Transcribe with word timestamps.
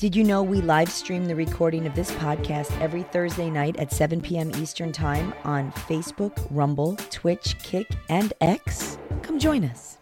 Did 0.00 0.16
you 0.16 0.24
know 0.24 0.42
we 0.42 0.62
live 0.62 0.90
stream 0.90 1.26
the 1.26 1.36
recording 1.36 1.86
of 1.86 1.94
this 1.94 2.10
podcast 2.12 2.74
every 2.80 3.02
Thursday 3.02 3.50
night 3.50 3.76
at 3.76 3.92
7 3.92 4.22
p.m. 4.22 4.50
Eastern 4.56 4.92
Time 4.92 5.34
on 5.44 5.70
Facebook, 5.72 6.46
Rumble, 6.50 6.96
Twitch, 7.10 7.58
Kick, 7.58 7.86
and 8.08 8.32
X? 8.40 8.96
Come 9.20 9.38
join 9.38 9.62
us. 9.62 9.98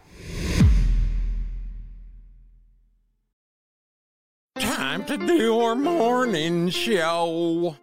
Time 4.54 5.04
to 5.06 5.16
do 5.16 5.58
our 5.58 5.74
morning 5.74 6.68
show. 6.68 7.74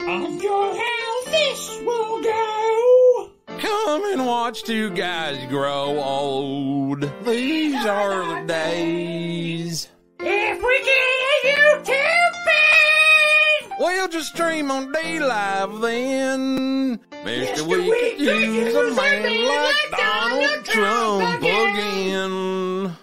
Of 0.00 0.42
your 0.42 0.74
how 0.74 1.24
this 1.26 1.80
will 1.84 2.22
go. 2.22 3.30
Come 3.58 4.10
and 4.14 4.24
watch 4.24 4.62
two 4.62 4.88
guys 4.92 5.46
grow 5.50 6.00
old. 6.00 7.02
These 7.26 7.84
are 7.84 8.40
the 8.40 8.46
days. 8.46 9.90
If 10.18 10.62
we 10.62 10.78
get 10.82 11.17
YouTube 11.48 12.32
feed. 12.44 13.76
We'll 13.78 14.08
just 14.08 14.34
stream 14.34 14.70
on 14.70 14.92
D 14.92 15.18
Live 15.18 15.80
then. 15.80 16.98
Mr. 16.98 17.56
Mr. 17.56 17.62
We 17.66 17.90
We 17.90 18.10
could 18.16 18.40
use 18.40 18.74
a 18.74 18.94
man 18.94 19.46
like 19.46 19.92
like 19.92 20.00
Donald 20.00 20.64
Trump 20.64 21.40
Trump 21.40 21.42
again. 21.42 22.96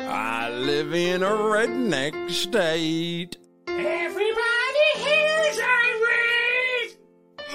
I 0.00 0.50
live 0.50 0.94
in 0.94 1.22
a 1.22 1.30
redneck 1.30 2.30
state. 2.30 3.36
Everybody 3.66 4.86
here's 4.96 5.58
irate. 5.58 6.98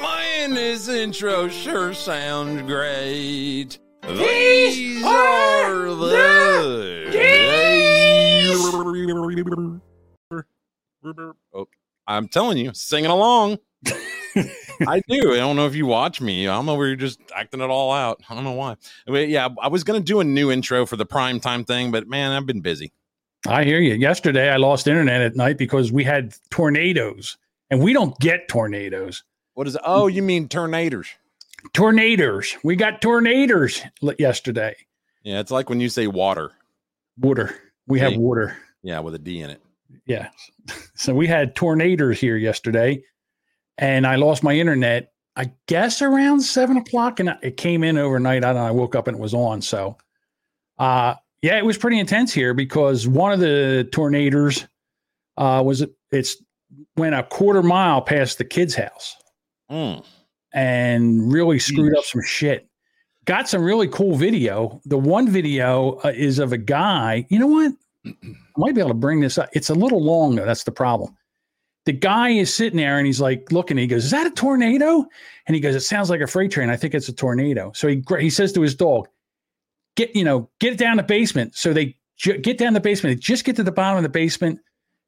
Man, 0.01 0.53
this 0.53 0.87
intro 0.87 1.47
sure 1.47 1.93
sounds 1.93 2.61
great. 2.63 3.79
These 4.07 5.03
are 5.05 5.85
the 5.93 7.07
Oh, 11.53 11.67
I'm 12.07 12.27
telling 12.27 12.57
you, 12.57 12.71
singing 12.73 13.09
along. 13.09 13.59
I 14.87 15.01
do. 15.07 15.33
I 15.33 15.37
don't 15.37 15.55
know 15.55 15.65
if 15.65 15.75
you 15.75 15.85
watch 15.85 16.21
me. 16.21 16.47
I'm 16.47 16.69
over 16.69 16.85
here 16.85 16.95
just 16.95 17.19
acting 17.35 17.61
it 17.61 17.69
all 17.69 17.91
out. 17.91 18.21
I 18.29 18.35
don't 18.35 18.43
know 18.43 18.53
why. 18.53 18.75
But 19.05 19.29
yeah, 19.29 19.49
I 19.61 19.67
was 19.67 19.83
gonna 19.83 19.99
do 19.99 20.19
a 20.19 20.23
new 20.23 20.51
intro 20.51 20.85
for 20.85 20.95
the 20.95 21.05
prime 21.05 21.39
time 21.39 21.65
thing, 21.65 21.91
but 21.91 22.07
man, 22.07 22.31
I've 22.31 22.45
been 22.45 22.61
busy. 22.61 22.93
I 23.47 23.63
hear 23.63 23.79
you. 23.79 23.95
Yesterday, 23.95 24.49
I 24.49 24.57
lost 24.57 24.87
internet 24.87 25.21
at 25.21 25.35
night 25.35 25.57
because 25.57 25.91
we 25.91 26.03
had 26.03 26.35
tornadoes, 26.51 27.37
and 27.69 27.81
we 27.81 27.93
don't 27.93 28.17
get 28.19 28.47
tornadoes. 28.47 29.23
What 29.55 29.67
is 29.67 29.75
it? 29.75 29.81
Oh, 29.83 30.07
you 30.07 30.21
mean 30.21 30.47
tornadoes? 30.47 31.07
Tornadoes. 31.73 32.55
We 32.63 32.75
got 32.75 33.01
tornadoes 33.01 33.81
yesterday. 34.17 34.75
Yeah, 35.23 35.39
it's 35.39 35.51
like 35.51 35.69
when 35.69 35.79
you 35.79 35.89
say 35.89 36.07
water. 36.07 36.51
Water. 37.19 37.55
We 37.87 37.99
have 37.99 38.15
water. 38.15 38.57
Yeah, 38.83 38.99
with 38.99 39.15
a 39.15 39.19
D 39.19 39.41
in 39.41 39.49
it. 39.49 39.61
Yeah. 40.05 40.29
So 40.93 41.15
we 41.15 41.25
had 41.25 41.55
tornadoes 41.55 42.19
here 42.19 42.37
yesterday, 42.37 43.01
and 43.79 44.05
I 44.05 44.17
lost 44.17 44.43
my 44.43 44.53
internet. 44.53 45.13
I 45.35 45.51
guess 45.67 45.99
around 46.03 46.41
seven 46.41 46.77
o'clock, 46.77 47.19
and 47.19 47.35
it 47.41 47.57
came 47.57 47.83
in 47.83 47.97
overnight. 47.97 48.43
I 48.43 48.53
don't 48.53 48.57
know. 48.57 48.67
I 48.67 48.71
woke 48.71 48.93
up 48.95 49.07
and 49.07 49.17
it 49.17 49.19
was 49.19 49.33
on. 49.33 49.63
So, 49.63 49.97
uh, 50.77 51.15
yeah, 51.41 51.57
it 51.57 51.65
was 51.65 51.79
pretty 51.79 51.97
intense 51.99 52.31
here 52.31 52.53
because 52.53 53.07
one 53.07 53.31
of 53.31 53.39
the 53.39 53.89
tornadoes 53.91 54.67
uh, 55.37 55.63
was 55.65 55.83
it's 56.11 56.35
went 56.97 57.15
a 57.15 57.23
quarter 57.23 57.63
mile 57.63 58.01
past 58.01 58.37
the 58.37 58.45
kid's 58.45 58.75
house 58.75 59.15
Mm. 59.71 60.05
and 60.53 61.33
really 61.33 61.57
screwed 61.57 61.97
up 61.97 62.03
some 62.03 62.21
shit. 62.23 62.67
Got 63.25 63.49
some 63.49 63.63
really 63.63 63.87
cool 63.87 64.15
video. 64.15 64.79
The 64.85 64.99
one 64.99 65.27
video 65.27 65.93
uh, 66.03 66.11
is 66.15 66.37
of 66.37 66.53
a 66.53 66.57
guy. 66.59 67.25
You 67.29 67.39
know 67.39 67.47
what? 67.47 67.73
Might 68.57 68.75
be 68.75 68.81
able 68.81 68.91
to 68.91 68.95
bring 68.95 69.19
this 69.19 69.37
up. 69.37 69.49
It's 69.53 69.69
a 69.69 69.73
little 69.73 70.03
long 70.03 70.35
though. 70.35 70.45
That's 70.45 70.63
the 70.63 70.71
problem. 70.71 71.15
The 71.85 71.93
guy 71.93 72.29
is 72.29 72.53
sitting 72.53 72.77
there 72.77 72.97
and 72.97 73.07
he's 73.07 73.21
like 73.21 73.51
looking. 73.51 73.77
He 73.77 73.87
goes, 73.87 74.05
"Is 74.05 74.11
that 74.11 74.27
a 74.27 74.31
tornado?" 74.31 75.05
And 75.47 75.55
he 75.55 75.61
goes, 75.61 75.75
"It 75.75 75.81
sounds 75.81 76.09
like 76.09 76.21
a 76.21 76.27
freight 76.27 76.51
train. 76.51 76.69
I 76.69 76.75
think 76.75 76.93
it's 76.93 77.09
a 77.09 77.13
tornado." 77.13 77.71
So 77.73 77.87
he 77.87 78.03
he 78.19 78.29
says 78.29 78.53
to 78.53 78.61
his 78.61 78.75
dog, 78.75 79.07
"Get 79.95 80.15
you 80.15 80.23
know, 80.23 80.49
get 80.59 80.73
it 80.73 80.79
down 80.79 80.97
the 80.97 81.03
basement." 81.03 81.55
So 81.55 81.73
they 81.73 81.97
ju- 82.17 82.37
get 82.37 82.57
down 82.57 82.73
the 82.73 82.79
basement. 82.79 83.15
They 83.15 83.19
just 83.19 83.45
get 83.45 83.55
to 83.55 83.63
the 83.63 83.71
bottom 83.71 83.97
of 83.97 84.03
the 84.03 84.09
basement, 84.09 84.59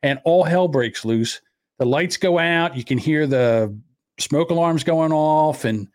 and 0.01 0.19
all 0.25 0.43
hell 0.43 0.67
breaks 0.67 1.05
loose. 1.05 1.41
The 1.79 1.85
lights 1.85 2.17
go 2.17 2.39
out. 2.39 2.75
You 2.75 2.83
can 2.83 2.97
hear 2.97 3.27
the 3.27 3.77
smoke 4.19 4.49
alarms 4.49 4.83
going 4.83 5.11
off, 5.11 5.65
and 5.65 5.87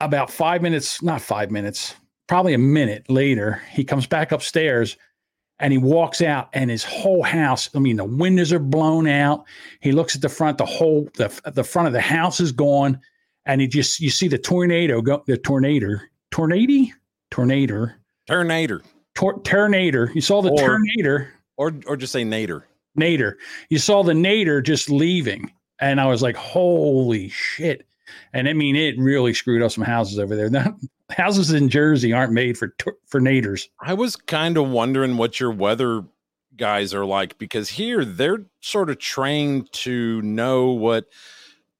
about 0.00 0.30
five 0.30 0.62
minutes, 0.62 1.02
not 1.02 1.20
five 1.20 1.50
minutes, 1.50 1.94
probably 2.30 2.54
a 2.54 2.58
minute 2.58 3.10
later, 3.10 3.60
he 3.70 3.84
comes 3.84 4.06
back 4.06 4.32
upstairs 4.32 4.96
and 5.60 5.72
he 5.72 5.78
walks 5.78 6.20
out 6.22 6.48
and 6.54 6.70
his 6.70 6.82
whole 6.84 7.22
house 7.22 7.68
i 7.74 7.78
mean 7.78 7.96
the 7.96 8.04
windows 8.04 8.52
are 8.52 8.58
blown 8.58 9.06
out. 9.06 9.44
He 9.80 9.92
looks 9.92 10.16
at 10.16 10.22
the 10.22 10.28
front 10.28 10.58
the 10.58 10.66
whole 10.66 11.08
the, 11.14 11.28
the 11.54 11.64
front 11.64 11.86
of 11.86 11.92
the 11.92 12.00
house 12.00 12.40
is 12.40 12.50
gone 12.52 12.98
and 13.46 13.60
he 13.60 13.66
just 13.68 14.00
you 14.00 14.10
see 14.10 14.28
the 14.28 14.38
tornado 14.38 15.00
go 15.02 15.22
the 15.26 15.36
tornado 15.36 15.96
tornado 16.30 16.86
tornado 17.30 17.90
Tornado. 18.26 18.78
tor- 19.14 19.40
tornado 19.42 20.06
you 20.14 20.20
saw 20.20 20.40
the 20.42 20.50
Or- 20.50 20.58
tornado 20.58 21.26
Or 21.56 21.72
or 21.86 21.96
just 21.96 22.12
say 22.12 22.22
nader. 22.24 22.62
nader. 22.98 23.34
You 23.68 23.78
saw 23.78 24.02
the 24.02 24.12
nader 24.12 24.62
just 24.62 24.88
leaving 24.90 25.50
and 25.80 26.00
i 26.00 26.06
was 26.06 26.22
like 26.22 26.36
holy 26.36 27.28
shit 27.28 27.86
and 28.32 28.48
i 28.48 28.52
mean 28.52 28.76
it 28.76 28.98
really 28.98 29.32
screwed 29.34 29.62
up 29.62 29.70
some 29.70 29.84
houses 29.84 30.18
over 30.18 30.34
there 30.36 30.48
the 30.50 30.74
houses 31.10 31.52
in 31.52 31.68
jersey 31.68 32.12
aren't 32.12 32.32
made 32.32 32.56
for 32.58 32.74
for 33.06 33.20
naders 33.20 33.68
I 33.80 33.94
was 33.94 34.16
kind 34.16 34.56
of 34.56 34.68
wondering 34.68 35.16
what 35.16 35.40
your 35.40 35.50
weather 35.50 36.04
guys 36.56 36.92
are 36.94 37.06
like 37.06 37.38
because 37.38 37.68
here 37.70 38.04
they're 38.04 38.44
sort 38.60 38.90
of 38.90 38.98
trained 38.98 39.72
to 39.72 40.20
know 40.22 40.70
what 40.72 41.06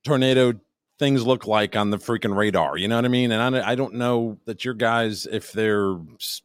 tornado 0.05 0.55
things 0.99 1.27
look 1.27 1.47
like 1.47 1.77
on 1.77 1.89
the 1.91 1.97
freaking 1.97 2.37
radar. 2.37 2.77
You 2.77 2.87
know 2.87 2.97
what 2.97 3.07
I 3.07 3.09
mean? 3.09 3.33
And 3.33 3.57
I, 3.57 3.71
I 3.71 3.75
don't 3.75 3.95
know 3.95 4.39
that 4.45 4.65
your 4.67 4.75
guys, 4.75 5.27
if 5.31 5.51
they're 5.53 5.97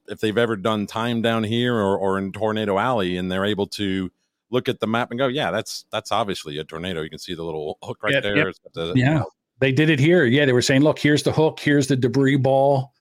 if 0.07 0.22
they've 0.22 0.38
ever 0.38 0.56
done 0.56 0.88
time 0.88 1.22
down 1.22 1.44
here 1.44 1.75
or, 1.75 1.97
or 1.97 2.17
in 2.17 2.31
Tornado 2.31 2.78
Alley, 2.78 3.17
and 3.17 3.29
they're 3.31 3.44
able 3.46 3.67
to 3.67 4.09
look 4.52 4.69
at 4.69 4.79
the 4.79 4.88
map 4.88 5.12
and 5.12 5.17
go, 5.19 5.28
yeah, 5.28 5.52
that's 5.52 5.85
that's 5.91 6.12
obviously 6.12 6.57
a 6.57 6.63
tornado. 6.63 7.02
You 7.02 7.09
can 7.09 7.19
see 7.19 7.35
the 7.35 7.44
little 7.44 7.78
hook 7.84 8.02
right 8.02 8.13
Yep, 8.13 8.23
there. 8.23 8.38
yep. 8.38 8.56
The- 8.73 8.94
Yeah. 8.96 9.23
They 9.65 9.71
did 9.71 9.89
it 9.89 9.97
here. 9.97 10.25
Yeah, 10.25 10.45
they 10.45 10.53
were 10.53 10.61
saying, 10.61 10.81
look, 10.83 10.99
here's 10.99 11.23
the 11.23 11.31
hook, 11.31 11.59
here's 11.59 11.87
the 11.87 11.95
debris 11.95 12.35
ball. 12.35 12.93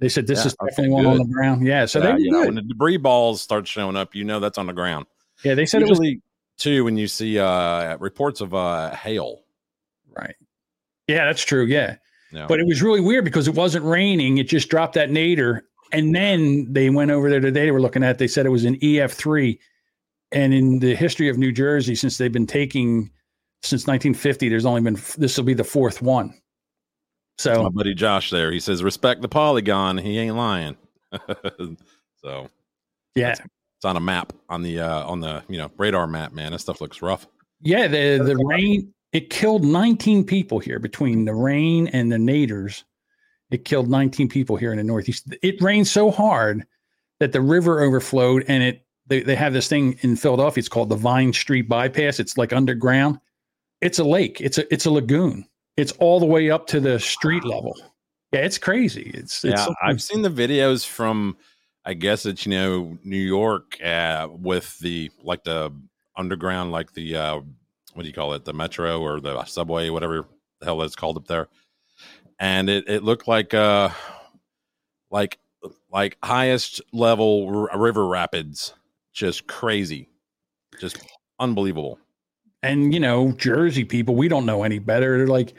They 0.00 0.10
said 0.10 0.26
this 0.26 0.40
Yeah, 0.40 0.48
is 0.48 0.56
definitely 0.68 0.90
one 0.90 1.06
on 1.06 1.16
the 1.16 1.24
ground. 1.24 1.66
Yeah, 1.66 1.86
so 1.86 1.98
Yeah, 1.98 2.14
they 2.14 2.24
yeah, 2.24 2.30
good. 2.32 2.46
when 2.48 2.54
the 2.56 2.60
debris 2.60 2.98
balls 2.98 3.40
start 3.40 3.66
showing 3.66 3.96
up, 3.96 4.14
you 4.14 4.22
know 4.24 4.38
that's 4.38 4.58
on 4.58 4.66
the 4.66 4.74
ground. 4.74 5.06
yeah, 5.44 5.54
they 5.54 5.64
said 5.64 5.80
it 5.80 5.88
was 5.88 5.92
Usually, 5.98 6.20
too, 6.58 6.84
when 6.84 6.98
you 6.98 7.08
see 7.08 7.38
uh 7.38 7.96
reports 7.96 8.42
of 8.42 8.52
uh 8.52 8.94
hail. 8.94 9.44
right. 10.14 10.34
Yeah, 11.08 11.24
that's 11.24 11.42
true. 11.42 11.64
Yeah, 11.64 11.96
but 12.48 12.60
it 12.60 12.66
was 12.66 12.82
really 12.82 13.00
weird 13.00 13.24
because 13.24 13.48
it 13.48 13.54
wasn't 13.54 13.86
raining. 13.86 14.36
It 14.36 14.46
just 14.46 14.68
dropped 14.68 14.96
that 14.96 15.08
nadir, 15.10 15.64
and 15.90 16.14
then 16.14 16.70
they 16.70 16.90
went 16.90 17.12
over 17.12 17.30
there 17.30 17.40
today. 17.40 17.64
They 17.64 17.70
were 17.70 17.80
looking 17.80 18.04
at. 18.04 18.18
They 18.18 18.28
said 18.28 18.44
it 18.44 18.50
was 18.50 18.66
an 18.66 18.76
EF 18.82 19.12
three, 19.12 19.58
and 20.32 20.52
in 20.52 20.80
the 20.80 20.94
history 20.94 21.30
of 21.30 21.38
New 21.38 21.50
Jersey, 21.50 21.94
since 21.94 22.18
they've 22.18 22.30
been 22.30 22.46
taking 22.46 23.10
since 23.62 23.86
1950, 23.86 24.48
there's 24.48 24.64
only 24.64 24.80
been 24.80 24.98
this 25.18 25.36
will 25.36 25.44
be 25.44 25.54
the 25.54 25.64
fourth 25.64 26.00
one. 26.02 26.34
So 27.38 27.62
my 27.62 27.68
buddy 27.70 27.94
Josh 27.94 28.30
there. 28.30 28.52
He 28.52 28.60
says, 28.60 28.82
respect 28.82 29.22
the 29.22 29.28
polygon. 29.28 29.98
He 29.98 30.18
ain't 30.18 30.36
lying. 30.36 30.76
so 32.22 32.48
yeah, 33.14 33.30
it's 33.32 33.84
on 33.84 33.96
a 33.96 34.00
map 34.00 34.32
on 34.48 34.62
the 34.62 34.80
uh 34.80 35.04
on 35.06 35.20
the 35.20 35.42
you 35.48 35.58
know 35.58 35.70
radar 35.78 36.06
map, 36.06 36.32
man. 36.32 36.52
That 36.52 36.60
stuff 36.60 36.80
looks 36.80 37.02
rough. 37.02 37.26
Yeah, 37.60 37.86
the 37.86 38.22
the 38.22 38.36
rain 38.36 38.92
it 39.12 39.30
killed 39.30 39.64
19 39.64 40.24
people 40.24 40.58
here 40.60 40.78
between 40.78 41.24
the 41.24 41.34
rain 41.34 41.88
and 41.88 42.12
the 42.12 42.16
naders. 42.16 42.84
It 43.50 43.64
killed 43.64 43.88
19 43.88 44.28
people 44.28 44.56
here 44.56 44.70
in 44.70 44.78
the 44.78 44.84
Northeast. 44.84 45.34
It 45.42 45.60
rained 45.60 45.88
so 45.88 46.10
hard 46.10 46.64
that 47.18 47.32
the 47.32 47.40
river 47.40 47.82
overflowed 47.82 48.44
and 48.48 48.62
it 48.62 48.86
they, 49.08 49.22
they 49.22 49.34
have 49.34 49.52
this 49.52 49.66
thing 49.66 49.98
in 50.02 50.14
Philadelphia. 50.14 50.60
It's 50.60 50.68
called 50.68 50.88
the 50.88 50.96
Vine 50.96 51.32
Street 51.32 51.68
Bypass. 51.68 52.20
It's 52.20 52.38
like 52.38 52.52
underground. 52.52 53.18
It's 53.80 53.98
a 53.98 54.04
lake. 54.04 54.40
It's 54.40 54.58
a 54.58 54.72
it's 54.72 54.86
a 54.86 54.90
lagoon. 54.90 55.46
It's 55.76 55.92
all 55.92 56.20
the 56.20 56.26
way 56.26 56.50
up 56.50 56.66
to 56.68 56.80
the 56.80 56.98
street 57.00 57.44
level. 57.44 57.74
Yeah, 58.32 58.40
it's 58.40 58.58
crazy. 58.58 59.10
It's, 59.14 59.44
it's 59.44 59.52
yeah, 59.52 59.56
something- 59.56 59.76
I've 59.82 60.02
seen 60.02 60.22
the 60.22 60.30
videos 60.30 60.86
from 60.86 61.36
I 61.84 61.94
guess 61.94 62.26
it's 62.26 62.44
you 62.46 62.50
know 62.52 62.98
New 63.04 63.16
York 63.18 63.78
uh 63.82 64.28
with 64.30 64.78
the 64.80 65.10
like 65.22 65.44
the 65.44 65.72
underground 66.16 66.72
like 66.72 66.92
the 66.92 67.16
uh 67.16 67.40
what 67.94 68.02
do 68.02 68.08
you 68.08 68.14
call 68.14 68.34
it? 68.34 68.44
The 68.44 68.52
metro 68.52 69.00
or 69.00 69.20
the 69.20 69.44
subway, 69.46 69.88
whatever 69.90 70.26
the 70.60 70.66
hell 70.66 70.82
it's 70.82 70.94
called 70.94 71.16
up 71.16 71.26
there. 71.26 71.48
And 72.38 72.68
it, 72.70 72.88
it 72.88 73.02
looked 73.02 73.26
like 73.26 73.54
uh 73.54 73.90
like 75.10 75.38
like 75.90 76.16
highest 76.22 76.80
level 76.92 77.68
r- 77.70 77.78
river 77.78 78.06
rapids 78.06 78.74
just 79.12 79.46
crazy 79.46 80.08
just 80.80 80.98
unbelievable 81.40 81.98
and 82.62 82.92
you 82.92 83.00
know 83.00 83.32
jersey 83.32 83.84
people 83.84 84.14
we 84.14 84.28
don't 84.28 84.46
know 84.46 84.62
any 84.62 84.78
better 84.78 85.18
they're 85.18 85.26
like 85.26 85.54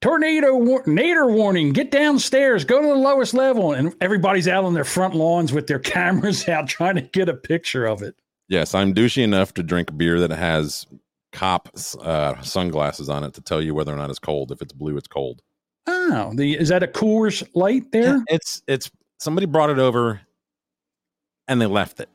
tornado 0.00 0.54
war- 0.54 0.84
nader 0.84 1.32
warning 1.32 1.72
get 1.72 1.90
downstairs 1.90 2.64
go 2.64 2.80
to 2.80 2.88
the 2.88 2.94
lowest 2.94 3.34
level 3.34 3.72
and 3.72 3.94
everybody's 4.00 4.48
out 4.48 4.64
on 4.64 4.74
their 4.74 4.84
front 4.84 5.14
lawns 5.14 5.52
with 5.52 5.66
their 5.66 5.78
cameras 5.94 6.48
out 6.48 6.68
trying 6.68 6.94
to 6.94 7.02
get 7.02 7.28
a 7.28 7.34
picture 7.34 7.86
of 7.86 8.02
it 8.02 8.14
Yes, 8.48 8.74
I'm 8.74 8.94
douchey 8.94 9.22
enough 9.22 9.54
to 9.54 9.62
drink 9.62 9.96
beer 9.96 10.20
that 10.20 10.30
has 10.30 10.86
cop 11.32 11.70
uh, 12.00 12.40
sunglasses 12.42 13.08
on 13.08 13.24
it 13.24 13.34
to 13.34 13.40
tell 13.40 13.62
you 13.62 13.74
whether 13.74 13.92
or 13.92 13.96
not 13.96 14.10
it's 14.10 14.18
cold. 14.18 14.52
If 14.52 14.60
it's 14.60 14.72
blue, 14.72 14.96
it's 14.96 15.08
cold. 15.08 15.42
Oh, 15.86 16.32
the 16.34 16.54
is 16.54 16.68
that 16.68 16.82
a 16.82 16.86
Coors 16.86 17.46
Light 17.54 17.90
there? 17.92 18.22
It's 18.28 18.62
it's 18.66 18.90
somebody 19.18 19.46
brought 19.46 19.70
it 19.70 19.78
over 19.78 20.20
and 21.48 21.60
they 21.60 21.66
left 21.66 22.00
it. 22.00 22.08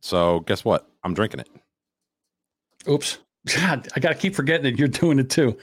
So 0.00 0.40
guess 0.40 0.64
what? 0.64 0.88
I'm 1.02 1.14
drinking 1.14 1.40
it. 1.40 1.48
Oops. 2.88 3.18
God, 3.54 3.88
I 3.94 4.00
got 4.00 4.10
to 4.10 4.14
keep 4.14 4.34
forgetting 4.34 4.64
that 4.64 4.78
you're 4.78 4.88
doing 4.88 5.18
it 5.18 5.30
too. 5.30 5.56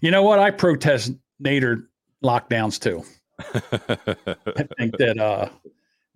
You 0.00 0.10
know 0.10 0.22
what? 0.22 0.38
I 0.38 0.50
protest 0.50 1.12
Nader 1.42 1.86
lockdowns 2.22 2.80
too. 2.80 3.04
I 3.38 4.64
think 4.78 4.96
that 4.98 5.18
uh 5.18 5.48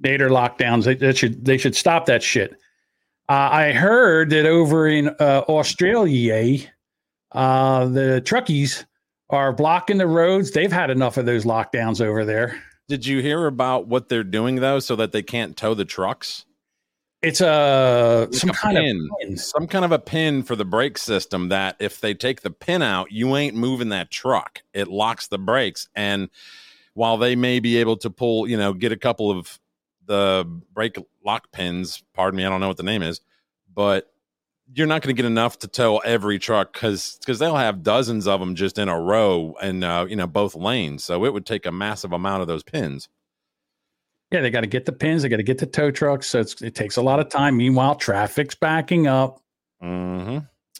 Nader 0.03 0.31
lockdowns 0.31 0.85
they, 0.85 0.95
they 0.95 1.13
should 1.13 1.45
they 1.45 1.57
should 1.59 1.77
stop 1.77 2.07
that 2.07 2.23
shit. 2.23 2.53
Uh, 3.29 3.49
I 3.53 3.73
heard 3.73 4.31
that 4.31 4.47
over 4.47 4.89
in 4.89 5.09
uh, 5.09 5.45
Australia, 5.49 6.59
uh, 7.31 7.87
the 7.87 8.21
truckies 8.25 8.85
are 9.31 9.53
blocking 9.53 9.99
the 9.99 10.09
roads. 10.09 10.51
They've 10.51 10.73
had 10.73 10.91
enough 10.91 11.17
of 11.17 11.25
those 11.25 11.45
lockdowns 11.45 12.05
over 12.05 12.25
there. 12.25 12.61
Did 12.89 13.07
you 13.07 13.23
hear 13.23 13.47
about 13.47 13.87
what 13.87 14.09
they're 14.09 14.25
doing 14.25 14.57
though, 14.57 14.81
so 14.81 14.97
that 14.97 15.13
they 15.13 15.23
can't 15.23 15.57
tow 15.57 15.75
the 15.75 15.85
trucks? 15.85 16.45
It's 17.23 17.41
a 17.41 18.29
Like 18.31 18.35
some 18.35 18.51
a 18.51 18.55
kind 18.55 18.77
pin. 18.77 19.09
of 19.11 19.19
pin. 19.29 19.37
Some 19.37 19.67
kind 19.69 19.85
of 19.85 19.93
a 19.93 19.99
pin 19.99 20.43
for 20.43 20.57
the 20.57 20.65
brake 20.65 20.99
system 20.99 21.49
that 21.51 21.77
if 21.79 22.01
they 22.01 22.15
take 22.15 22.43
the 22.43 22.51
pin 22.51 22.83
out, 22.83 23.13
you 23.13 23.37
ain't 23.37 23.55
moving 23.57 23.91
that 23.91 24.11
truck. 24.11 24.63
It 24.75 24.89
locks 24.89 25.29
the 25.29 25.39
brakes. 25.39 25.89
And 25.95 26.31
while 26.95 27.17
they 27.17 27.37
may 27.37 27.61
be 27.61 27.77
able 27.79 27.97
to 27.99 28.11
pull, 28.11 28.49
you 28.49 28.57
know, 28.57 28.73
get 28.73 28.93
a 28.93 28.97
couple 28.97 29.31
of 29.31 29.59
the 30.07 30.45
brake 30.73 30.97
lock 31.25 31.53
pins, 31.53 32.03
pardon 32.13 32.37
me, 32.37 32.45
I 32.45 32.49
don't 32.49 32.61
know 32.61 32.69
what 32.69 32.77
the 32.77 32.83
name 32.83 33.03
is, 33.03 33.21
but 33.73 34.09
you're 34.75 34.87
not 34.87 35.03
going 35.03 35.15
to 35.15 35.23
get 35.23 35.27
enough 35.27 35.59
to 35.61 35.69
tow 35.69 35.99
every 35.99 36.39
truck 36.39 36.73
because 36.73 37.19
because 37.21 37.39
they'll 37.39 37.57
have 37.57 37.83
dozens 37.83 38.27
of 38.27 38.41
them 38.41 38.55
just 38.55 38.79
in 38.79 38.89
a 38.89 38.99
row 39.01 39.55
and 39.61 39.85
uh, 39.85 40.07
you 40.09 40.17
know 40.17 40.27
both 40.27 40.55
lanes. 40.55 41.05
So 41.05 41.25
it 41.25 41.33
would 41.33 41.47
take 41.47 41.67
a 41.67 41.73
massive 41.73 42.13
amount 42.13 42.43
of 42.43 42.49
those 42.49 42.63
pins. 42.63 43.09
Yeah, 44.32 44.40
they 44.40 44.50
got 44.50 44.62
to 44.62 44.67
get 44.67 44.87
the 44.87 44.93
pins. 44.93 45.23
They 45.23 45.29
got 45.29 45.37
to 45.37 45.43
get 45.43 45.58
the 45.58 45.67
tow 45.67 45.90
trucks. 45.90 46.29
So 46.29 46.40
it's, 46.40 46.61
it 46.62 46.75
takes 46.75 46.96
a 46.96 47.02
lot 47.02 47.20
of 47.20 47.29
time. 47.29 47.56
Meanwhile, 47.56 47.96
traffic's 47.96 48.55
backing 48.55 49.06
up. 49.06 49.40
hmm 49.81 50.38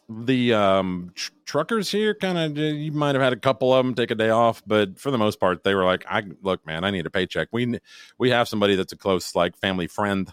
The 0.08 0.54
um, 0.54 1.12
tr- 1.14 1.32
truckers 1.44 1.90
here 1.90 2.14
kind 2.14 2.38
of 2.38 2.56
you 2.56 2.93
might 2.93 3.14
have 3.14 3.22
had 3.22 3.32
a 3.32 3.38
couple 3.38 3.75
of 3.75 3.84
them 3.84 3.94
take 3.94 4.10
a 4.10 4.14
day 4.14 4.31
off, 4.31 4.62
but 4.66 4.99
for 4.99 5.10
the 5.10 5.19
most 5.19 5.38
part, 5.38 5.64
they 5.64 5.75
were 5.75 5.84
like, 5.84 6.04
"I 6.08 6.22
look, 6.43 6.66
man, 6.66 6.84
I 6.84 6.90
need 6.90 7.06
a 7.06 7.10
paycheck. 7.10 7.49
We 7.52 7.78
we 8.19 8.31
have 8.31 8.49
somebody 8.49 8.75
that's 8.75 8.93
a 8.93 8.96
close 8.96 9.34
like 9.34 9.56
family 9.58 9.87
friend, 9.87 10.32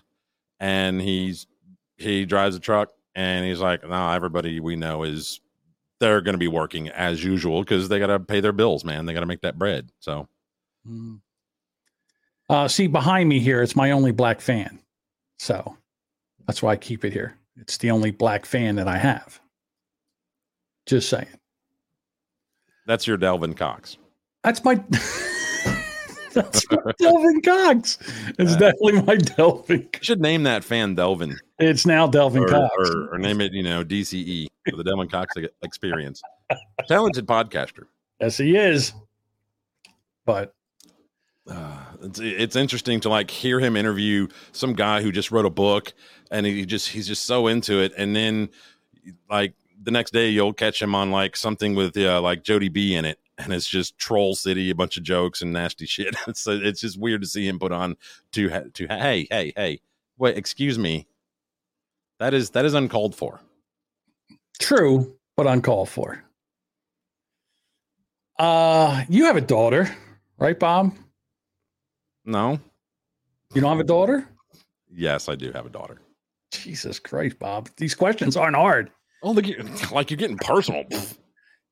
and 0.59 1.01
he's 1.01 1.45
he 1.97 2.25
drives 2.25 2.55
a 2.55 2.59
truck, 2.59 2.91
and 3.15 3.45
he's 3.45 3.59
like, 3.59 3.87
no, 3.87 4.09
everybody 4.11 4.59
we 4.61 4.75
know 4.77 5.03
is 5.03 5.41
they're 5.99 6.21
going 6.21 6.33
to 6.33 6.39
be 6.39 6.47
working 6.47 6.87
as 6.89 7.21
usual 7.23 7.61
because 7.61 7.89
they 7.89 7.99
got 7.99 8.07
to 8.07 8.19
pay 8.19 8.39
their 8.39 8.53
bills, 8.53 8.85
man. 8.85 9.05
They 9.05 9.13
got 9.13 9.19
to 9.19 9.25
make 9.25 9.41
that 9.41 9.57
bread. 9.57 9.91
So 9.99 10.27
Uh, 12.49 12.67
see 12.67 12.87
behind 12.87 13.29
me 13.29 13.39
here, 13.39 13.61
it's 13.61 13.75
my 13.75 13.91
only 13.91 14.11
black 14.11 14.41
fan. 14.41 14.79
So 15.37 15.77
that's 16.47 16.61
why 16.63 16.71
I 16.71 16.75
keep 16.75 17.05
it 17.05 17.13
here. 17.13 17.35
It's 17.57 17.77
the 17.77 17.91
only 17.91 18.11
black 18.11 18.45
fan 18.45 18.75
that 18.75 18.87
I 18.87 18.97
have. 18.97 19.39
Just 20.85 21.09
saying. 21.09 21.27
that's 22.87 23.05
your 23.05 23.17
Delvin 23.17 23.53
Cox. 23.53 23.97
That's 24.43 24.63
my 24.63 24.75
that's 26.33 26.65
my 26.71 26.91
Delvin 26.99 27.41
Cox. 27.41 27.97
It's 28.39 28.55
definitely 28.55 29.01
my 29.03 29.15
Delvin. 29.17 29.81
You 29.81 29.99
should 30.01 30.21
name 30.21 30.43
that 30.43 30.63
fan 30.63 30.95
Delvin. 30.95 31.37
It's 31.59 31.85
now 31.85 32.07
Delvin 32.07 32.43
or, 32.43 32.47
Cox. 32.47 32.73
or, 32.79 33.13
or 33.13 33.17
name 33.19 33.41
it, 33.41 33.53
you 33.53 33.61
know, 33.61 33.83
DCE 33.83 34.47
for 34.69 34.77
the 34.77 34.83
Delvin 34.83 35.09
Cox 35.09 35.35
Experience. 35.61 36.21
Talented 36.87 37.27
podcaster. 37.27 37.83
yes, 38.19 38.37
he 38.37 38.55
is. 38.57 38.93
But 40.25 40.53
Uh, 41.47 41.78
it's 42.01 42.19
it's 42.19 42.55
interesting 42.55 42.99
to 43.01 43.09
like 43.09 43.29
hear 43.31 43.59
him 43.59 43.75
interview 43.75 44.27
some 44.51 44.73
guy 44.73 45.01
who 45.01 45.11
just 45.11 45.31
wrote 45.31 45.45
a 45.45 45.49
book 45.49 45.93
and 46.31 46.45
he 46.45 46.65
just 46.65 46.89
he's 46.89 47.07
just 47.07 47.25
so 47.25 47.47
into 47.47 47.79
it, 47.79 47.93
and 47.97 48.15
then 48.15 48.49
like 49.29 49.53
the 49.81 49.91
next 49.91 50.11
day 50.11 50.29
you'll 50.29 50.53
catch 50.53 50.81
him 50.81 50.93
on 50.93 51.11
like 51.11 51.35
something 51.35 51.75
with 51.75 51.97
uh, 51.97 52.21
like 52.21 52.43
Jody 52.43 52.69
B 52.69 52.95
in 52.95 53.05
it, 53.05 53.19
and 53.37 53.53
it's 53.53 53.67
just 53.67 53.97
troll 53.97 54.35
city, 54.35 54.69
a 54.69 54.75
bunch 54.75 54.97
of 54.97 55.03
jokes 55.03 55.41
and 55.41 55.53
nasty 55.53 55.85
shit. 55.85 56.15
so 56.33 56.51
it's 56.51 56.81
just 56.81 56.99
weird 56.99 57.21
to 57.21 57.27
see 57.27 57.47
him 57.47 57.59
put 57.59 57.71
on 57.71 57.95
to 58.33 58.69
to 58.71 58.87
hey 58.87 59.27
hey 59.31 59.53
hey 59.55 59.81
wait 60.17 60.37
excuse 60.37 60.77
me 60.77 61.07
that 62.19 62.33
is 62.33 62.51
that 62.51 62.65
is 62.65 62.73
uncalled 62.73 63.15
for. 63.15 63.39
true, 64.59 65.15
but 65.37 65.47
uncalled 65.47 65.89
for. 65.89 66.23
Uh 68.37 69.03
you 69.09 69.25
have 69.25 69.37
a 69.37 69.41
daughter, 69.41 69.89
right, 70.37 70.59
Bob? 70.59 70.93
No, 72.29 72.59
You 73.55 73.61
don't 73.61 73.71
have 73.71 73.79
a 73.79 73.83
daughter? 73.83 74.27
yes, 74.93 75.27
I 75.29 75.35
do 75.35 75.51
have 75.51 75.65
a 75.65 75.69
daughter. 75.69 75.97
Jesus 76.51 76.99
Christ, 76.99 77.39
Bob. 77.39 77.69
These 77.77 77.95
questions 77.95 78.37
aren't 78.37 78.55
hard. 78.55 78.91
Oh, 79.23 79.31
look, 79.31 79.45
like 79.91 80.11
you're 80.11 80.17
getting 80.17 80.37
personal. 80.37 80.83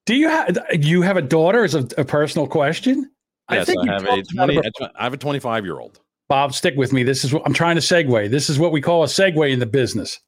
Do 0.07 0.15
you 0.15 0.27
have 0.29 0.57
you 0.71 1.03
have 1.03 1.15
a 1.15 1.21
daughter? 1.21 1.63
Is 1.63 1.75
a, 1.75 1.87
a 1.97 2.03
personal 2.03 2.47
question? 2.47 3.11
Yes, 3.51 3.69
I, 3.69 3.73
you 3.73 3.89
have 3.91 4.03
a 4.05 4.23
20, 4.23 4.57
it. 4.57 4.73
I 4.95 5.03
have 5.03 5.13
a 5.13 5.17
25 5.17 5.63
year 5.63 5.79
old. 5.79 5.99
Bob, 6.27 6.53
stick 6.53 6.75
with 6.75 6.91
me. 6.91 7.03
This 7.03 7.23
is 7.23 7.33
what 7.33 7.43
I'm 7.45 7.53
trying 7.53 7.75
to 7.75 7.81
segue. 7.81 8.29
This 8.29 8.49
is 8.49 8.57
what 8.59 8.71
we 8.71 8.81
call 8.81 9.03
a 9.03 9.07
segue 9.07 9.51
in 9.51 9.59
the 9.59 9.65
business. 9.65 10.19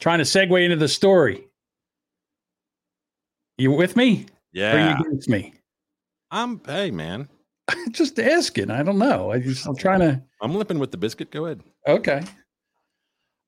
Trying 0.00 0.18
to 0.18 0.24
segue 0.24 0.62
into 0.62 0.76
the 0.76 0.88
story. 0.88 1.46
You 3.56 3.72
with 3.72 3.96
me? 3.96 4.26
Or 4.26 4.32
Yeah, 4.52 4.98
you 4.98 5.04
against 5.06 5.28
me? 5.28 5.54
I'm. 6.30 6.60
Hey, 6.66 6.90
man, 6.90 7.28
just 7.90 8.18
asking. 8.18 8.70
I 8.70 8.82
don't 8.82 8.98
know. 8.98 9.30
I 9.32 9.38
just 9.40 9.66
I'm 9.66 9.76
trying 9.76 10.00
to 10.00 10.22
I'm 10.40 10.54
lipping 10.54 10.78
with 10.78 10.90
the 10.90 10.96
biscuit. 10.96 11.30
Go 11.30 11.46
ahead. 11.46 11.62
Okay. 11.86 12.22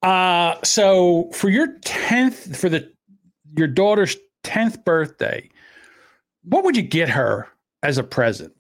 Uh 0.02 0.56
so 0.62 1.30
for 1.32 1.48
your 1.48 1.78
10th 1.80 2.56
for 2.56 2.68
the 2.68 2.90
your 3.56 3.68
daughter's 3.68 4.16
10th 4.44 4.84
birthday, 4.84 5.48
what 6.44 6.64
would 6.64 6.76
you 6.76 6.82
get 6.82 7.08
her 7.08 7.48
as 7.82 7.98
a 7.98 8.02
present? 8.04 8.52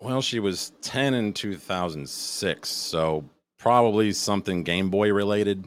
Well, 0.00 0.20
she 0.20 0.40
was 0.40 0.72
10 0.82 1.14
in 1.14 1.32
2006, 1.32 2.68
so 2.68 3.24
probably 3.58 4.12
something 4.12 4.62
Game 4.62 4.90
Boy 4.90 5.12
related, 5.12 5.64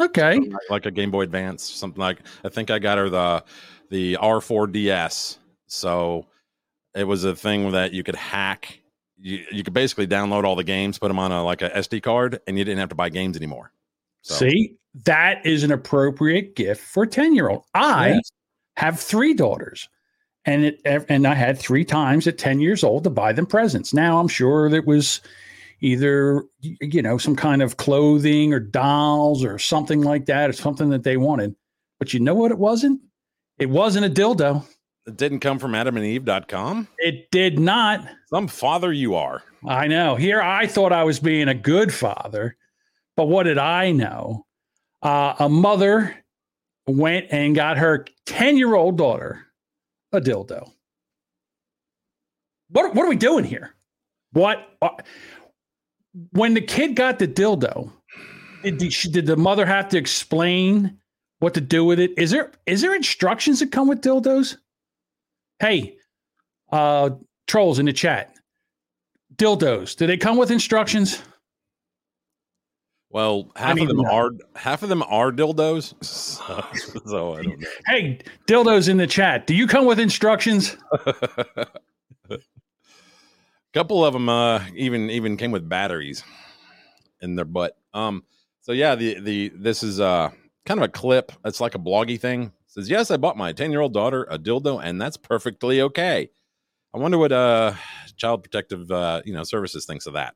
Okay. 0.00 0.40
like 0.70 0.86
a 0.86 0.90
Game 0.90 1.10
Boy 1.10 1.22
Advance, 1.22 1.62
something 1.62 2.00
like. 2.00 2.20
I 2.44 2.48
think 2.48 2.70
I 2.70 2.78
got 2.78 2.98
her 2.98 3.08
the 3.10 3.44
the 3.90 4.16
R4DS. 4.20 5.38
So 5.66 6.26
it 6.96 7.04
was 7.04 7.24
a 7.24 7.36
thing 7.36 7.70
that 7.72 7.92
you 7.92 8.02
could 8.02 8.16
hack. 8.16 8.80
You, 9.18 9.44
you 9.50 9.62
could 9.62 9.72
basically 9.74 10.06
download 10.06 10.44
all 10.44 10.56
the 10.56 10.64
games, 10.64 10.98
put 10.98 11.08
them 11.08 11.18
on 11.18 11.32
a 11.32 11.44
like 11.44 11.62
a 11.62 11.70
SD 11.70 12.02
card, 12.02 12.40
and 12.46 12.58
you 12.58 12.64
didn't 12.64 12.78
have 12.78 12.88
to 12.90 12.94
buy 12.94 13.08
games 13.08 13.36
anymore. 13.36 13.72
So, 14.22 14.34
See, 14.34 14.76
that 15.04 15.44
is 15.46 15.62
an 15.62 15.72
appropriate 15.72 16.56
gift 16.56 16.82
for 16.82 17.04
a 17.04 17.06
10 17.06 17.34
year 17.34 17.48
old. 17.48 17.64
I 17.74 18.08
Yes. 18.08 18.30
have 18.76 18.98
three 19.00 19.34
daughters. 19.34 19.88
And 20.44 20.64
it 20.64 20.80
and 21.08 21.26
I 21.26 21.34
had 21.34 21.58
three 21.58 21.84
times 21.84 22.26
at 22.28 22.38
10 22.38 22.60
years 22.60 22.84
old 22.84 23.02
to 23.04 23.10
buy 23.10 23.32
them 23.32 23.46
presents. 23.46 23.92
Now 23.92 24.20
I'm 24.20 24.28
sure 24.28 24.70
that 24.70 24.86
was 24.86 25.20
either 25.80 26.44
you 26.60 27.02
know 27.02 27.18
some 27.18 27.34
kind 27.34 27.62
of 27.62 27.78
clothing 27.78 28.52
or 28.52 28.60
dolls 28.60 29.44
or 29.44 29.58
something 29.58 30.02
like 30.02 30.26
that 30.26 30.48
or 30.48 30.52
something 30.52 30.90
that 30.90 31.02
they 31.02 31.16
wanted. 31.16 31.56
But 31.98 32.14
you 32.14 32.20
know 32.20 32.34
what 32.34 32.52
it 32.52 32.58
wasn't? 32.58 33.00
It 33.58 33.70
wasn't 33.70 34.06
a 34.06 34.10
dildo. 34.10 34.64
It 35.06 35.16
didn't 35.16 35.40
come 35.40 35.58
from 35.58 35.72
adamandeve.com. 35.72 36.88
It 36.98 37.30
did 37.30 37.58
not. 37.58 38.06
Some 38.30 38.48
father 38.48 38.92
you 38.92 39.14
are. 39.14 39.42
I 39.66 39.86
know. 39.86 40.16
Here 40.16 40.42
I 40.42 40.66
thought 40.66 40.92
I 40.92 41.04
was 41.04 41.20
being 41.20 41.48
a 41.48 41.54
good 41.54 41.92
father, 41.94 42.56
but 43.16 43.26
what 43.26 43.44
did 43.44 43.58
I 43.58 43.92
know? 43.92 44.46
Uh, 45.02 45.34
a 45.38 45.48
mother 45.48 46.24
went 46.86 47.26
and 47.30 47.54
got 47.54 47.78
her 47.78 48.06
10 48.26 48.56
year 48.56 48.74
old 48.74 48.98
daughter 48.98 49.46
a 50.12 50.20
dildo. 50.20 50.70
What, 52.70 52.94
what 52.94 53.04
are 53.04 53.08
we 53.08 53.16
doing 53.16 53.44
here? 53.44 53.74
What? 54.32 54.68
uh, 54.82 54.88
when 56.32 56.54
the 56.54 56.60
kid 56.60 56.96
got 56.96 57.18
the 57.18 57.28
dildo, 57.28 57.92
did 58.62 58.78
the, 58.78 58.88
did 59.10 59.26
the 59.26 59.36
mother 59.36 59.66
have 59.66 59.88
to 59.90 59.98
explain 59.98 60.98
what 61.38 61.54
to 61.54 61.60
do 61.60 61.84
with 61.84 62.00
it? 62.00 62.12
Is 62.16 62.30
there 62.30 62.50
is 62.64 62.80
there 62.80 62.94
instructions 62.94 63.60
that 63.60 63.70
come 63.70 63.88
with 63.88 64.00
dildos? 64.00 64.56
Hey, 65.60 65.96
uh, 66.70 67.10
trolls 67.46 67.78
in 67.78 67.86
the 67.86 67.92
chat 67.92 68.32
dildos 69.36 69.94
do 69.96 70.06
they 70.06 70.16
come 70.16 70.36
with 70.38 70.50
instructions 70.50 71.22
Well, 73.10 73.50
half 73.54 73.76
need 73.76 73.88
of 73.88 73.96
them 73.96 74.04
are 74.06 74.30
half 74.56 74.82
of 74.82 74.88
them 74.88 75.02
are 75.02 75.30
dildos. 75.30 75.94
So, 76.02 76.64
so 77.06 77.32
I 77.34 77.42
don't 77.42 77.60
know. 77.60 77.68
hey 77.86 78.18
dildos 78.46 78.88
in 78.88 78.96
the 78.96 79.06
chat 79.06 79.46
do 79.46 79.54
you 79.54 79.66
come 79.66 79.84
with 79.86 80.00
instructions 80.00 80.76
A 81.06 81.14
couple 83.74 84.04
of 84.04 84.12
them 84.12 84.28
uh 84.28 84.64
even 84.74 85.10
even 85.10 85.36
came 85.36 85.52
with 85.52 85.68
batteries 85.68 86.24
in 87.20 87.36
their 87.36 87.44
butt 87.44 87.76
um 87.94 88.24
So 88.60 88.72
yeah, 88.72 88.94
the 88.94 89.20
the 89.20 89.52
this 89.54 89.82
is 89.82 90.00
uh 90.00 90.30
kind 90.64 90.80
of 90.80 90.84
a 90.84 90.88
clip. 90.88 91.30
It's 91.44 91.60
like 91.60 91.74
a 91.74 91.78
bloggy 91.78 92.18
thing. 92.20 92.52
Says 92.76 92.90
yes, 92.90 93.10
I 93.10 93.16
bought 93.16 93.38
my 93.38 93.52
ten 93.52 93.70
year 93.70 93.80
old 93.80 93.94
daughter 93.94 94.26
a 94.30 94.38
dildo, 94.38 94.82
and 94.82 95.00
that's 95.00 95.16
perfectly 95.16 95.80
okay. 95.80 96.28
I 96.94 96.98
wonder 96.98 97.16
what 97.16 97.32
uh 97.32 97.72
Child 98.16 98.42
Protective 98.42 98.90
uh 98.90 99.22
you 99.24 99.32
know 99.32 99.44
Services 99.44 99.86
thinks 99.86 100.06
of 100.06 100.12
that. 100.12 100.34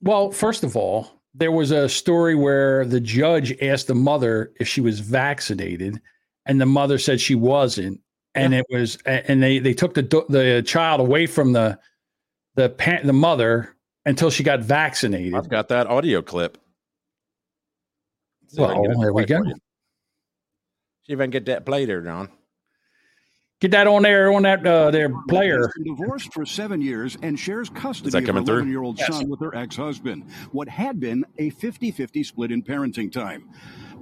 Well, 0.00 0.30
first 0.30 0.62
of 0.62 0.76
all, 0.76 1.20
there 1.34 1.50
was 1.50 1.72
a 1.72 1.88
story 1.88 2.34
where 2.34 2.84
the 2.84 3.00
judge 3.00 3.60
asked 3.60 3.88
the 3.88 3.94
mother 3.94 4.52
if 4.60 4.68
she 4.68 4.80
was 4.80 5.00
vaccinated, 5.00 6.00
and 6.46 6.60
the 6.60 6.66
mother 6.66 6.98
said 6.98 7.20
she 7.20 7.34
wasn't, 7.34 8.00
and 8.34 8.54
it 8.54 8.66
was, 8.70 8.98
and 9.04 9.42
they 9.42 9.58
they 9.58 9.74
took 9.74 9.94
the 9.94 10.02
the 10.28 10.62
child 10.64 11.00
away 11.00 11.26
from 11.26 11.52
the 11.52 11.76
the 12.54 12.68
parent, 12.68 13.06
the 13.06 13.12
mother 13.12 13.76
until 14.06 14.30
she 14.30 14.44
got 14.44 14.60
vaccinated. 14.60 15.34
I've 15.34 15.48
got 15.48 15.68
that 15.68 15.88
audio 15.88 16.22
clip. 16.22 16.56
Well, 18.56 18.74
can 18.74 18.82
get 18.82 18.90
it 18.92 19.00
there 19.00 19.12
we 19.12 19.24
go. 19.24 19.42
you. 19.42 19.54
See 21.06 21.12
if 21.14 21.18
I 21.20 21.24
can 21.24 21.30
get 21.30 21.46
that 21.46 21.66
play 21.66 21.84
there, 21.84 22.00
John. 22.00 22.28
Get 23.60 23.70
that 23.72 23.86
on 23.86 24.02
there 24.02 24.32
on 24.32 24.42
that 24.42 24.66
uh, 24.66 24.90
their 24.90 25.08
player. 25.28 25.70
Divorced 25.84 26.32
for 26.32 26.44
seven 26.44 26.80
years 26.80 27.16
and 27.22 27.38
shares 27.38 27.70
custody 27.70 28.10
that 28.10 28.18
of 28.18 28.22
her 28.24 28.26
coming 28.26 28.44
through? 28.44 28.54
11 28.56 28.70
year 28.70 28.82
old 28.82 28.98
Yes. 28.98 29.08
son 29.16 29.28
with 29.28 29.40
her 29.40 29.54
ex 29.54 29.76
husband. 29.76 30.24
What 30.50 30.68
had 30.68 30.98
been 30.98 31.24
a 31.38 31.50
50 31.50 31.92
50 31.92 32.24
split 32.24 32.50
in 32.50 32.62
parenting 32.64 33.12
time. 33.12 33.48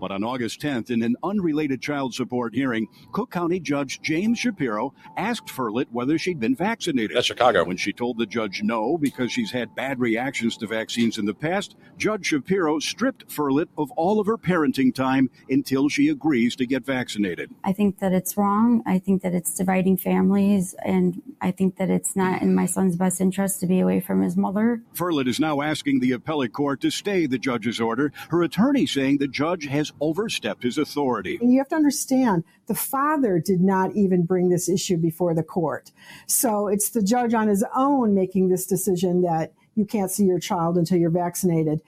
But 0.01 0.13
on 0.13 0.25
August 0.25 0.63
10th, 0.63 0.91
in 0.91 1.03
an 1.03 1.17
unrelated 1.23 1.83
child 1.83 2.15
support 2.15 2.55
hearing, 2.55 2.89
Cook 3.13 3.31
County 3.31 3.61
Judge 3.61 4.01
James 4.01 4.39
Shapiro 4.39 4.95
asked 5.19 5.49
Firlit 5.49 5.89
whether 5.93 6.17
she'd 6.17 6.41
been 6.41 6.57
vaccinated. 6.57 7.15
That's 7.15 7.27
Chicago. 7.27 7.65
When 7.65 7.77
she 7.77 7.93
told 7.93 8.17
the 8.17 8.25
judge 8.25 8.63
no 8.63 8.97
because 8.97 9.31
she's 9.31 9.51
had 9.51 9.75
bad 9.75 10.01
reactions 10.01 10.57
to 10.57 10.67
vaccines 10.67 11.19
in 11.19 11.27
the 11.27 11.35
past, 11.35 11.77
Judge 11.99 12.27
Shapiro 12.27 12.79
stripped 12.79 13.29
Firlit 13.29 13.69
of 13.77 13.91
all 13.93 14.21
of 14.21 14.27
her 14.27 14.39
parenting 14.39 14.95
time 14.95 15.29
until 15.51 15.91
she 15.91 16.09
agrees 16.09 16.57
to 16.57 16.67
get 16.67 16.87
vaccinated. 16.87 17.51
I 17.63 17.75
think 17.75 17.99
that 17.99 18.13
it's 18.13 18.39
wrong. 18.39 18.83
I 18.87 18.99
think 18.99 19.21
that 19.21 19.35
it's 19.35 19.55
dividing 19.55 19.99
families, 19.99 20.75
and 20.83 21.21
I 21.43 21.51
think 21.51 21.77
that 21.77 21.91
it's 21.91 22.17
not 22.17 22.41
in 22.41 22.55
my 22.55 22.65
son's 22.65 22.97
best 22.97 23.21
interest 23.21 23.61
to 23.61 23.67
be 23.67 23.81
away 23.81 24.01
from 24.01 24.23
his 24.23 24.35
mother. 24.35 24.83
Firlit 24.95 25.29
is 25.29 25.39
now 25.39 25.61
asking 25.61 26.01
the 26.01 26.13
appellate 26.13 26.55
court 26.55 26.81
to 26.81 26.91
stay 26.91 27.27
the 27.27 27.39
judge's 27.39 27.81
order. 27.81 28.13
Her 28.31 28.43
attorney 28.43 28.87
saying 28.87 29.19
the 29.19 29.29
judge 29.29 29.67
has 29.67 29.90
overstepped 30.01 30.63
his 30.63 30.79
authority. 30.79 31.39
And 31.41 31.53
you 31.53 31.59
have 31.59 31.69
to 31.69 31.77
understand, 31.77 32.45
the 32.67 32.75
father 32.75 33.39
did 33.39 33.61
not 33.61 33.95
even 33.95 34.25
bring 34.25 34.49
this 34.49 34.69
issue 34.69 34.97
before 34.97 35.35
the 35.35 35.43
court. 35.43 35.91
So 36.27 36.69
it's 36.69 36.91
the 36.91 37.03
judge 37.03 37.35
on 37.35 37.49
his 37.49 37.65
own 37.75 38.15
making 38.15 38.49
this 38.49 38.67
decision 38.67 39.23
that 39.23 39.53
you 39.75 39.85
can't 39.85 40.11
see 40.11 40.25
your 40.25 40.39
child 40.39 40.77
until 40.77 40.99
you're 40.99 41.11
vaccinated. 41.11 41.81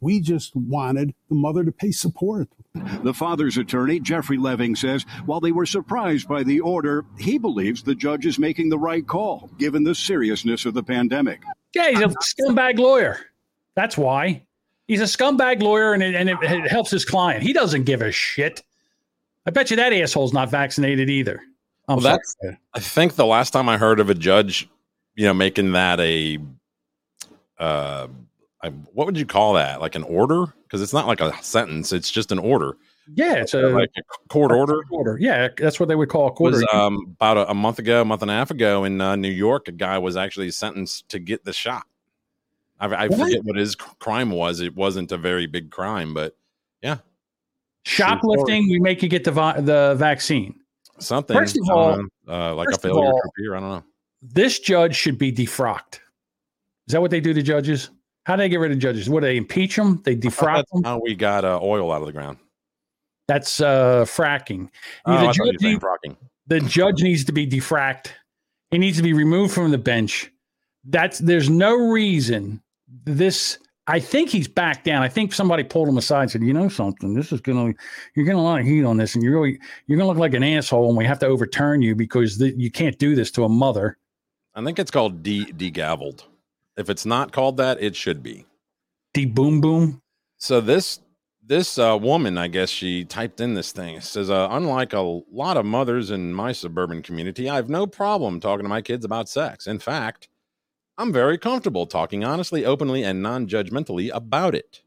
We 0.00 0.20
just 0.20 0.54
wanted 0.54 1.14
the 1.28 1.34
mother 1.34 1.64
to 1.64 1.72
pay 1.72 1.90
support. 1.90 2.48
The 3.02 3.14
father's 3.14 3.56
attorney, 3.56 4.00
Jeffrey 4.00 4.36
Leving, 4.36 4.76
says 4.76 5.04
while 5.24 5.40
they 5.40 5.52
were 5.52 5.66
surprised 5.66 6.28
by 6.28 6.42
the 6.42 6.60
order, 6.60 7.04
he 7.18 7.38
believes 7.38 7.82
the 7.82 7.94
judge 7.94 8.26
is 8.26 8.38
making 8.38 8.68
the 8.68 8.78
right 8.78 9.06
call 9.06 9.48
given 9.58 9.84
the 9.84 9.94
seriousness 9.94 10.66
of 10.66 10.74
the 10.74 10.82
pandemic. 10.82 11.42
Yeah, 11.74 11.90
he's 11.90 12.00
a 12.00 12.08
scumbag 12.08 12.78
lawyer. 12.78 13.18
That's 13.76 13.96
why 13.96 14.42
he's 14.86 15.00
a 15.00 15.04
scumbag 15.04 15.62
lawyer, 15.62 15.92
and 15.92 16.02
it, 16.02 16.14
and 16.14 16.28
it, 16.28 16.38
it 16.42 16.70
helps 16.70 16.90
his 16.90 17.04
client. 17.04 17.42
He 17.42 17.52
doesn't 17.52 17.84
give 17.84 18.02
a 18.02 18.12
shit. 18.12 18.62
I 19.46 19.50
bet 19.50 19.70
you 19.70 19.76
that 19.76 19.92
asshole's 19.92 20.32
not 20.32 20.50
vaccinated 20.50 21.10
either. 21.10 21.40
I'm 21.88 21.96
Well, 21.96 22.04
that's- 22.04 22.36
I 22.74 22.80
think 22.80 23.14
the 23.14 23.26
last 23.26 23.50
time 23.50 23.68
I 23.68 23.76
heard 23.76 24.00
of 24.00 24.08
a 24.08 24.14
judge, 24.14 24.68
you 25.16 25.26
know, 25.26 25.34
making 25.34 25.72
that 25.72 26.00
a, 26.00 26.38
uh, 27.58 28.08
I, 28.62 28.68
what 28.68 29.06
would 29.06 29.18
you 29.18 29.26
call 29.26 29.54
that? 29.54 29.80
Like 29.80 29.94
an 29.94 30.02
order? 30.04 30.46
Because 30.62 30.80
it's 30.80 30.94
not 30.94 31.06
like 31.06 31.20
a 31.20 31.32
sentence; 31.42 31.92
it's 31.92 32.10
just 32.10 32.32
an 32.32 32.38
order, 32.38 32.76
yeah, 33.12 33.34
it's 33.34 33.54
a 33.54 33.60
like 33.68 33.90
a 33.98 34.28
court 34.28 34.50
order. 34.50 34.82
Order. 34.90 35.18
Yeah, 35.20 35.48
that's 35.56 35.78
what 35.78 35.88
they 35.88 35.94
would 35.94 36.08
call 36.08 36.28
a 36.28 36.30
quarter. 36.30 36.56
Was 36.56 36.66
um, 36.72 37.14
about 37.20 37.36
a, 37.36 37.50
a 37.50 37.54
month 37.54 37.78
ago, 37.78 38.00
a 38.00 38.04
month 38.04 38.22
and 38.22 38.30
a 38.30 38.34
half 38.34 38.50
ago 38.50 38.84
in 38.84 39.00
uh, 39.00 39.16
New 39.16 39.30
York, 39.30 39.68
a 39.68 39.72
guy 39.72 39.98
was 39.98 40.16
actually 40.16 40.50
sentenced 40.50 41.08
to 41.10 41.18
get 41.18 41.44
the 41.44 41.52
shot. 41.52 41.84
I, 42.92 43.04
I 43.04 43.08
What? 43.08 43.18
forget 43.20 43.44
what 43.44 43.56
his 43.56 43.74
crime 43.74 44.30
was. 44.30 44.60
It 44.60 44.74
wasn't 44.76 45.10
a 45.12 45.16
very 45.16 45.46
big 45.46 45.70
crime, 45.70 46.12
but 46.14 46.36
yeah. 46.82 46.98
Shoplifting, 47.84 48.68
we 48.70 48.78
make 48.80 49.02
you 49.02 49.08
get 49.08 49.24
the 49.24 49.30
vi- 49.32 49.60
the 49.60 49.94
vaccine. 49.98 50.54
something. 50.98 51.36
First 51.36 51.58
of 51.58 51.68
all- 51.70 52.00
uh, 52.28 52.54
like 52.54 52.68
a 52.72 52.78
failure 52.78 53.04
all- 53.04 53.20
to 53.20 53.28
appear. 53.28 53.56
I 53.56 53.60
don't 53.60 53.68
know. 53.68 53.84
This 54.22 54.58
judge 54.58 54.94
should 54.96 55.18
be 55.18 55.30
defrocked. 55.32 55.96
Is 56.86 56.92
that 56.92 57.00
what 57.02 57.10
they 57.10 57.20
do 57.20 57.34
to 57.34 57.42
judges? 57.42 57.90
How 58.26 58.36
do 58.36 58.42
they 58.42 58.48
get 58.48 58.58
rid 58.60 58.72
of 58.72 58.78
judges? 58.78 59.10
What 59.10 59.20
do 59.20 59.26
they 59.26 59.36
impeach 59.36 59.76
them? 59.76 60.00
They 60.04 60.16
defrock 60.16 60.56
That's 60.56 60.70
them. 60.72 60.84
how 60.84 61.00
we 61.02 61.14
got 61.14 61.44
uh, 61.44 61.58
oil 61.62 61.92
out 61.92 62.00
of 62.00 62.06
the 62.06 62.12
ground. 62.12 62.38
That's 63.28 63.60
uh, 63.60 64.04
fracking. 64.06 64.70
Oh, 65.04 65.12
the, 65.12 65.18
I 65.18 65.20
thought 65.24 65.36
you 65.36 65.52
judge 65.52 65.60
need- 65.62 65.80
frocking. 65.80 66.16
the 66.46 66.60
judge 66.60 67.02
needs 67.02 67.24
to 67.24 67.32
be 67.32 67.46
defracked. 67.46 68.08
He 68.70 68.78
needs 68.78 68.96
to 68.96 69.02
be 69.02 69.12
removed 69.12 69.52
from 69.52 69.70
the 69.72 69.78
bench. 69.78 70.30
That's 70.84 71.18
there's 71.18 71.50
no 71.50 71.74
reason 71.90 72.62
this. 73.04 73.58
I 73.86 74.00
think 74.00 74.30
he's 74.30 74.48
back 74.48 74.82
down. 74.82 75.02
I 75.02 75.08
think 75.08 75.32
somebody 75.32 75.62
pulled 75.62 75.88
him 75.88 75.98
aside 75.98 76.22
and 76.22 76.30
said, 76.30 76.42
"You 76.42 76.54
know 76.54 76.68
something? 76.68 77.14
This 77.14 77.32
is 77.32 77.40
gonna 77.40 77.74
you're 78.14 78.24
getting 78.24 78.40
a 78.40 78.42
lot 78.42 78.60
of 78.60 78.66
heat 78.66 78.84
on 78.84 78.96
this, 78.96 79.14
and 79.14 79.22
you're 79.22 79.34
really 79.40 79.58
you're 79.86 79.98
gonna 79.98 80.08
look 80.08 80.18
like 80.18 80.34
an 80.34 80.42
asshole, 80.42 80.88
and 80.88 80.96
we 80.96 81.04
have 81.04 81.18
to 81.20 81.26
overturn 81.26 81.82
you 81.82 81.94
because 81.94 82.40
you 82.40 82.70
can't 82.70 82.98
do 82.98 83.14
this 83.14 83.30
to 83.32 83.44
a 83.44 83.48
mother." 83.48 83.98
I 84.54 84.64
think 84.64 84.78
it's 84.78 84.90
called 84.90 85.22
de 85.22 85.44
degavelled. 85.46 86.24
If 86.76 86.88
it's 86.88 87.06
not 87.06 87.32
called 87.32 87.56
that, 87.58 87.82
it 87.82 87.94
should 87.94 88.22
be. 88.22 88.46
De 89.12 89.26
boom 89.26 89.60
boom. 89.60 90.00
So 90.38 90.60
this 90.60 91.00
this 91.46 91.78
uh, 91.78 91.98
woman, 92.00 92.38
I 92.38 92.48
guess 92.48 92.70
she 92.70 93.04
typed 93.04 93.40
in 93.40 93.54
this 93.54 93.70
thing. 93.70 93.96
It 93.96 94.04
says, 94.04 94.30
uh, 94.30 94.48
unlike 94.50 94.92
a 94.94 95.00
lot 95.00 95.56
of 95.56 95.66
mothers 95.66 96.10
in 96.10 96.32
my 96.32 96.52
suburban 96.52 97.02
community, 97.02 97.50
I 97.50 97.56
have 97.56 97.68
no 97.68 97.86
problem 97.86 98.40
talking 98.40 98.64
to 98.64 98.68
my 98.68 98.80
kids 98.80 99.04
about 99.04 99.28
sex. 99.28 99.66
In 99.66 99.78
fact, 99.78 100.28
I'm 100.98 101.12
very 101.12 101.38
comfortable 101.38 101.86
talking 101.86 102.24
honestly, 102.24 102.64
openly, 102.64 103.02
and 103.02 103.22
non-judgmentally 103.22 104.10
about 104.12 104.54
it. 104.54 104.80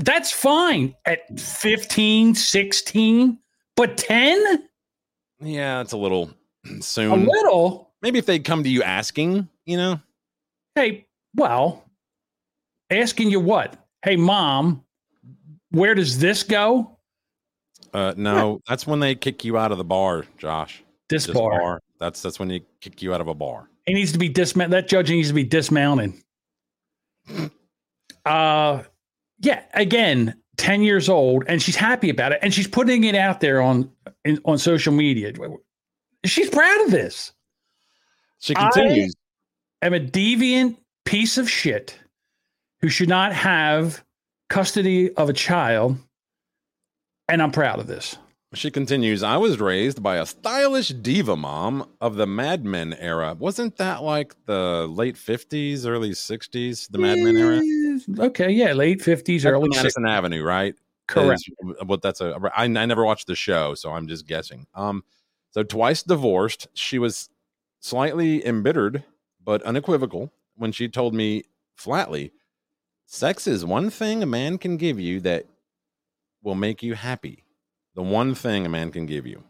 That's 0.00 0.32
fine 0.32 0.94
at 1.04 1.38
15, 1.38 2.34
16, 2.34 3.38
but 3.76 3.96
10? 3.96 4.68
Yeah, 5.40 5.80
it's 5.80 5.92
a 5.92 5.96
little 5.96 6.30
soon. 6.80 7.12
A 7.12 7.16
little. 7.16 7.90
Maybe 8.02 8.18
if 8.18 8.26
they'd 8.26 8.44
come 8.44 8.64
to 8.64 8.68
you 8.68 8.82
asking, 8.82 9.48
you 9.64 9.76
know, 9.76 10.00
Hey, 10.74 11.06
well, 11.34 11.84
asking 12.90 13.30
you 13.30 13.40
what? 13.40 13.76
Hey, 14.02 14.16
mom, 14.16 14.84
where 15.70 15.94
does 15.94 16.18
this 16.18 16.42
go? 16.42 16.98
uh, 17.94 18.12
no, 18.16 18.60
that's 18.68 18.86
when 18.86 19.00
they 19.00 19.14
kick 19.14 19.44
you 19.44 19.56
out 19.56 19.72
of 19.72 19.78
the 19.78 19.84
bar, 19.84 20.24
Josh. 20.36 20.82
This 21.08 21.26
This 21.26 21.34
bar. 21.34 21.80
That's 21.98 22.20
that's 22.20 22.38
when 22.38 22.48
they 22.48 22.62
kick 22.80 23.00
you 23.00 23.14
out 23.14 23.20
of 23.22 23.28
a 23.28 23.34
bar. 23.34 23.70
He 23.86 23.94
needs 23.94 24.12
to 24.12 24.18
be 24.18 24.28
dismounted. 24.28 24.72
That 24.72 24.88
judge 24.88 25.10
needs 25.10 25.28
to 25.28 25.34
be 25.34 25.44
dismounted. 25.44 26.12
Uh, 28.24 28.82
yeah. 29.40 29.62
Again, 29.74 30.34
ten 30.56 30.82
years 30.82 31.08
old, 31.08 31.44
and 31.46 31.62
she's 31.62 31.76
happy 31.76 32.10
about 32.10 32.32
it, 32.32 32.40
and 32.42 32.52
she's 32.52 32.66
putting 32.66 33.04
it 33.04 33.14
out 33.14 33.40
there 33.40 33.60
on 33.60 33.90
in, 34.24 34.40
on 34.44 34.58
social 34.58 34.92
media. 34.92 35.32
She's 36.24 36.50
proud 36.50 36.84
of 36.84 36.90
this. 36.90 37.32
She 38.40 38.54
continues. 38.54 39.14
I 39.82 39.86
am 39.86 39.94
a 39.94 40.00
deviant 40.00 40.76
piece 41.04 41.38
of 41.38 41.48
shit 41.48 41.98
who 42.80 42.88
should 42.88 43.08
not 43.08 43.32
have 43.32 44.04
custody 44.50 45.12
of 45.14 45.28
a 45.28 45.32
child, 45.32 45.96
and 47.28 47.42
I'm 47.42 47.52
proud 47.52 47.78
of 47.78 47.86
this. 47.86 48.16
She 48.56 48.70
continues, 48.70 49.22
I 49.22 49.36
was 49.36 49.60
raised 49.60 50.02
by 50.02 50.16
a 50.16 50.24
stylish 50.24 50.88
diva 50.88 51.36
mom 51.36 51.90
of 52.00 52.16
the 52.16 52.26
Mad 52.26 52.64
Men 52.64 52.94
era. 52.94 53.36
Wasn't 53.38 53.76
that 53.76 54.02
like 54.02 54.34
the 54.46 54.86
late 54.88 55.16
50s, 55.16 55.86
early 55.86 56.10
60s, 56.10 56.90
the 56.90 56.98
Mad 56.98 57.18
Men 57.18 57.36
era? 57.36 57.60
Okay, 58.26 58.50
yeah, 58.50 58.72
late 58.72 59.02
fifties, 59.02 59.42
That's 59.42 59.52
early 59.52 59.68
the 59.68 59.76
60s. 59.76 59.82
Madison 59.82 60.06
Avenue, 60.06 60.42
right? 60.42 60.74
Correct. 61.06 61.42
Is 61.46 61.76
what 61.84 62.00
that's 62.02 62.20
a 62.20 62.34
I, 62.54 62.64
I 62.64 62.66
never 62.66 63.04
watched 63.04 63.26
the 63.26 63.36
show, 63.36 63.74
so 63.74 63.92
I'm 63.92 64.08
just 64.08 64.26
guessing. 64.26 64.66
Um, 64.74 65.04
so 65.50 65.62
twice 65.62 66.02
divorced. 66.02 66.68
She 66.74 66.98
was 66.98 67.28
slightly 67.80 68.44
embittered, 68.44 69.04
but 69.44 69.62
unequivocal 69.62 70.32
when 70.56 70.72
she 70.72 70.88
told 70.88 71.14
me 71.14 71.44
flatly, 71.76 72.32
sex 73.04 73.46
is 73.46 73.64
one 73.64 73.90
thing 73.90 74.22
a 74.22 74.26
man 74.26 74.56
can 74.58 74.78
give 74.78 74.98
you 74.98 75.20
that 75.20 75.46
will 76.42 76.54
make 76.54 76.82
you 76.82 76.94
happy. 76.94 77.44
The 77.96 78.02
one 78.02 78.34
thing 78.34 78.64
a 78.64 78.68
man 78.68 78.92
can 78.92 79.06
give 79.06 79.26
you. 79.26 79.42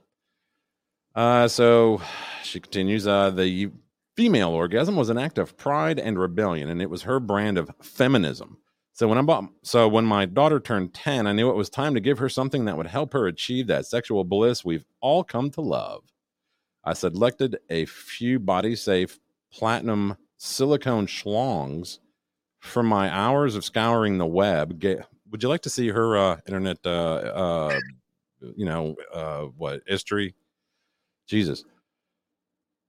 Uh, 1.14 1.48
so 1.48 2.00
she 2.42 2.60
continues, 2.60 3.06
uh, 3.06 3.30
the 3.30 3.70
female 4.16 4.50
orgasm 4.50 4.96
was 4.96 5.10
an 5.10 5.18
act 5.18 5.36
of 5.36 5.56
pride 5.56 5.98
and 5.98 6.18
rebellion, 6.18 6.70
and 6.70 6.80
it 6.80 6.88
was 6.88 7.02
her 7.02 7.20
brand 7.20 7.58
of 7.58 7.70
feminism. 7.82 8.58
So 8.92 9.08
when 9.08 9.18
I 9.18 9.22
bought, 9.22 9.44
so 9.62 9.88
when 9.88 10.06
my 10.06 10.24
daughter 10.24 10.58
turned 10.58 10.94
10, 10.94 11.26
I 11.26 11.32
knew 11.32 11.50
it 11.50 11.56
was 11.56 11.68
time 11.68 11.92
to 11.94 12.00
give 12.00 12.18
her 12.18 12.30
something 12.30 12.64
that 12.64 12.78
would 12.78 12.86
help 12.86 13.12
her 13.12 13.26
achieve 13.26 13.66
that 13.66 13.84
sexual 13.84 14.24
bliss 14.24 14.64
we've 14.64 14.86
all 15.02 15.22
come 15.22 15.50
to 15.50 15.60
love. 15.60 16.04
I 16.82 16.94
selected 16.94 17.58
a 17.68 17.84
few 17.84 18.38
body 18.38 18.74
safe 18.74 19.18
platinum 19.52 20.16
silicone 20.38 21.06
schlongs 21.06 21.98
from 22.60 22.86
my 22.86 23.10
hours 23.10 23.54
of 23.54 23.64
scouring 23.64 24.16
the 24.16 24.26
web, 24.26 24.82
would 25.30 25.42
you 25.42 25.48
like 25.48 25.62
to 25.62 25.70
see 25.70 25.88
her 25.88 26.16
uh, 26.16 26.36
internet, 26.46 26.78
uh, 26.84 26.88
uh, 26.90 27.80
you 28.40 28.66
know, 28.66 28.96
uh, 29.12 29.42
what 29.56 29.82
history? 29.86 30.34
Jesus. 31.26 31.64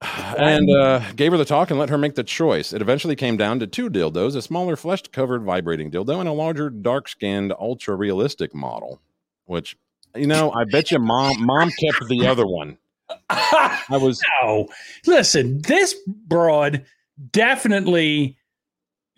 And 0.38 0.70
uh, 0.70 1.00
gave 1.16 1.32
her 1.32 1.38
the 1.38 1.44
talk 1.44 1.70
and 1.70 1.80
let 1.80 1.88
her 1.88 1.98
make 1.98 2.14
the 2.14 2.22
choice. 2.22 2.72
It 2.72 2.80
eventually 2.80 3.16
came 3.16 3.36
down 3.36 3.58
to 3.58 3.66
two 3.66 3.90
dildos 3.90 4.36
a 4.36 4.42
smaller, 4.42 4.76
flesh 4.76 5.02
covered 5.10 5.42
vibrating 5.42 5.90
dildo 5.90 6.20
and 6.20 6.28
a 6.28 6.32
larger, 6.32 6.70
dark 6.70 7.08
skinned, 7.08 7.52
ultra 7.58 7.96
realistic 7.96 8.54
model. 8.54 9.00
Which, 9.46 9.76
you 10.14 10.28
know, 10.28 10.52
I 10.52 10.64
bet 10.64 10.92
you 10.92 11.00
mom, 11.00 11.44
mom 11.44 11.70
kept 11.70 12.06
the 12.06 12.28
other 12.28 12.46
one. 12.46 12.78
I 13.30 13.82
was 13.90 14.22
no. 14.42 14.68
Listen, 15.06 15.62
this 15.62 15.96
broad 16.06 16.84
definitely 17.32 18.36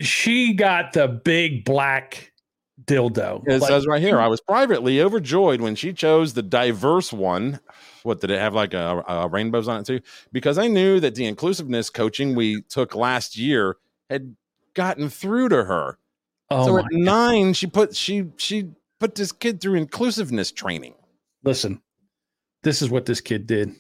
she 0.01 0.55
got 0.55 0.93
the 0.95 1.09
big 1.09 1.65
black 1.65 2.30
dildo. 2.87 3.43
It 3.47 3.61
Like, 3.61 3.69
says 3.69 3.87
right 3.87 4.03
here, 4.03 4.21
I 4.21 4.29
was 4.29 4.41
privately 4.41 5.01
overjoyed 5.01 5.61
when 5.61 5.75
she 5.75 5.93
chose 5.93 6.35
the 6.35 6.43
diverse 6.43 7.13
one. 7.13 7.61
What 8.03 8.21
did 8.21 8.31
it 8.31 8.39
have 8.39 8.55
like 8.55 8.75
a, 8.75 9.03
a 9.07 9.29
rainbows 9.29 9.69
on 9.69 9.81
it 9.81 9.87
too? 9.87 10.01
Because 10.33 10.59
I 10.59 10.67
knew 10.69 11.01
that 11.01 11.15
the 11.15 11.27
inclusiveness 11.27 11.91
coaching 11.91 12.35
we 12.35 12.63
took 12.63 12.95
last 12.95 13.37
year 13.37 13.77
had 14.09 14.37
gotten 14.75 15.09
through 15.11 15.51
to 15.51 15.65
her. 15.65 15.99
oh 16.51 16.67
so 16.67 16.79
at 16.79 16.87
nine, 16.91 17.53
she 17.53 17.67
put 17.67 17.95
she 17.95 18.27
she 18.37 18.71
put 18.99 19.15
this 19.15 19.33
kid 19.33 19.61
through 19.61 19.75
inclusiveness 19.75 20.51
training. 20.53 20.95
listen, 21.43 21.81
this 22.63 22.83
is 22.83 22.91
what 22.91 23.07
this 23.07 23.21
kid 23.21 23.47
did. 23.47 23.73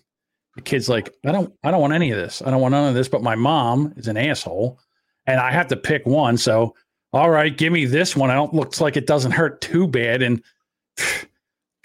The 0.57 0.62
kid's 0.62 0.88
like, 0.88 1.14
I 1.25 1.30
don't, 1.33 1.52
I 1.62 1.71
don't 1.71 1.80
want 1.80 1.92
any 1.92 2.11
of 2.11 2.19
this. 2.19 2.42
I 2.42 2.50
don't 2.50 2.61
want 2.61 2.73
none 2.73 2.88
of 2.88 2.95
this. 2.95 3.09
But 3.09 3.23
my 3.23 3.37
mom 3.37 3.92
is 3.97 4.09
an 4.09 4.16
asshole, 4.16 4.80
and 5.26 5.38
I 5.38 5.52
have 5.52 5.69
to 5.69 5.76
pick 5.76 6.04
one. 6.07 6.37
So, 6.37 6.75
all 7.12 7.31
right, 7.31 7.57
give 7.57 7.73
me 7.73 7.87
this 7.87 8.14
one. 8.14 8.31
I 8.31 8.35
don't 8.35 8.55
looks 8.55 8.81
like 8.81 8.97
it 8.97 9.07
doesn't 9.07 9.33
hurt 9.33 9.61
too 9.61 9.87
bad. 9.88 10.23
And 10.23 10.43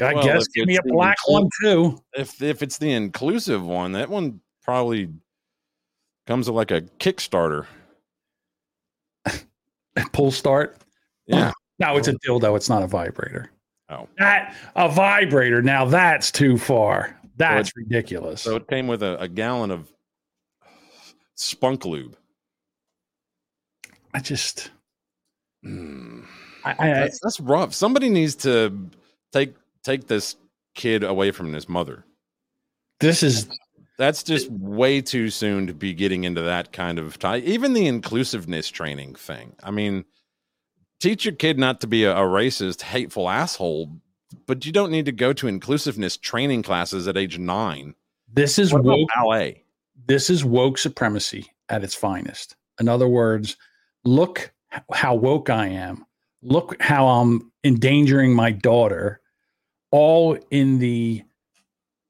I 0.01 0.13
Well, 0.13 0.23
guess 0.23 0.47
give 0.49 0.67
me 0.67 0.77
a 0.77 0.81
black 0.85 1.17
inclu- 1.27 1.33
one 1.33 1.49
too. 1.61 2.03
If 2.13 2.41
if 2.41 2.61
it's 2.61 2.77
the 2.77 2.91
inclusive 2.91 3.65
one, 3.65 3.93
that 3.93 4.09
one 4.09 4.41
probably 4.63 5.09
comes 6.27 6.47
with 6.47 6.55
like 6.55 6.71
a 6.71 6.81
Kickstarter. 6.99 7.65
Pull 10.11 10.31
start. 10.31 10.77
Yeah. 11.25 11.51
No, 11.77 11.97
it's 11.97 12.07
a 12.07 12.13
oh. 12.13 12.39
dildo. 12.39 12.55
It's 12.55 12.69
not 12.69 12.83
a 12.83 12.87
vibrator. 12.87 13.51
Oh. 13.89 14.07
That 14.17 14.55
a 14.77 14.87
vibrator. 14.87 15.61
Now 15.61 15.83
that's 15.83 16.31
too 16.31 16.57
far. 16.57 17.19
That's 17.35 17.67
it- 17.67 17.75
ridiculous. 17.75 18.41
So 18.41 18.55
it 18.55 18.69
came 18.69 18.87
with 18.87 19.03
a, 19.03 19.19
a 19.19 19.27
gallon 19.27 19.71
of 19.71 19.91
spunk 21.35 21.83
lube. 21.83 22.15
I 24.13 24.21
just, 24.21 24.71
Mm. 25.65 26.25
I, 26.63 26.71
I, 26.79 26.87
That's, 26.93 27.19
that's 27.21 27.39
rough. 27.39 27.73
Somebody 27.73 28.09
needs 28.09 28.35
to 28.37 28.89
take 29.31 29.55
take 29.83 30.07
this 30.07 30.35
kid 30.73 31.03
away 31.03 31.31
from 31.31 31.53
his 31.53 31.69
mother. 31.69 32.03
this 32.99 33.21
is 33.23 33.47
That's 33.97 34.23
just 34.23 34.49
way 34.51 35.01
too 35.01 35.29
soon 35.29 35.67
to 35.67 35.73
be 35.73 35.93
getting 35.93 36.23
into 36.23 36.41
that 36.41 36.71
kind 36.73 36.99
of 36.99 37.17
tie. 37.19 37.37
Even 37.39 37.73
the 37.73 37.87
inclusiveness 37.87 38.67
training 38.69 39.15
thing. 39.15 39.55
I 39.63 39.71
mean, 39.71 40.05
teach 40.99 41.23
your 41.25 41.35
kid 41.35 41.57
not 41.59 41.81
to 41.81 41.87
be 41.87 42.03
a, 42.03 42.15
a 42.15 42.21
racist, 42.21 42.81
hateful 42.81 43.29
asshole, 43.29 43.91
but 44.47 44.65
you 44.65 44.71
don't 44.71 44.91
need 44.91 45.05
to 45.05 45.11
go 45.11 45.31
to 45.33 45.47
inclusiveness 45.47 46.17
training 46.17 46.63
classes 46.63 47.07
at 47.07 47.15
age 47.15 47.37
nine. 47.37 47.93
this 48.33 48.57
is 48.59 48.73
What 48.73 48.83
woke. 48.83 49.07
ballet? 49.15 49.63
this 50.07 50.29
is 50.29 50.43
woke 50.43 50.77
supremacy 50.77 51.45
at 51.69 51.83
its 51.83 51.95
finest. 51.95 52.55
In 52.79 52.89
other 52.89 53.07
words, 53.07 53.55
look 54.03 54.39
h- 54.39 54.49
how 54.93 55.15
woke 55.15 55.49
I 55.49 55.67
am. 55.67 56.05
Look 56.41 56.81
how 56.81 57.07
I'm 57.07 57.51
endangering 57.63 58.33
my 58.33 58.51
daughter, 58.51 59.19
all 59.91 60.37
in 60.51 60.79
the 60.79 61.23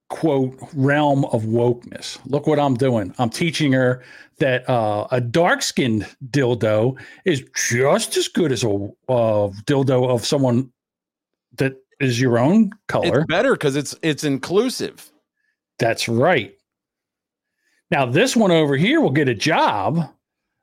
quote 0.10 0.58
realm 0.73 1.25
of 1.25 1.43
wokeness. 1.43 2.19
Look 2.25 2.47
what 2.47 2.60
I'm 2.60 2.75
doing. 2.75 3.13
I'm 3.17 3.30
teaching 3.30 3.73
her 3.73 4.04
that 4.39 4.69
uh, 4.69 5.08
a 5.12 5.21
dark 5.21 5.62
skinned 5.62 6.08
dildo 6.30 6.99
is 7.23 7.43
just 7.56 8.17
as 8.17 8.28
good 8.28 8.51
as 8.51 8.63
a 8.63 8.69
uh, 8.69 9.49
dildo 9.65 10.10
of 10.10 10.25
someone 10.25 10.71
that 11.58 11.75
is 11.99 12.19
your 12.19 12.38
own 12.38 12.71
color. 12.88 13.19
It's 13.19 13.28
better 13.28 13.54
because 13.54 13.75
it's 13.75 13.95
it's 14.01 14.23
inclusive. 14.23 15.12
That's 15.80 16.08
right. 16.08 16.54
Now 17.91 18.06
this 18.06 18.36
one 18.36 18.51
over 18.51 18.75
here 18.75 18.99
will 19.01 19.12
get 19.12 19.30
a 19.30 19.36
job. 19.36 20.10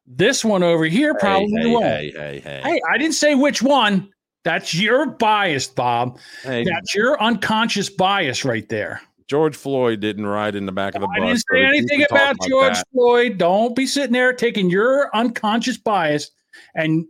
This 0.06 0.44
one 0.44 0.62
over 0.62 0.84
here 0.84 1.14
probably 1.14 1.62
hey, 1.62 1.70
won't. 1.70 1.84
hey, 1.84 2.12
hey, 2.14 2.40
hey, 2.40 2.60
Hey, 2.64 2.80
I 2.90 2.98
didn't 2.98 3.14
say 3.14 3.34
which 3.34 3.62
one. 3.62 4.10
That's 4.44 4.74
your 4.74 5.06
bias, 5.06 5.68
Bob. 5.68 6.18
hey. 6.42 6.64
That's 6.64 6.94
your 6.94 7.20
unconscious 7.22 7.88
bias 7.88 8.44
right 8.44 8.68
there. 8.68 9.00
George 9.28 9.56
Floyd 9.56 10.00
didn't 10.00 10.26
ride 10.26 10.56
in 10.56 10.66
the 10.66 10.72
back 10.72 10.94
of 10.94 11.00
the 11.00 11.06
I 11.06 11.18
bus. 11.20 11.24
I 11.24 11.26
didn't 11.28 11.44
say 11.50 11.64
anything 11.64 12.04
about 12.10 12.36
George 12.48 12.74
that. 12.74 12.86
Floyd. 12.92 13.38
Don't 13.38 13.74
be 13.76 13.86
sitting 13.86 14.12
there 14.12 14.32
taking 14.32 14.68
your 14.68 15.14
unconscious 15.14 15.78
bias 15.78 16.30
and 16.74 17.06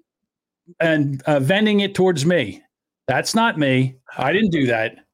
and 0.79 1.23
uh, 1.23 1.41
vending 1.41 1.81
it 1.81 1.95
towards 1.95 2.25
me. 2.25 2.63
That's 3.09 3.35
not 3.35 3.59
me. 3.59 3.97
I 4.17 4.33
didn't 4.33 4.51
do 4.51 4.67
that. 4.67 5.05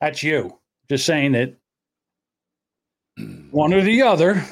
That's 0.00 0.22
you. 0.22 0.58
Just 0.90 1.06
saying 1.06 1.32
that 1.32 1.56
one 3.50 3.72
or 3.72 3.80
the 3.80 4.02
other 4.02 4.44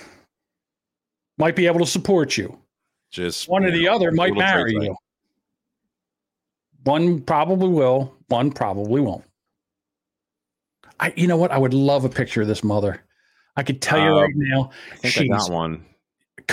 might 1.39 1.57
be 1.57 1.67
able 1.67 1.81
to 1.81 1.87
support 1.87 2.37
you. 2.37 2.57
Just 3.11 3.49
One 3.49 3.65
or 3.65 3.71
the 3.71 3.85
know, 3.85 3.95
other 3.95 4.13
might 4.13 4.35
marry 4.35 4.73
you. 4.73 4.97
One 6.85 7.21
probably 7.21 7.69
will. 7.69 8.15
One 8.29 8.51
probably 8.53 9.01
won't. 9.01 9.25
I, 10.99 11.13
you 11.17 11.27
know 11.27 11.37
what? 11.37 11.51
I 11.51 11.59
would 11.59 11.75
love 11.75 12.05
a 12.05 12.09
picture 12.09 12.43
of 12.43 12.49
this 12.49 12.63
mother. 12.63 13.03
I 13.57 13.63
could 13.63 13.83
tell 13.83 13.99
you 13.99 14.15
Uh, 14.17 14.23
right 14.23 14.33
now. 14.35 14.71
I 14.93 14.97
think 14.97 15.17
I 15.17 15.21
she's 15.21 15.29
got 15.31 15.51
one. 15.51 15.85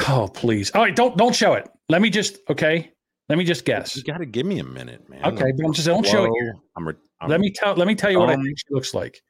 Oh, 0.07 0.27
please. 0.33 0.71
All 0.71 0.81
right, 0.81 0.95
don't 0.95 1.17
don't 1.17 1.35
show 1.35 1.53
it. 1.53 1.69
Let 1.89 2.01
me 2.01 2.09
just 2.09 2.37
okay. 2.49 2.91
Let 3.29 3.37
me 3.37 3.43
just 3.43 3.65
guess. 3.65 3.95
You 3.95 4.03
got 4.03 4.17
to 4.19 4.25
give 4.25 4.45
me 4.45 4.59
a 4.59 4.63
minute, 4.63 5.07
man. 5.09 5.23
Okay, 5.25 5.51
but 5.55 5.65
I'm 5.65 5.73
just 5.73 5.87
don't 5.87 6.05
show 6.05 6.25
it. 6.25 6.31
here. 6.39 6.55
I'm, 6.77 6.87
I'm 7.19 7.29
Let 7.29 7.39
me 7.39 7.51
tell 7.51 7.73
let 7.75 7.87
me 7.87 7.95
tell 7.95 8.11
you 8.11 8.19
what 8.19 8.29
I 8.29 8.33
Um, 8.33 8.43
think 8.43 8.57
she 8.57 8.73
looks 8.73 8.93
like. 8.93 9.21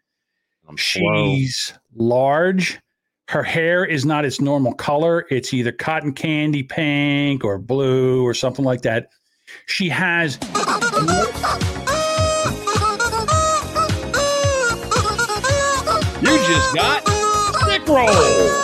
I'm 0.67 0.77
slow. 0.77 1.25
She's 1.35 1.73
large. 1.95 2.79
Her 3.29 3.43
hair 3.43 3.83
is 3.83 4.05
not 4.05 4.23
its 4.23 4.39
normal 4.39 4.73
color. 4.73 5.25
It's 5.29 5.53
either 5.53 5.73
cotton 5.73 6.13
candy 6.13 6.63
pink 6.63 7.43
or 7.43 7.57
blue 7.57 8.25
or 8.25 8.33
something 8.33 8.63
like 8.63 8.83
that. 8.83 9.09
She 9.65 9.89
has 9.89 10.39
You 16.21 16.37
just 16.47 16.75
got 16.75 17.05
dick 17.65 17.85
roll. 17.87 18.07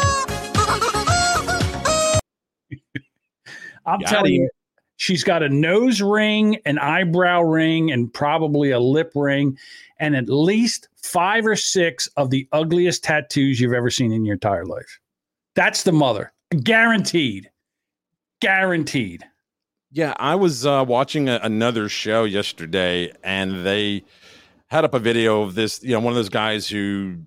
I'm 3.86 3.99
Got 3.99 4.08
telling 4.08 4.34
you, 4.34 4.49
she's 4.95 5.26
got 5.26 5.43
a 5.43 5.49
nose 5.49 6.02
ring, 6.02 6.58
an 6.65 6.80
eyebrow 6.80 7.41
ring, 7.41 7.91
and 7.91 8.13
probably 8.13 8.71
a 8.71 8.80
lip 8.80 9.12
ring, 9.13 9.58
and 10.04 10.18
at 10.18 10.28
least 10.28 10.89
five 11.02 11.46
or 11.46 11.56
six 11.56 12.08
of 12.18 12.30
the 12.30 12.46
ugliest 12.52 13.06
tattoos 13.06 13.62
you've 13.62 13.72
ever 13.72 13.89
seen 13.89 14.12
in 14.12 14.26
your 14.26 14.34
entire 14.34 14.66
life. 14.66 15.00
That's 15.56 15.84
the 15.84 15.94
mother. 15.94 16.34
Guaranteed. 16.62 17.50
Guaranteed. 18.42 19.24
Yeah, 19.92 20.13
I 20.18 20.36
was 20.36 20.66
uh, 20.66 20.84
watching 20.86 21.30
a, 21.30 21.39
another 21.42 21.88
show 21.88 22.26
yesterday, 22.26 23.13
and 23.24 23.66
they 23.66 24.04
had 24.68 24.84
up 24.84 24.94
a 24.94 25.00
video 25.00 25.44
of 25.44 25.56
this. 25.56 25.82
You 25.82 25.92
know, 25.92 26.02
one 26.02 26.12
of 26.12 26.16
those 26.16 26.28
guys 26.28 26.68
who 26.68 27.20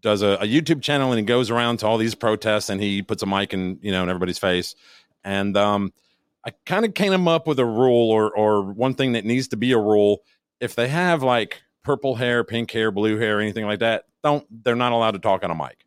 does 0.00 0.22
a, 0.22 0.38
a 0.40 0.46
YouTube 0.46 0.80
channel 0.80 1.12
and 1.12 1.18
he 1.18 1.26
goes 1.26 1.50
around 1.50 1.78
to 1.80 1.86
all 1.86 1.98
these 1.98 2.14
protests 2.14 2.70
and 2.70 2.80
he 2.80 3.02
puts 3.02 3.22
a 3.22 3.26
mic 3.26 3.52
in 3.52 3.78
you 3.82 3.92
know 3.92 4.02
in 4.02 4.08
everybody's 4.08 4.38
face. 4.38 4.74
And 5.24 5.58
um, 5.58 5.92
I 6.46 6.52
kind 6.64 6.86
of 6.86 6.94
came 6.94 7.28
up 7.28 7.46
with 7.46 7.58
a 7.58 7.66
rule 7.66 8.10
or 8.10 8.34
or 8.34 8.62
one 8.62 8.94
thing 8.94 9.12
that 9.12 9.26
needs 9.26 9.48
to 9.48 9.58
be 9.58 9.72
a 9.72 9.78
rule. 9.78 10.22
If 10.58 10.74
they 10.74 10.88
have 10.88 11.22
like 11.22 11.60
purple 11.84 12.14
hair, 12.16 12.42
pink 12.42 12.70
hair, 12.70 12.90
blue 12.90 13.18
hair, 13.18 13.40
anything 13.40 13.66
like 13.66 13.78
that, 13.78 14.06
don't 14.22 14.46
they're 14.64 14.74
not 14.74 14.92
allowed 14.92 15.12
to 15.12 15.18
talk 15.18 15.44
on 15.44 15.50
a 15.50 15.54
mic. 15.54 15.84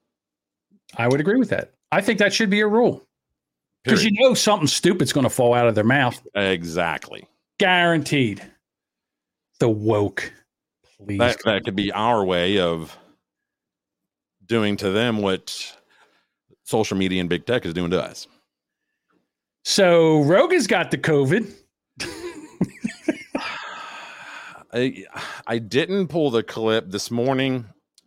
I 0.95 1.07
would 1.07 1.19
agree 1.19 1.38
with 1.38 1.49
that. 1.49 1.73
I 1.91 2.01
think 2.01 2.19
that 2.19 2.33
should 2.33 2.49
be 2.49 2.62
a 2.62 2.67
rule 2.67 3.05
because 3.83 4.05
you 4.05 4.12
know 4.12 4.33
something 4.33 4.67
stupid's 4.67 5.12
going 5.12 5.23
to 5.23 5.29
fall 5.29 5.53
out 5.53 5.67
of 5.67 5.75
their 5.75 5.83
mouth. 5.83 6.21
exactly. 6.36 7.27
Guaranteed. 7.60 8.43
The 9.60 9.69
woke. 9.69 10.31
Please. 10.97 11.19
that 11.19 11.38
that 11.45 11.63
could 11.63 11.75
be 11.75 11.91
our 11.91 12.23
way 12.25 12.60
of 12.60 12.97
doing 14.45 14.77
to 14.77 14.89
them 14.89 15.17
what 15.19 15.75
social 16.63 16.97
media 16.97 17.19
and 17.19 17.29
big 17.29 17.45
tech 17.45 17.65
is 17.65 17.73
doing 17.73 17.91
to 17.91 18.01
us. 18.01 18.27
so 19.63 20.21
Rogan's 20.21 20.67
got 20.67 20.91
the 20.91 20.97
COVID. 20.97 21.51
I 24.78 25.06
I 25.46 25.58
didn't 25.60 26.08
pull 26.08 26.30
the 26.30 26.44
clip 26.44 26.90
this 26.90 27.12
morning. 27.12 27.66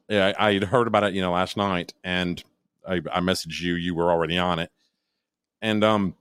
I 0.08 0.54
had 0.54 0.64
heard 0.64 0.88
about 0.88 1.04
it, 1.04 1.14
you 1.14 1.20
know, 1.20 1.32
last 1.32 1.56
night, 1.56 1.94
and 2.02 2.42
I, 2.86 2.96
I 3.12 3.20
messaged 3.20 3.60
you. 3.60 3.74
You 3.74 3.94
were 3.94 4.10
already 4.10 4.38
on 4.38 4.58
it, 4.58 4.70
and 5.62 5.84
um, 5.84 6.16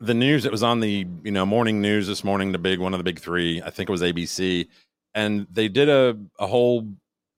the 0.00 0.14
news. 0.14 0.44
It 0.44 0.52
was 0.52 0.62
on 0.62 0.80
the 0.80 1.06
you 1.22 1.30
know 1.30 1.46
morning 1.46 1.80
news 1.80 2.06
this 2.06 2.24
morning, 2.24 2.52
the 2.52 2.58
big 2.58 2.80
one 2.80 2.94
of 2.94 2.98
the 2.98 3.04
big 3.04 3.20
three. 3.20 3.62
I 3.62 3.70
think 3.70 3.88
it 3.88 3.92
was 3.92 4.02
ABC, 4.02 4.66
and 5.14 5.46
they 5.50 5.68
did 5.68 5.88
a 5.88 6.18
a 6.38 6.46
whole 6.46 6.88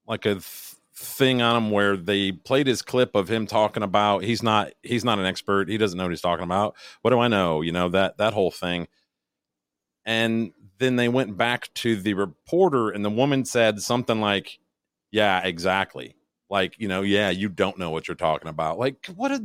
like 0.07 0.25
a 0.27 0.35
th- 0.35 0.75
thing 0.95 1.43
on 1.43 1.57
him 1.57 1.71
where 1.71 1.97
they 1.97 2.33
played 2.33 2.67
his 2.67 2.81
clip 2.81 3.15
of 3.15 3.29
him 3.29 3.47
talking 3.47 3.83
about 3.83 4.23
he's 4.23 4.43
not 4.43 4.73
he's 4.83 5.05
not 5.05 5.19
an 5.19 5.27
expert. 5.27 5.69
He 5.69 5.77
doesn't 5.79 5.99
know 5.99 6.05
what 6.05 6.13
he's 6.13 6.21
talking 6.21 6.45
about. 6.45 6.77
What 7.03 7.11
do 7.11 7.19
I 7.19 7.29
know? 7.29 7.61
You 7.61 7.73
know 7.73 7.91
that 7.91 8.19
that 8.19 8.33
whole 8.33 8.51
thing. 8.51 8.89
And 10.05 10.53
then 10.83 10.97
they 10.97 11.09
went 11.09 11.37
back 11.37 11.73
to 11.75 11.97
the 11.97 12.15
reporter, 12.15 12.91
and 12.91 13.05
the 13.05 13.11
woman 13.11 13.45
said 13.45 13.81
something 13.81 14.21
like, 14.21 14.59
"Yeah, 15.11 15.41
exactly." 15.41 16.17
Like 16.51 16.79
you 16.79 16.89
know, 16.89 17.03
yeah, 17.03 17.31
you 17.31 17.49
don't 17.49 17.79
know 17.79 17.91
what 17.91 18.09
you're 18.09 18.15
talking 18.15 18.49
about. 18.49 18.79
Like 18.79 19.07
what 19.17 19.33
a 19.33 19.45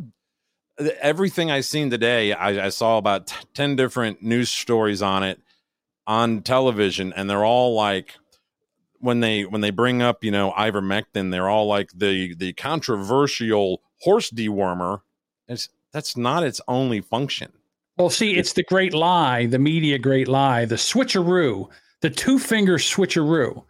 everything 1.02 1.50
I 1.52 1.62
seen 1.62 1.90
today, 1.90 2.34
I, 2.34 2.68
I 2.68 2.70
saw 2.70 2.98
about 2.98 3.28
t- 3.28 3.36
10 3.56 3.76
different 3.76 4.22
news 4.22 4.52
stories 4.52 5.02
on 5.02 5.24
it 5.24 5.40
on 6.06 6.42
television, 6.42 7.14
and 7.14 7.30
they're 7.30 7.46
all 7.46 7.74
like, 7.74 8.16
when 9.00 9.20
they 9.20 9.46
when 9.46 9.62
they 9.62 9.70
bring 9.70 10.02
up 10.02 10.24
you 10.24 10.32
know 10.32 10.52
ivermectin 10.58 11.32
they're 11.32 11.50
all 11.50 11.68
like 11.68 11.90
the 11.94 12.34
the 12.36 12.54
controversial 12.54 13.82
horse 14.02 14.32
dewormer 14.32 15.02
it's 15.48 15.70
that's 15.92 16.18
not 16.18 16.44
its 16.44 16.62
only 16.68 17.02
function 17.02 17.52
Well, 17.98 18.10
see, 18.10 18.36
it's 18.36 18.54
the 18.54 18.64
great 18.64 18.94
lie, 18.94 19.48
the 19.48 19.60
media 19.60 19.98
great 19.98 20.28
lie, 20.28 20.66
the 20.66 20.76
switcheroo, 20.76 21.68
the 22.02 22.10
two 22.10 22.38
finger 22.38 22.78
switcheroo. 22.78 23.64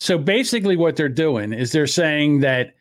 So 0.00 0.18
basically, 0.18 0.76
what 0.76 0.96
they're 0.96 1.08
doing 1.08 1.52
is 1.52 1.72
they're 1.72 1.86
saying 1.86 2.40
that 2.40 2.74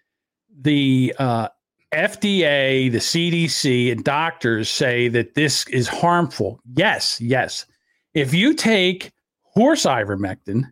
the 0.61 1.15
uh, 1.19 1.47
FDA, 1.93 2.91
the 2.91 2.97
CDC, 2.97 3.91
and 3.91 4.03
doctors 4.03 4.69
say 4.69 5.07
that 5.09 5.35
this 5.35 5.65
is 5.67 5.87
harmful. 5.87 6.59
Yes, 6.75 7.21
yes. 7.21 7.65
If 8.13 8.33
you 8.33 8.53
take 8.53 9.11
horse 9.41 9.85
ivermectin, 9.85 10.63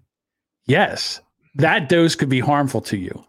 yes, 0.66 1.22
that 1.56 1.90
dose 1.90 2.16
could 2.16 2.30
be 2.30 2.40
harmful 2.40 2.82
to 2.82 2.98
you. 2.98 3.24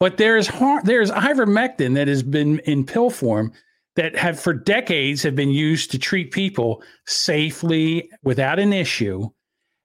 But 0.00 0.16
there's 0.16 0.48
har- 0.48 0.82
there's 0.82 1.10
ivermectin 1.10 1.94
that 1.94 2.08
has 2.08 2.22
been 2.22 2.58
in 2.60 2.84
pill 2.84 3.10
form 3.10 3.52
that 3.96 4.16
have 4.16 4.40
for 4.40 4.54
decades 4.54 5.22
have 5.22 5.36
been 5.36 5.50
used 5.50 5.90
to 5.90 5.98
treat 5.98 6.30
people 6.30 6.82
safely 7.06 8.10
without 8.22 8.58
an 8.58 8.72
issue. 8.72 9.28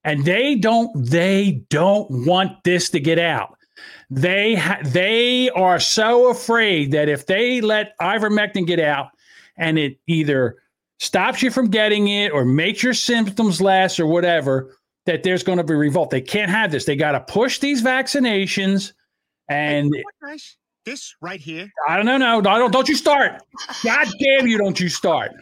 And 0.03 0.23
they 0.23 0.55
don't 0.55 0.89
they 0.95 1.63
don't 1.69 2.25
want 2.25 2.63
this 2.63 2.89
to 2.91 2.99
get 2.99 3.19
out. 3.19 3.57
They 4.09 4.55
ha- 4.55 4.79
they 4.83 5.49
are 5.49 5.79
so 5.79 6.29
afraid 6.29 6.91
that 6.91 7.09
if 7.09 7.25
they 7.25 7.59
let 7.59 7.97
ivermectin 7.99 8.65
get 8.65 8.79
out 8.79 9.09
and 9.57 9.77
it 9.77 9.99
either 10.07 10.57
stops 10.99 11.41
you 11.43 11.51
from 11.51 11.69
getting 11.69 12.07
it 12.07 12.31
or 12.31 12.45
makes 12.45 12.81
your 12.81 12.93
symptoms 12.93 13.61
less 13.61 13.99
or 13.99 14.05
whatever 14.05 14.77
that 15.05 15.23
there's 15.23 15.43
going 15.43 15.57
to 15.57 15.63
be 15.63 15.73
revolt. 15.73 16.09
They 16.09 16.21
can't 16.21 16.49
have 16.49 16.71
this. 16.71 16.85
They 16.85 16.95
got 16.95 17.11
to 17.13 17.19
push 17.21 17.59
these 17.59 17.81
vaccinations 17.81 18.93
and 19.49 19.93
oh 19.95 20.27
guys? 20.27 20.57
This 20.87 21.13
right 21.19 21.41
here. 21.41 21.69
I 21.89 21.97
don't 21.97 22.05
know. 22.05 22.15
No, 22.17 22.39
don't 22.39 22.71
don't 22.71 22.87
you 22.87 22.95
start. 22.95 23.41
God 23.83 24.07
damn 24.21 24.47
you! 24.47 24.57
Don't 24.57 24.79
you 24.79 24.87
start. 24.87 25.31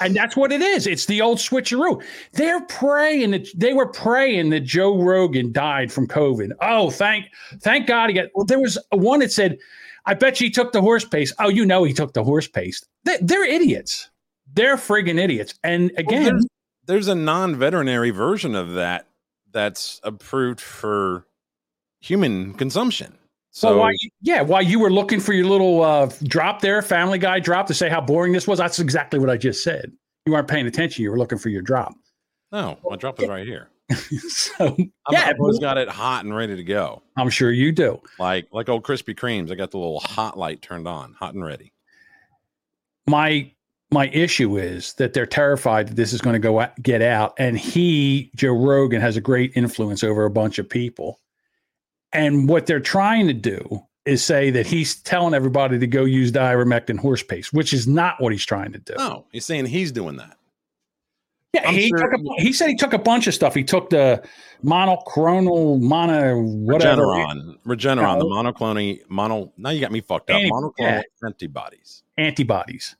And 0.00 0.14
that's 0.14 0.36
what 0.36 0.52
it 0.52 0.60
is. 0.60 0.86
It's 0.86 1.06
the 1.06 1.22
old 1.22 1.38
switcheroo. 1.38 2.04
They're 2.32 2.60
praying 2.66 3.30
that 3.32 3.48
they 3.56 3.72
were 3.72 3.86
praying 3.86 4.50
that 4.50 4.60
Joe 4.60 5.02
Rogan 5.02 5.50
died 5.50 5.90
from 5.90 6.06
COVID. 6.06 6.50
Oh, 6.60 6.90
thank 6.90 7.24
thank 7.62 7.88
God 7.88 8.10
he 8.10 8.14
got. 8.14 8.28
Well, 8.34 8.44
there 8.44 8.60
was 8.60 8.78
one 8.90 9.20
that 9.20 9.32
said, 9.32 9.56
"I 10.04 10.14
bet 10.14 10.40
you 10.40 10.48
he 10.48 10.50
took 10.50 10.72
the 10.72 10.82
horse 10.82 11.06
paste." 11.06 11.34
Oh, 11.40 11.48
you 11.48 11.64
know 11.64 11.82
he 11.82 11.94
took 11.94 12.12
the 12.12 12.22
horse 12.22 12.46
paste. 12.46 12.86
They, 13.04 13.16
they're 13.22 13.46
idiots. 13.46 14.10
They're 14.52 14.76
friggin' 14.76 15.18
idiots. 15.18 15.54
And 15.64 15.90
Well, 15.96 16.00
again, 16.06 16.24
there's, 16.24 16.46
there's 16.84 17.08
a 17.08 17.14
non-veterinary 17.14 18.10
version 18.10 18.54
of 18.54 18.74
that 18.74 19.08
that's 19.50 20.00
approved 20.04 20.60
for 20.60 21.26
human 22.00 22.52
consumption 22.54 23.18
So 23.50 23.68
so 23.70 23.78
why, 23.78 23.92
yeah, 24.22 24.42
while 24.42 24.62
you 24.62 24.78
were 24.78 24.90
looking 24.90 25.20
for 25.20 25.32
your 25.32 25.46
little 25.46 25.82
uh, 25.82 26.10
drop 26.24 26.60
there, 26.60 26.80
Family 26.82 27.18
Guy 27.18 27.40
drop 27.40 27.66
to 27.68 27.74
say 27.74 27.88
how 27.88 28.00
boring 28.00 28.32
this 28.32 28.46
was, 28.46 28.58
that's 28.58 28.78
exactly 28.78 29.18
what 29.18 29.30
I 29.30 29.36
just 29.36 29.64
said. 29.64 29.90
You 30.26 30.32
weren't 30.32 30.46
paying 30.48 30.66
attention. 30.66 31.02
You 31.02 31.10
were 31.10 31.18
looking 31.18 31.38
for 31.38 31.48
your 31.48 31.62
drop. 31.62 31.94
no 32.52 32.78
my 32.88 32.96
drop 32.96 33.20
is 33.20 33.28
right 33.28 33.46
here 33.46 33.68
so 34.28 34.66
I'm, 34.78 34.90
yeah, 35.10 35.24
i've 35.28 35.40
always 35.40 35.58
got 35.58 35.78
it 35.78 35.88
hot 35.88 36.24
and 36.26 36.34
ready 36.36 36.54
to 36.56 36.62
go 36.62 37.02
I'm 37.16 37.30
sure 37.30 37.50
you 37.50 37.72
do. 37.72 38.00
like 38.18 38.46
like 38.52 38.68
old 38.68 38.82
krispy 38.84 39.14
kremes 39.14 39.50
i 39.50 39.54
got 39.54 39.70
the 39.70 39.78
little 39.78 40.00
hot 40.00 40.38
light 40.38 40.60
turned 40.60 40.86
on 40.86 41.14
hot 41.14 41.32
and 41.34 41.42
ready 41.42 41.72
My 43.06 43.50
my 43.90 44.08
issue 44.08 44.58
is 44.58 44.92
that 44.94 45.14
they're 45.14 45.24
terrified 45.26 45.88
that 45.88 45.94
this 45.96 46.12
is 46.12 46.20
going 46.20 46.34
to 46.34 46.38
go 46.38 46.60
out, 46.60 46.76
get 46.82 47.00
out, 47.00 47.32
and 47.38 47.58
he 47.58 48.30
Joe 48.36 48.52
Rogan 48.52 49.00
has 49.00 49.16
a 49.16 49.20
great 49.22 49.52
influence 49.54 50.04
over 50.04 50.26
a 50.26 50.30
bunch 50.30 50.58
of 50.58 50.68
people. 50.68 51.18
And 52.12 52.48
what 52.48 52.66
they're 52.66 52.80
trying 52.80 53.26
to 53.26 53.34
do 53.34 53.82
is 54.04 54.24
say 54.24 54.50
that 54.50 54.66
he's 54.66 54.96
telling 55.02 55.34
everybody 55.34 55.78
to 55.78 55.86
go 55.86 56.04
use 56.04 56.32
ivermectin 56.32 56.98
horse 56.98 57.22
paste, 57.22 57.52
which 57.52 57.72
is 57.74 57.86
not 57.86 58.20
what 58.22 58.32
he's 58.32 58.46
trying 58.46 58.72
to 58.72 58.78
do. 58.78 58.94
no 58.96 59.26
he's 59.32 59.44
saying 59.44 59.66
he's 59.66 59.92
doing 59.92 60.16
that 60.16 60.36
Yeah, 61.52 61.68
I'm 61.68 61.74
he, 61.74 61.88
sure- 61.88 61.98
took 61.98 62.12
a, 62.20 62.42
he 62.42 62.52
said 62.54 62.68
he 62.68 62.74
took 62.76 62.94
a 62.94 62.98
bunch 62.98 63.26
of 63.26 63.34
stuff. 63.34 63.54
He 63.54 63.64
took 63.64 63.90
the 63.90 64.22
monoclonal 64.64 65.80
mono 65.80 66.40
whatever 66.40 67.02
regeneron 67.02 67.58
regeneron 67.66 68.18
the 68.18 68.24
monoclonal 68.24 68.98
mono 69.08 69.52
now 69.56 69.70
you 69.70 69.80
got 69.80 69.92
me 69.92 70.00
fucked 70.00 70.30
up 70.30 70.36
Anti- 70.36 70.50
monoclonal 70.50 70.72
yeah. 70.78 71.02
antibodies 71.24 72.02
antibodies, 72.16 72.96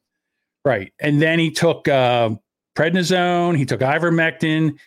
right? 0.64 0.92
And 1.00 1.20
then 1.22 1.38
he 1.38 1.50
took 1.50 1.88
uh, 1.88 2.30
prednisone. 2.76 3.56
He 3.56 3.64
took 3.64 3.80
ivermectin. 3.80 4.78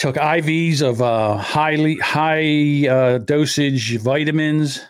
Took 0.00 0.16
IVs 0.16 0.80
of 0.80 1.02
uh, 1.02 1.36
highly 1.36 1.96
high 1.96 2.88
uh, 2.88 3.18
dosage 3.18 3.98
vitamins. 3.98 4.80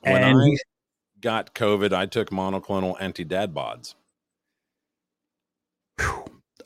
when 0.00 0.20
And 0.20 0.36
i 0.36 0.56
got 1.20 1.54
covid 1.54 1.92
i 1.92 2.04
took 2.04 2.30
monoclonal 2.30 2.96
anti-dad 3.00 3.54
bods 3.54 3.94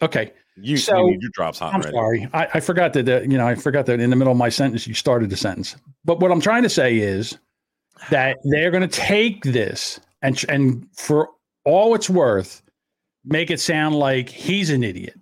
Okay, 0.00 0.32
you, 0.56 0.78
So- 0.78 1.04
you 1.04 1.10
need 1.10 1.20
your 1.22 1.30
drops 1.34 1.58
hot 1.58 1.74
I'm 1.74 1.80
ready 1.82 1.92
sorry. 1.94 2.28
I, 2.32 2.48
I 2.54 2.60
forgot 2.60 2.94
that. 2.94 3.06
Uh, 3.08 3.20
you 3.20 3.36
know, 3.36 3.46
I 3.46 3.54
forgot 3.54 3.84
that 3.86 4.00
in 4.00 4.08
the 4.10 4.16
middle 4.16 4.32
of 4.32 4.38
my 4.38 4.48
sentence 4.48 4.86
you 4.86 4.94
started 4.94 5.28
the 5.30 5.36
sentence. 5.36 5.76
But 6.04 6.20
what 6.20 6.30
I'm 6.32 6.40
trying 6.40 6.62
to 6.62 6.68
say 6.70 6.96
is 6.96 7.38
that 8.10 8.38
they're 8.44 8.70
going 8.70 8.88
to 8.88 9.00
take 9.00 9.42
this 9.44 10.00
and 10.22 10.42
and 10.48 10.86
for 10.96 11.28
all 11.66 11.94
it's 11.94 12.08
worth, 12.08 12.62
make 13.24 13.50
it 13.50 13.60
sound 13.60 13.94
like 13.96 14.28
he's 14.30 14.70
an 14.70 14.82
idiot 14.82 15.18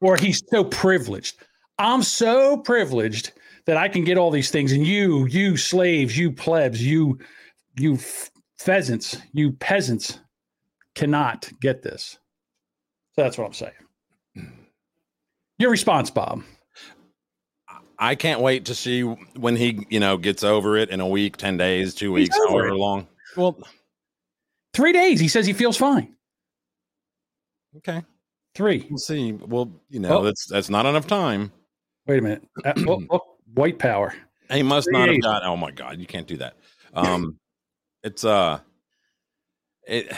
or 0.00 0.16
he's 0.16 0.40
so 0.50 0.62
privileged. 0.64 1.36
I'm 1.78 2.02
so 2.02 2.56
privileged 2.58 3.32
that 3.66 3.76
I 3.76 3.88
can 3.88 4.04
get 4.04 4.18
all 4.18 4.30
these 4.30 4.50
things, 4.50 4.72
and 4.72 4.86
you, 4.86 5.26
you 5.26 5.56
slaves, 5.56 6.16
you 6.16 6.30
plebs, 6.30 6.84
you, 6.84 7.18
you 7.78 7.94
f- 7.94 8.30
pheasants, 8.58 9.16
you 9.32 9.52
peasants, 9.52 10.18
cannot 10.94 11.50
get 11.60 11.82
this. 11.82 12.18
So 13.14 13.22
that's 13.22 13.38
what 13.38 13.46
I'm 13.46 13.52
saying. 13.54 13.72
Your 15.58 15.70
response, 15.70 16.10
Bob. 16.10 16.42
I 17.98 18.16
can't 18.16 18.40
wait 18.40 18.64
to 18.66 18.74
see 18.74 19.02
when 19.02 19.56
he, 19.56 19.86
you 19.88 20.00
know, 20.00 20.16
gets 20.16 20.42
over 20.44 20.76
it 20.76 20.90
in 20.90 21.00
a 21.00 21.06
week, 21.08 21.36
10 21.36 21.56
days, 21.56 21.94
two 21.94 22.12
weeks, 22.12 22.36
over 22.36 22.48
however 22.50 22.68
it. 22.68 22.74
long. 22.74 23.06
Well, 23.36 23.56
Three 24.74 24.92
days. 24.92 25.20
He 25.20 25.28
says 25.28 25.46
he 25.46 25.52
feels 25.52 25.76
fine. 25.76 26.16
okay. 27.78 28.02
Three. 28.56 28.86
We'll 28.90 28.98
see. 28.98 29.30
Well, 29.32 29.70
you 29.88 30.00
know, 30.00 30.18
Oh. 30.18 30.22
that's 30.24 30.46
that's 30.46 30.68
not 30.68 30.84
enough 30.86 31.06
time. 31.06 31.52
Wait 32.06 32.18
a 32.18 32.22
minute. 32.22 32.48
Uh, 32.64 32.72
oh, 32.86 33.02
oh, 33.10 33.20
white 33.54 33.78
power. 33.78 34.14
He 34.50 34.62
must 34.62 34.88
not 34.90 35.08
have 35.08 35.22
got 35.22 35.42
oh 35.44 35.56
my 35.56 35.70
god, 35.70 35.98
you 35.98 36.06
can't 36.06 36.26
do 36.26 36.36
that. 36.38 36.56
Um 36.92 37.38
it's 38.02 38.24
uh 38.24 38.60
it 39.86 40.12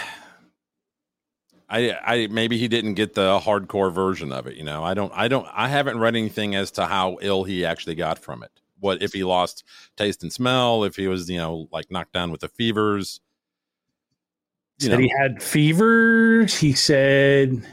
I 1.68 1.96
I 2.04 2.26
maybe 2.28 2.58
he 2.58 2.68
didn't 2.68 2.94
get 2.94 3.14
the 3.14 3.38
hardcore 3.40 3.92
version 3.92 4.32
of 4.32 4.46
it, 4.46 4.56
you 4.56 4.64
know. 4.64 4.84
I 4.84 4.94
don't 4.94 5.12
I 5.14 5.28
don't 5.28 5.46
I 5.52 5.68
haven't 5.68 5.98
read 5.98 6.16
anything 6.16 6.54
as 6.54 6.70
to 6.72 6.86
how 6.86 7.18
ill 7.20 7.44
he 7.44 7.64
actually 7.64 7.94
got 7.94 8.18
from 8.18 8.42
it. 8.42 8.50
What 8.78 9.02
if 9.02 9.12
he 9.12 9.24
lost 9.24 9.64
taste 9.96 10.22
and 10.22 10.32
smell, 10.32 10.84
if 10.84 10.96
he 10.96 11.08
was, 11.08 11.30
you 11.30 11.38
know, 11.38 11.68
like 11.72 11.90
knocked 11.90 12.12
down 12.12 12.30
with 12.30 12.40
the 12.40 12.48
fevers. 12.48 13.20
You 14.78 14.88
said 14.88 14.92
know, 14.92 14.98
he 14.98 15.12
had 15.18 15.42
fevers. 15.42 16.58
He 16.58 16.72
said 16.72 17.66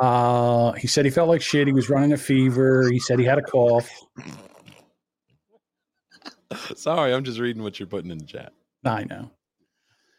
uh 0.00 0.72
he 0.72 0.86
said 0.86 1.04
he 1.04 1.10
felt 1.10 1.28
like 1.28 1.42
shit. 1.42 1.66
He 1.66 1.72
was 1.72 1.90
running 1.90 2.12
a 2.12 2.16
fever. 2.16 2.88
He 2.90 2.98
said 3.00 3.18
he 3.18 3.24
had 3.24 3.38
a 3.38 3.42
cough. 3.42 3.90
sorry, 6.76 7.12
I'm 7.12 7.24
just 7.24 7.38
reading 7.38 7.62
what 7.62 7.78
you're 7.78 7.86
putting 7.88 8.10
in 8.10 8.18
the 8.18 8.26
chat. 8.26 8.52
I 8.84 9.04
know. 9.04 9.30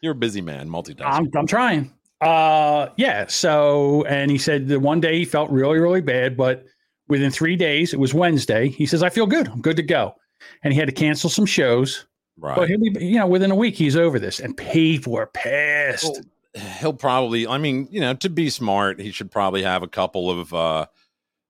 You're 0.02 0.12
a 0.12 0.16
busy 0.16 0.40
man, 0.40 0.68
multitasking. 0.68 1.02
I'm 1.04 1.30
I'm 1.36 1.46
trying. 1.46 1.92
Uh 2.20 2.88
yeah. 2.96 3.26
So 3.26 4.04
and 4.04 4.30
he 4.30 4.38
said 4.38 4.68
the 4.68 4.78
one 4.78 5.00
day 5.00 5.18
he 5.18 5.24
felt 5.24 5.50
really, 5.50 5.78
really 5.78 6.00
bad, 6.02 6.36
but 6.36 6.64
within 7.08 7.30
three 7.30 7.56
days, 7.56 7.92
it 7.92 7.98
was 7.98 8.14
Wednesday. 8.14 8.68
He 8.68 8.86
says, 8.86 9.02
I 9.02 9.10
feel 9.10 9.26
good. 9.26 9.48
I'm 9.48 9.60
good 9.60 9.76
to 9.76 9.82
go. 9.82 10.14
And 10.62 10.72
he 10.72 10.78
had 10.78 10.88
to 10.88 10.94
cancel 10.94 11.28
some 11.28 11.44
shows. 11.44 12.06
right. 12.38 12.56
But 12.56 12.68
he'll 12.68 12.78
be, 12.78 12.92
you 13.04 13.16
know, 13.16 13.26
within 13.26 13.50
a 13.50 13.54
week, 13.54 13.74
he's 13.74 13.96
over 13.96 14.18
this. 14.18 14.40
And 14.40 14.56
people 14.56 15.16
are 15.18 15.26
pissed. 15.26 16.04
Well, 16.04 16.22
he'll 16.54 16.92
probably. 16.92 17.46
I 17.46 17.58
mean, 17.58 17.88
you 17.90 18.00
know, 18.00 18.14
to 18.14 18.28
be 18.28 18.50
smart, 18.50 19.00
he 19.00 19.10
should 19.12 19.30
probably 19.30 19.62
have 19.62 19.82
a 19.82 19.88
couple 19.88 20.30
of 20.30 20.52
uh 20.54 20.86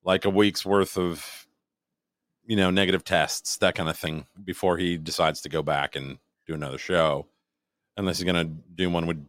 like 0.04 0.24
a 0.24 0.30
week's 0.30 0.64
worth 0.64 0.96
of 0.96 1.46
you 2.46 2.56
know 2.56 2.70
negative 2.70 3.04
tests, 3.04 3.58
that 3.58 3.74
kind 3.74 3.88
of 3.88 3.96
thing, 3.96 4.26
before 4.44 4.76
he 4.76 4.96
decides 4.96 5.40
to 5.42 5.48
go 5.48 5.62
back 5.62 5.96
and 5.96 6.18
do 6.46 6.54
another 6.54 6.78
show. 6.78 7.26
Unless 7.96 8.18
he's 8.18 8.24
gonna 8.24 8.44
do 8.44 8.90
one 8.90 9.06
with 9.06 9.26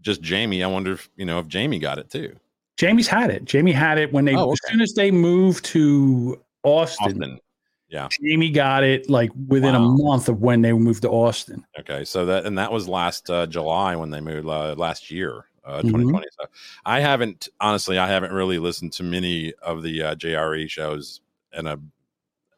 just 0.00 0.22
Jamie. 0.22 0.62
I 0.62 0.68
wonder 0.68 0.92
if 0.92 1.10
you 1.16 1.24
know 1.24 1.38
if 1.38 1.48
Jamie 1.48 1.78
got 1.78 1.98
it 1.98 2.10
too. 2.10 2.36
Jamie's 2.76 3.08
had 3.08 3.30
it. 3.30 3.44
Jamie 3.44 3.72
had 3.72 3.98
it 3.98 4.12
when 4.12 4.24
they 4.26 4.36
Oh, 4.36 4.52
as 4.52 4.58
soon 4.66 4.80
as 4.80 4.92
they 4.92 5.10
moved 5.10 5.64
to 5.66 6.40
Austin. 6.62 7.22
Austin. 7.22 7.40
Yeah. 7.88 8.08
Jamie 8.20 8.50
got 8.50 8.82
it 8.82 9.08
like 9.08 9.30
within 9.46 9.74
Wow. 9.74 9.84
a 9.84 9.88
month 10.02 10.28
of 10.28 10.40
when 10.40 10.60
they 10.62 10.72
moved 10.72 11.02
to 11.02 11.08
Austin. 11.10 11.64
Okay, 11.78 12.04
so 12.04 12.26
that 12.26 12.44
and 12.44 12.58
that 12.58 12.72
was 12.72 12.88
last 12.88 13.30
uh, 13.30 13.46
July 13.46 13.94
when 13.94 14.10
they 14.10 14.20
moved 14.20 14.48
uh, 14.48 14.74
last 14.74 15.10
year, 15.10 15.44
uh, 15.64 15.78
Mhm. 15.82 15.90
2020. 15.92 16.26
So 16.40 16.46
I 16.84 16.98
haven't 17.00 17.48
honestly, 17.60 17.96
I 17.98 18.08
haven't 18.08 18.32
really 18.32 18.58
listened 18.58 18.92
to 18.94 19.04
many 19.04 19.52
of 19.62 19.82
the 19.84 20.02
uh, 20.02 20.14
JRE 20.16 20.68
shows 20.68 21.20
in 21.52 21.66
a 21.68 21.78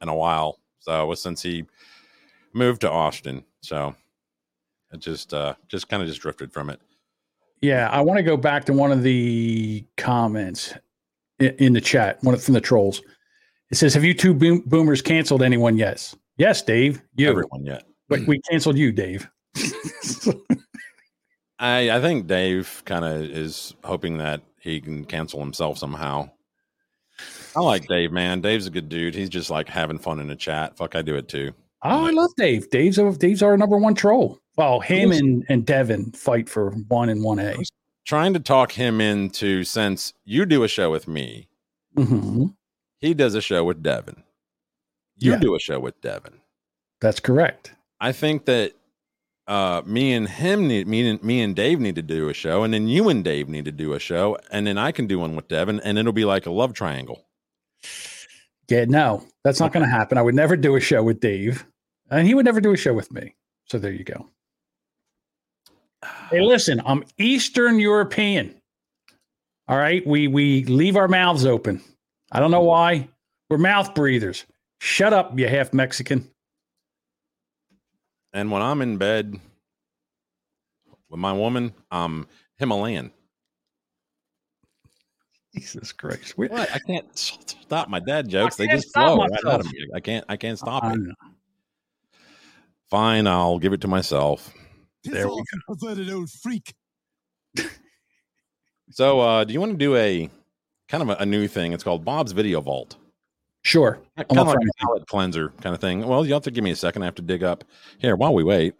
in 0.01 0.09
a 0.09 0.15
while. 0.15 0.59
So 0.81 1.03
it 1.03 1.07
was 1.07 1.21
since 1.21 1.43
he 1.43 1.67
moved 2.55 2.81
to 2.81 2.91
Austin, 2.91 3.45
so 3.61 3.95
it 4.93 5.01
just 5.01 5.35
uh, 5.35 5.55
just 5.69 5.91
kind 5.91 6.03
of 6.03 6.09
just 6.09 6.23
drifted 6.23 6.53
from 6.53 6.71
it. 6.71 6.81
Yeah, 7.61 7.91
I 7.91 8.01
want 8.01 8.17
to 8.17 8.23
go 8.23 8.37
back 8.39 8.65
to 8.67 8.73
one 8.73 8.93
of 8.93 9.03
the 9.03 9.85
comments 9.99 10.73
in, 11.39 11.55
in 11.59 11.73
the 11.75 11.81
chat, 11.83 12.17
one 12.23 12.35
of- 12.35 12.43
from 12.43 12.55
the 12.55 12.61
trolls. 12.63 13.03
It 13.71 13.77
says, 13.77 13.95
"Have 13.95 14.05
you 14.05 14.15
two 14.15 14.35
boom, 14.35 14.63
boomers 14.67 15.03
canceled 15.03 15.43
anyone?" 15.43 15.77
Yes, 15.77 16.17
yes, 16.37 16.63
Dave. 16.63 17.03
You. 17.17 17.29
Everyone 17.29 17.65
yet? 17.65 17.85
Wait, 18.09 18.27
we 18.27 18.41
canceled 18.51 18.79
you, 18.79 18.93
Dave. 18.93 19.29
I 21.59 21.91
I 21.91 22.01
think 22.01 22.27
Dave 22.27 22.83
kind 22.85 23.05
of 23.05 23.23
is 23.23 23.75
hoping 23.85 24.19
that 24.19 24.43
he 24.61 24.81
can 24.81 25.05
cancel 25.05 25.41
himself 25.41 25.79
somehow. 25.79 26.31
I 27.57 27.61
like 27.61 27.87
Dave, 27.89 28.13
man. 28.13 28.41
Dave's 28.41 28.67
a 28.67 28.71
good 28.71 28.89
dude. 28.89 29.15
He's 29.15 29.29
just 29.29 29.51
like 29.51 29.69
having 29.69 29.99
fun 29.99 30.21
in 30.21 30.29
the 30.29 30.37
chat. 30.37 30.77
Fuck, 30.77 30.95
I 30.95 31.03
do 31.03 31.17
it 31.17 31.29
too. 31.29 31.53
Oh, 31.83 32.07
I 32.07 32.11
love 32.11 32.31
Dave. 32.37 32.71
Dave's 32.71 32.99
a, 32.99 33.11
Dave's 33.13 33.43
our 33.43 33.57
number 33.57 33.77
one 33.77 33.95
troll. 33.95 34.39
Well, 34.57 34.81
him 34.81 35.13
and, 35.13 35.45
and 35.49 35.65
Devin 35.65 36.13
fight 36.13 36.49
for 36.49 36.71
one 36.89 37.09
and 37.09 37.23
one 37.23 37.39
A. 37.39 37.57
trying 38.05 38.35
to 38.35 38.41
talk 38.41 38.73
him 38.73 39.01
into 39.01 39.65
since 39.65 40.13
you 40.25 40.47
do 40.47 40.65
a 40.65 40.69
show 40.69 40.91
with 40.91 41.07
me, 41.07 41.49
hmm 41.97 42.47
he 43.01 43.15
does 43.15 43.35
a 43.35 43.41
show 43.41 43.65
with 43.65 43.83
Devin. 43.83 44.23
You 45.17 45.33
Yeah. 45.33 45.39
do 45.39 45.55
a 45.55 45.59
show 45.61 45.79
with 45.81 46.01
Devin. 46.01 46.41
That's 47.01 47.21
correct. 47.21 47.73
I 48.01 48.13
think 48.13 48.45
that 48.47 48.73
uh, 49.47 49.83
me 49.87 50.13
and 50.13 50.29
him 50.29 50.69
need 50.69 50.87
me 50.87 51.09
and 51.09 51.23
me 51.23 51.41
and 51.41 51.57
Dave 51.57 51.81
need 51.81 51.95
to 51.97 52.03
do 52.03 52.29
a 52.29 52.35
show, 52.35 52.63
and 52.65 52.75
then 52.75 52.87
you 52.87 53.09
and 53.09 53.25
Dave 53.25 53.49
need 53.49 53.65
to 53.65 53.73
do 53.73 53.95
a 53.95 53.99
show, 53.99 54.37
and 54.51 54.67
then 54.67 54.77
I 54.77 54.93
can 54.93 55.07
do 55.07 55.19
one 55.19 55.35
with 55.37 55.49
Devin, 55.49 55.81
and 55.81 55.97
it'll 55.99 56.13
be 56.13 56.27
like 56.27 56.45
a 56.45 56.51
love 56.51 56.75
triangle. 56.75 57.25
Yeah, 58.69 58.85
no, 58.85 59.25
that's 59.45 59.59
not 59.61 59.73
going 59.73 59.85
to 59.87 59.91
happen. 59.91 60.19
I 60.19 60.23
would 60.23 60.35
never 60.35 60.55
do 60.55 60.77
a 60.77 60.81
show 60.81 61.03
with 61.03 61.21
Dave, 61.21 61.67
and 62.11 62.27
he 62.27 62.35
would 62.35 62.45
never 62.45 62.61
do 62.61 62.73
a 62.73 62.77
show 62.77 62.93
with 62.93 63.11
me. 63.11 63.35
So 63.65 63.79
there 63.79 63.93
you 63.93 64.05
go. 64.05 64.29
Hey, 66.31 66.43
listen, 66.43 66.81
I'm 66.85 67.05
Eastern 67.17 67.79
European. 67.81 68.55
All 69.67 69.79
right, 69.79 70.07
we 70.07 70.29
we 70.29 70.65
leave 70.65 70.97
our 70.97 71.09
mouths 71.09 71.47
open. 71.47 71.81
I 72.31 72.41
don't 72.41 72.51
know 72.51 72.63
why. 72.63 73.09
We're 73.49 73.59
mouth 73.59 73.95
breathers. 73.95 74.45
Shut 74.81 75.13
up, 75.13 75.39
you 75.39 75.49
half 75.49 75.73
Mexican. 75.73 76.31
And 78.33 78.51
when 78.51 78.63
I'm 78.63 78.83
in 78.83 78.99
bed 78.99 79.41
with 81.09 81.19
my 81.19 81.33
woman, 81.33 81.73
I'm 81.91 82.27
Himalayan. 82.57 83.11
Jesus 85.55 85.93
Christ. 85.93 86.37
What? 86.37 86.53
I 86.53 86.79
can't 86.87 87.17
stop 87.17 87.89
my 87.89 88.01
dad 88.01 88.29
jokes. 88.29 88.57
They 88.57 88.67
just 88.67 88.91
stop 88.91 89.15
flow 89.15 89.27
right 89.27 89.45
out 89.47 89.61
of 89.61 89.73
me. 89.73 89.87
I 89.95 90.01
can't. 90.01 90.25
I 90.29 90.37
can't 90.37 90.59
stop 90.59 90.85
I 90.85 90.93
it. 90.93 90.99
know. 90.99 91.15
Fine, 92.91 93.27
I'll 93.27 93.59
give 93.59 93.73
it 93.73 93.81
to 93.83 93.89
myself. 93.89 94.53
There 95.05 95.29
we 95.29 95.37
go. 95.37 95.75
Perverted 95.75 96.11
old 96.11 96.31
freak. 96.31 96.75
So, 98.91 99.21
uh, 99.21 99.45
do 99.45 99.53
you 99.53 99.61
want 99.61 99.73
to 99.73 99.79
do 99.79 99.97
a 99.97 100.31
kind 100.89 101.03
of 101.03 101.11
a, 101.11 101.23
a 101.23 101.27
new 101.27 101.47
thing? 101.47 101.73
It's 101.73 101.85
called 101.85 102.05
Bob's 102.05 102.33
Video 102.33 102.61
Vault. 102.61 102.97
Sure. 103.63 104.01
Kind 104.17 104.27
I'm 104.31 104.39
of 104.39 104.47
like 104.49 104.57
a 104.57 104.85
palate 104.85 105.07
cleanser 105.07 105.51
kind 105.61 105.75
of 105.75 105.81
thing. 105.81 106.07
Well, 106.07 106.25
you 106.25 106.33
have 106.33 106.43
to 106.45 106.51
give 106.51 106.65
me 106.65 106.71
a 106.71 106.77
second. 106.77 107.03
I 107.03 107.05
have 107.07 107.15
to 107.17 107.23
dig 107.23 107.43
up 107.43 107.65
here 107.99 108.17
while 108.17 108.35
we 108.35 108.43
wait. 108.43 108.75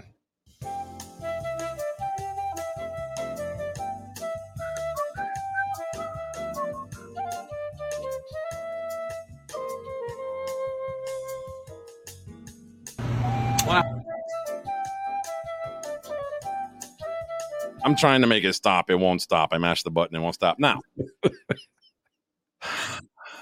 I'm 17.85 17.97
trying 17.97 18.21
to 18.21 18.27
make 18.27 18.45
it 18.45 18.53
stop. 18.53 18.91
It 18.91 18.97
won't 18.97 19.23
stop. 19.23 19.51
I 19.53 19.59
mashed 19.59 19.85
the 19.85 19.91
button. 19.91 20.15
It 20.15 20.21
won't 20.21 20.35
stop. 20.35 20.59
Now, 20.59 20.83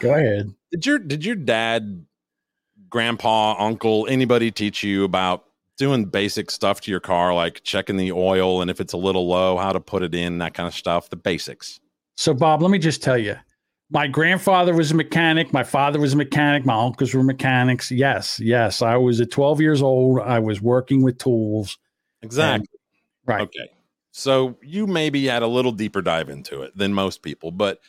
Go 0.01 0.15
ahead. 0.15 0.55
did 0.71 0.87
your 0.87 0.99
did 0.99 1.25
your 1.25 1.37
dad, 1.37 2.07
grandpa, 2.89 3.57
uncle, 3.59 4.07
anybody 4.09 4.51
teach 4.51 4.83
you 4.83 5.05
about 5.05 5.45
doing 5.79 6.07
basic 6.07 6.51
stuff 6.51 6.81
to 6.83 6.91
your 6.91 7.01
car, 7.01 7.35
like 7.35 7.63
checking 7.63 7.97
the 7.97 8.13
oil 8.13 8.63
and 8.63 8.71
if 8.71 8.81
it's 8.81 8.93
a 8.93 8.99
little 8.99 9.29
low, 9.29 9.57
how 9.57 9.73
to 9.73 9.81
put 9.81 10.03
it 10.03 10.15
in, 10.15 10.39
that 10.39 10.55
kind 10.55 10.67
of 10.67 10.75
stuff? 10.75 11.11
The 11.11 11.17
basics. 11.17 11.81
So, 12.17 12.33
Bob, 12.33 12.63
let 12.63 12.71
me 12.71 12.79
just 12.79 13.03
tell 13.03 13.19
you 13.19 13.37
my 13.91 14.07
grandfather 14.07 14.75
was 14.75 14.91
a 14.91 14.95
mechanic. 14.95 15.53
My 15.53 15.63
father 15.63 16.01
was 16.01 16.15
a 16.15 16.17
mechanic. 16.17 16.65
My 16.65 16.75
uncles 16.75 17.15
were 17.15 17.23
mechanics. 17.23 17.91
Yes, 17.91 18.41
yes. 18.41 18.83
I 18.83 18.97
was 18.97 19.21
at 19.21 19.31
12 19.31 19.61
years 19.61 19.83
old. 19.83 20.21
I 20.21 20.39
was 20.41 20.61
working 20.61 21.03
with 21.03 21.19
tools. 21.19 21.79
Exactly. 22.23 22.67
Right. 23.27 23.43
Okay. 23.43 23.71
So 24.11 24.57
you 24.63 24.87
maybe 24.87 25.27
had 25.27 25.43
a 25.43 25.47
little 25.47 25.73
deeper 25.73 26.03
dive 26.03 26.29
into 26.29 26.63
it 26.63 26.77
than 26.77 26.95
most 26.95 27.23
people, 27.23 27.51
but 27.51 27.81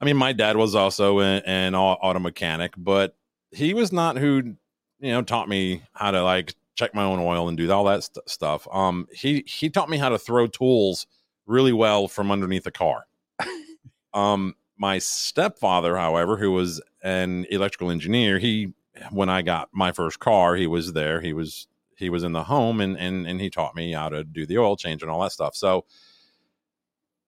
I 0.00 0.04
mean, 0.04 0.16
my 0.16 0.32
dad 0.32 0.56
was 0.56 0.74
also 0.74 1.20
an, 1.20 1.42
an 1.44 1.74
auto 1.74 2.18
mechanic, 2.18 2.74
but 2.76 3.16
he 3.50 3.74
was 3.74 3.92
not 3.92 4.16
who 4.16 4.54
you 5.00 5.12
know 5.12 5.22
taught 5.22 5.48
me 5.48 5.82
how 5.92 6.10
to 6.10 6.22
like 6.22 6.54
check 6.76 6.94
my 6.94 7.02
own 7.02 7.18
oil 7.18 7.48
and 7.48 7.56
do 7.56 7.70
all 7.70 7.84
that 7.84 8.04
st- 8.04 8.28
stuff. 8.28 8.68
Um, 8.72 9.08
he 9.12 9.44
he 9.46 9.68
taught 9.68 9.90
me 9.90 9.98
how 9.98 10.08
to 10.08 10.18
throw 10.18 10.46
tools 10.46 11.06
really 11.46 11.72
well 11.72 12.08
from 12.08 12.30
underneath 12.30 12.66
a 12.66 12.70
car. 12.70 13.06
um, 14.14 14.54
my 14.76 14.98
stepfather, 14.98 15.96
however, 15.96 16.36
who 16.36 16.52
was 16.52 16.80
an 17.02 17.46
electrical 17.50 17.90
engineer, 17.90 18.38
he 18.38 18.72
when 19.10 19.28
I 19.28 19.42
got 19.42 19.68
my 19.72 19.92
first 19.92 20.20
car, 20.20 20.54
he 20.54 20.66
was 20.66 20.92
there. 20.92 21.20
He 21.20 21.32
was 21.32 21.66
he 21.96 22.10
was 22.10 22.22
in 22.22 22.32
the 22.32 22.44
home 22.44 22.80
and 22.80 22.96
and 22.96 23.26
and 23.26 23.40
he 23.40 23.50
taught 23.50 23.74
me 23.74 23.92
how 23.92 24.08
to 24.08 24.22
do 24.22 24.46
the 24.46 24.58
oil 24.58 24.76
change 24.76 25.02
and 25.02 25.10
all 25.10 25.22
that 25.22 25.32
stuff. 25.32 25.56
So 25.56 25.84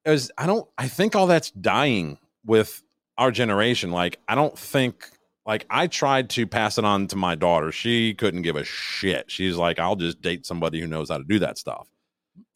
it 0.04 0.10
was 0.10 0.30
I 0.38 0.46
don't 0.46 0.68
I 0.78 0.86
think 0.86 1.16
all 1.16 1.26
that's 1.26 1.50
dying 1.50 2.18
with 2.44 2.82
our 3.18 3.30
generation. 3.30 3.90
Like 3.90 4.18
I 4.28 4.34
don't 4.34 4.58
think 4.58 5.08
like 5.46 5.66
I 5.70 5.86
tried 5.86 6.30
to 6.30 6.46
pass 6.46 6.78
it 6.78 6.84
on 6.84 7.06
to 7.08 7.16
my 7.16 7.34
daughter. 7.34 7.72
She 7.72 8.14
couldn't 8.14 8.42
give 8.42 8.56
a 8.56 8.64
shit. 8.64 9.30
She's 9.30 9.56
like, 9.56 9.78
I'll 9.78 9.96
just 9.96 10.20
date 10.20 10.46
somebody 10.46 10.80
who 10.80 10.86
knows 10.86 11.10
how 11.10 11.18
to 11.18 11.24
do 11.24 11.38
that 11.40 11.58
stuff. 11.58 11.88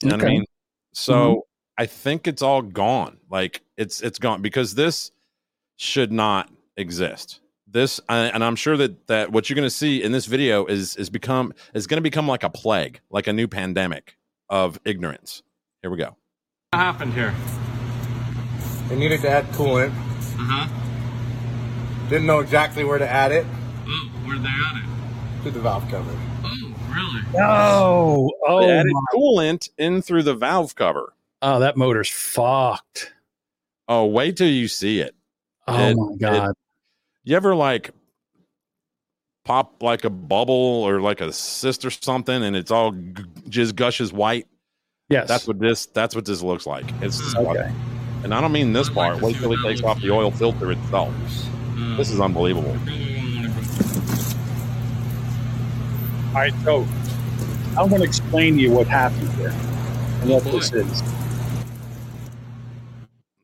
You 0.02 0.10
know 0.10 0.16
what 0.16 0.24
I 0.24 0.28
mean? 0.28 0.44
So 0.92 1.46
I 1.76 1.86
think 1.86 2.26
it's 2.26 2.42
all 2.42 2.62
gone. 2.62 3.18
Like 3.30 3.62
it's 3.76 4.00
it's 4.00 4.18
gone 4.18 4.42
because 4.42 4.74
this 4.74 5.12
should 5.76 6.12
not 6.12 6.50
exist. 6.76 7.40
This 7.66 8.00
uh, 8.08 8.30
and 8.32 8.44
I'm 8.44 8.56
sure 8.56 8.76
that 8.76 9.06
that 9.08 9.32
what 9.32 9.50
you're 9.50 9.56
going 9.56 9.66
to 9.66 9.70
see 9.70 10.02
in 10.02 10.12
this 10.12 10.26
video 10.26 10.64
is 10.66 10.96
is 10.96 11.10
become 11.10 11.52
is 11.74 11.86
going 11.86 11.98
to 11.98 12.02
become 12.02 12.28
like 12.28 12.44
a 12.44 12.50
plague, 12.50 13.00
like 13.10 13.26
a 13.26 13.32
new 13.32 13.48
pandemic 13.48 14.16
of 14.48 14.78
ignorance. 14.84 15.42
Here 15.82 15.90
we 15.90 15.98
go. 15.98 16.16
What 16.70 16.80
happened 16.80 17.14
here? 17.14 17.34
They 18.88 18.96
needed 18.96 19.20
to 19.22 19.28
add 19.30 19.44
coolant. 19.52 19.90
Uh 19.90 19.92
huh. 20.38 22.08
Didn't 22.08 22.26
know 22.26 22.40
exactly 22.40 22.84
where 22.84 22.98
to 22.98 23.08
add 23.08 23.32
it. 23.32 23.46
Oh, 23.86 24.10
where'd 24.24 24.42
they 24.42 24.48
add 24.48 24.76
it? 24.76 25.44
To 25.44 25.50
the 25.50 25.60
valve 25.60 25.88
cover. 25.90 26.10
Oh, 26.44 26.74
really? 26.88 27.22
Oh, 27.42 28.30
oh, 28.46 28.60
they 28.66 28.70
added 28.72 28.92
my- 28.92 29.00
coolant 29.14 29.68
in 29.78 30.02
through 30.02 30.22
the 30.22 30.34
valve 30.34 30.74
cover. 30.74 31.12
oh, 31.42 31.60
that 31.60 31.76
motor's 31.76 32.08
fucked. 32.10 33.12
Oh, 33.88 34.06
wait 34.06 34.36
till 34.36 34.48
you 34.48 34.68
see 34.68 35.00
it. 35.00 35.14
Oh 35.66 35.88
It- 35.88 35.94
my 35.96 36.16
god. 36.20 36.54
You 37.24 37.36
ever 37.36 37.54
like 37.54 37.90
pop 39.44 39.82
like 39.82 40.04
a 40.04 40.10
bubble 40.10 40.54
or 40.54 41.00
like 41.00 41.20
a 41.20 41.32
cyst 41.32 41.84
or 41.84 41.90
something, 41.90 42.42
and 42.42 42.54
it's 42.56 42.70
all 42.70 42.92
g- 42.92 43.24
just 43.48 43.76
gushes 43.76 44.12
white? 44.12 44.46
yes. 45.08 45.26
That's 45.28 45.46
what 45.46 45.58
this. 45.58 45.86
That's 45.86 46.14
what 46.14 46.24
this 46.26 46.42
looks 46.42 46.66
like. 46.66 46.84
It's 47.02 47.18
disgusting. 47.18 47.46
okay. 47.46 47.72
And 48.24 48.34
I 48.34 48.40
don't 48.40 48.52
mean 48.52 48.72
this 48.72 48.88
I'd 48.88 48.94
part. 48.94 49.18
to 49.18 49.24
Wait 49.24 49.37
till 49.37 49.50
what 49.50 49.58
he 49.58 49.68
takes 49.68 49.82
off 49.82 50.00
the 50.00 50.10
oil 50.10 50.30
filter 50.30 50.72
itself. 50.72 51.12
Uh, 51.76 51.96
This 51.98 52.10
is 52.10 52.20
unbelievable. 52.20 52.70
All 56.28 56.40
right, 56.40 56.54
so 56.64 56.87
I'm 57.78 57.88
going 57.90 58.00
to 58.00 58.06
explain 58.06 58.56
to 58.56 58.60
you 58.62 58.70
what 58.72 58.87
happened 58.87 59.28
here 59.34 59.50
and 60.22 60.30
what 60.30 60.42
this 60.44 60.72
is. 60.72 61.02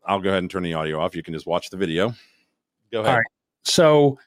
I'll 0.07 0.19
go 0.19 0.31
ahead 0.31 0.43
and 0.43 0.51
turn 0.51 0.63
the 0.63 0.75
audio 0.75 0.99
off. 0.99 1.15
You 1.15 1.23
can 1.23 1.35
just 1.35 1.47
watch 1.47 1.69
the 1.69 1.77
video. 1.77 2.15
Go 2.91 3.01
ahead. 3.01 3.11
All 3.11 3.17
right. 3.19 3.27
So 3.65 4.19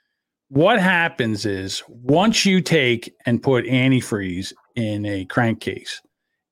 what 0.49 0.79
happens 0.79 1.47
is 1.47 1.81
once 1.87 2.45
you 2.45 2.61
take 2.61 3.13
and 3.25 3.41
put 3.41 3.65
antifreeze 3.65 4.53
in 4.75 5.05
a 5.07 5.25
crankcase, 5.25 5.99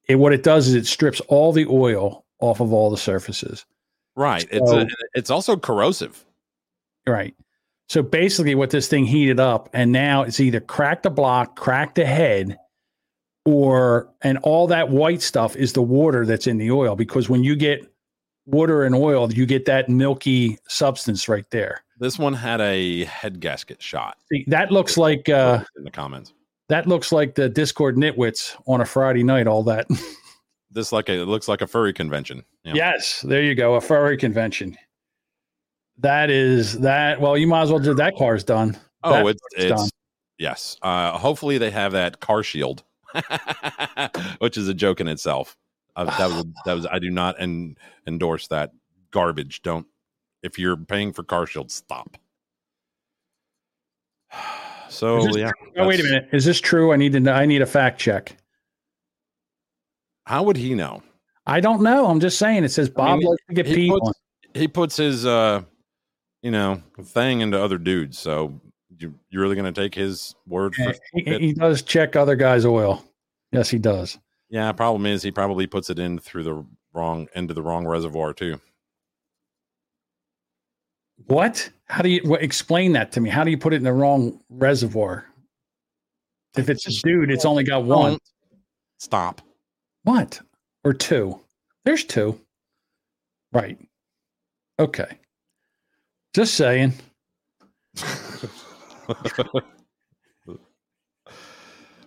it 0.08 0.16
what 0.16 0.34
it 0.34 0.42
does 0.42 0.68
is 0.68 0.74
it 0.74 0.88
strips 0.88 1.22
all 1.28 1.54
the 1.54 1.68
oil 1.68 2.26
off 2.40 2.60
of 2.60 2.74
all 2.74 2.90
the 2.90 2.98
surfaces. 2.98 3.64
Right. 4.22 4.48
It's 4.52 4.72
a, 4.72 4.88
it's 5.16 5.32
also 5.32 5.58
corrosive. 5.58 6.24
Right. 7.08 7.34
So 7.90 8.04
basically, 8.04 8.54
what 8.54 8.70
this 8.70 8.88
thing 8.88 9.06
heated 9.06 9.40
up, 9.40 9.68
and 9.74 9.92
now 9.92 10.22
it's 10.22 10.40
either 10.40 10.60
cracked 10.60 11.04
the 11.04 11.10
block, 11.10 11.56
cracked 11.56 11.96
the 11.96 12.06
head, 12.06 12.58
or 13.46 14.10
and 14.22 14.38
all 14.44 14.68
that 14.68 14.90
white 14.90 15.24
stuff 15.24 15.56
is 15.56 15.74
the 15.74 15.82
water 15.82 16.24
that's 16.26 16.46
in 16.46 16.58
the 16.58 16.70
oil. 16.70 16.96
Because 16.96 17.30
when 17.30 17.44
you 17.44 17.56
get 17.56 17.92
water 18.46 18.84
and 18.84 18.94
oil, 18.94 19.34
you 19.34 19.48
get 19.48 19.66
that 19.66 19.90
milky 19.90 20.60
substance 20.68 21.28
right 21.28 21.50
there. 21.50 21.84
This 22.00 22.20
one 22.20 22.34
had 22.34 22.62
a 22.62 23.06
head 23.06 23.40
gasket 23.40 23.82
shot 23.82 24.18
See, 24.32 24.44
that 24.48 24.72
looks 24.72 24.98
like 24.98 25.30
uh, 25.30 25.64
in 25.78 25.84
the 25.84 25.92
comments. 25.92 26.34
that 26.70 26.88
looks 26.88 27.12
like 27.12 27.36
the 27.36 27.50
Discord 27.50 27.96
nitwits 27.98 28.56
on 28.68 28.82
a 28.82 28.86
Friday 28.86 29.24
night. 29.24 29.48
All 29.48 29.64
that. 29.64 29.88
This 30.72 30.92
like 30.92 31.10
a, 31.10 31.22
it 31.22 31.26
looks 31.28 31.48
like 31.48 31.62
a 31.62 31.68
furry 31.68 31.92
convention. 31.94 32.44
Yeah. 32.64 32.74
Yes, 32.76 33.22
there 33.22 33.44
you 33.44 33.56
go. 33.56 33.76
A 33.76 33.82
furry 33.82 34.16
convention. 34.18 34.78
That 35.98 36.30
is 36.30 36.80
that. 36.80 37.20
Well, 37.20 37.38
you 37.38 37.46
might 37.48 37.64
as 37.64 37.70
well 37.72 37.80
do 37.80 37.94
that. 37.96 38.16
Car's 38.18 38.44
done. 38.44 38.78
Oh, 39.04 39.12
That 39.12 39.26
it's 39.28 39.42
it's 39.58 39.82
done. 39.82 39.90
yes. 40.40 40.78
Uh, 40.82 41.18
hopefully 41.18 41.58
they 41.58 41.72
have 41.72 41.92
that 41.92 42.20
car 42.22 42.42
shield, 42.44 42.84
which 44.40 44.58
is 44.58 44.68
a 44.68 44.74
joke 44.74 45.02
in 45.02 45.08
itself. 45.08 45.58
Uh, 45.96 46.06
that 46.06 46.30
was 46.30 46.46
that 46.66 46.74
was. 46.74 46.88
I 46.88 47.00
do 47.00 47.10
not 47.10 47.36
en- 47.40 47.76
endorse 48.08 48.48
that 48.48 48.72
garbage. 49.12 49.62
Don't. 49.62 49.86
If 50.42 50.58
you're 50.58 50.78
paying 50.78 51.12
for 51.14 51.24
car 51.24 51.46
shield, 51.46 51.70
stop. 51.72 52.18
So 54.90 55.26
yeah. 55.38 55.52
Oh, 55.78 55.88
wait 55.88 56.02
a 56.02 56.04
minute. 56.04 56.28
Is 56.34 56.44
this 56.44 56.60
true? 56.60 56.92
I 56.92 56.98
need 56.98 57.14
to 57.14 57.22
know. 57.22 57.32
I 57.32 57.46
need 57.46 57.62
a 57.62 57.66
fact 57.66 57.98
check. 57.98 58.36
How 60.26 60.44
would 60.44 60.58
he 60.58 60.76
know? 60.76 61.02
I 61.46 61.60
don't 61.60 61.82
know. 61.82 62.08
I'm 62.08 62.20
just 62.20 62.38
saying. 62.38 62.64
It 62.64 62.70
says 62.70 62.90
Bob 62.90 63.20
mean, 63.20 63.28
likes 63.28 63.42
to 63.50 63.54
get 63.56 63.66
he 63.66 63.90
puts- 63.90 64.20
He 64.54 64.68
puts 64.68 64.98
his 64.98 65.26
uh, 65.26 65.64
you 66.42 66.52
know, 66.52 66.82
thing 67.02 67.42
into 67.42 67.62
other 67.62 67.78
dudes. 67.78 68.18
So 68.18 68.60
you 68.98 69.14
you're 69.30 69.42
really 69.42 69.56
gonna 69.56 69.72
take 69.72 69.96
his 69.96 70.36
word 70.48 70.76
for 70.76 70.94
He, 71.14 71.24
he 71.24 71.54
does 71.54 71.82
check 71.82 72.16
other 72.16 72.36
guys' 72.36 72.66
oil. 72.66 73.04
Yes, 73.52 73.70
he 73.70 73.80
does. 73.80 74.18
Yeah, 74.50 74.72
problem 74.74 75.06
is 75.06 75.24
he 75.24 75.32
probably 75.32 75.68
puts 75.68 75.90
it 75.90 76.00
in 76.00 76.20
through 76.20 76.44
the 76.44 76.66
wrong 76.94 77.28
into 77.36 77.54
the 77.54 77.62
wrong 77.62 77.88
reservoir 77.88 78.34
too. 78.34 78.60
What? 81.28 81.70
How 81.86 82.02
do 82.02 82.10
you 82.10 82.22
what, 82.24 82.42
explain 82.42 82.94
that 82.94 83.12
to 83.14 83.22
me? 83.22 83.30
How 83.30 83.44
do 83.44 83.52
you 83.52 83.58
put 83.58 83.74
it 83.74 83.78
in 83.78 83.84
the 83.84 83.94
wrong 83.94 84.40
reservoir? 84.50 85.26
If 86.58 86.70
it's 86.70 86.86
a 86.88 87.08
dude, 87.08 87.32
it's 87.32 87.46
only 87.46 87.64
got 87.64 87.84
one. 87.86 88.18
Stop. 88.98 89.42
What? 90.04 90.42
Or 90.84 90.94
two? 90.94 91.40
There's 91.86 92.04
two. 92.04 92.40
Right. 93.52 93.78
Okay. 94.80 95.18
Just 96.34 96.56
saying. 96.56 96.94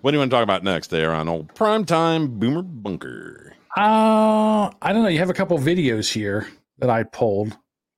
What 0.01 0.11
do 0.11 0.17
you 0.17 0.19
want 0.19 0.31
to 0.31 0.35
talk 0.37 0.43
about 0.43 0.65
next 0.65 0.89
there 0.89 1.13
on 1.13 1.29
old 1.29 1.55
primetime 1.55 2.29
boomer 2.39 2.63
bunker? 2.63 3.55
Uh, 3.77 4.71
I 4.83 4.93
don't 4.93 5.03
know. 5.03 5.09
You 5.09 5.19
have 5.19 5.31
a 5.31 5.35
couple 5.35 5.59
videos 5.59 6.13
here 6.13 6.49
that 6.79 6.91
I 6.91 7.05
pulled 7.05 7.57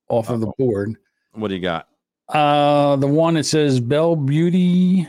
off 0.08 0.30
of 0.30 0.40
the 0.40 0.52
board. 0.58 0.94
What 1.32 1.48
do 1.48 1.54
you 1.54 1.60
got? 1.60 1.88
Uh, 2.28 2.96
the 2.96 3.06
one 3.06 3.34
that 3.34 3.44
says 3.44 3.80
Belle 3.80 4.16
Beauty. 4.16 5.08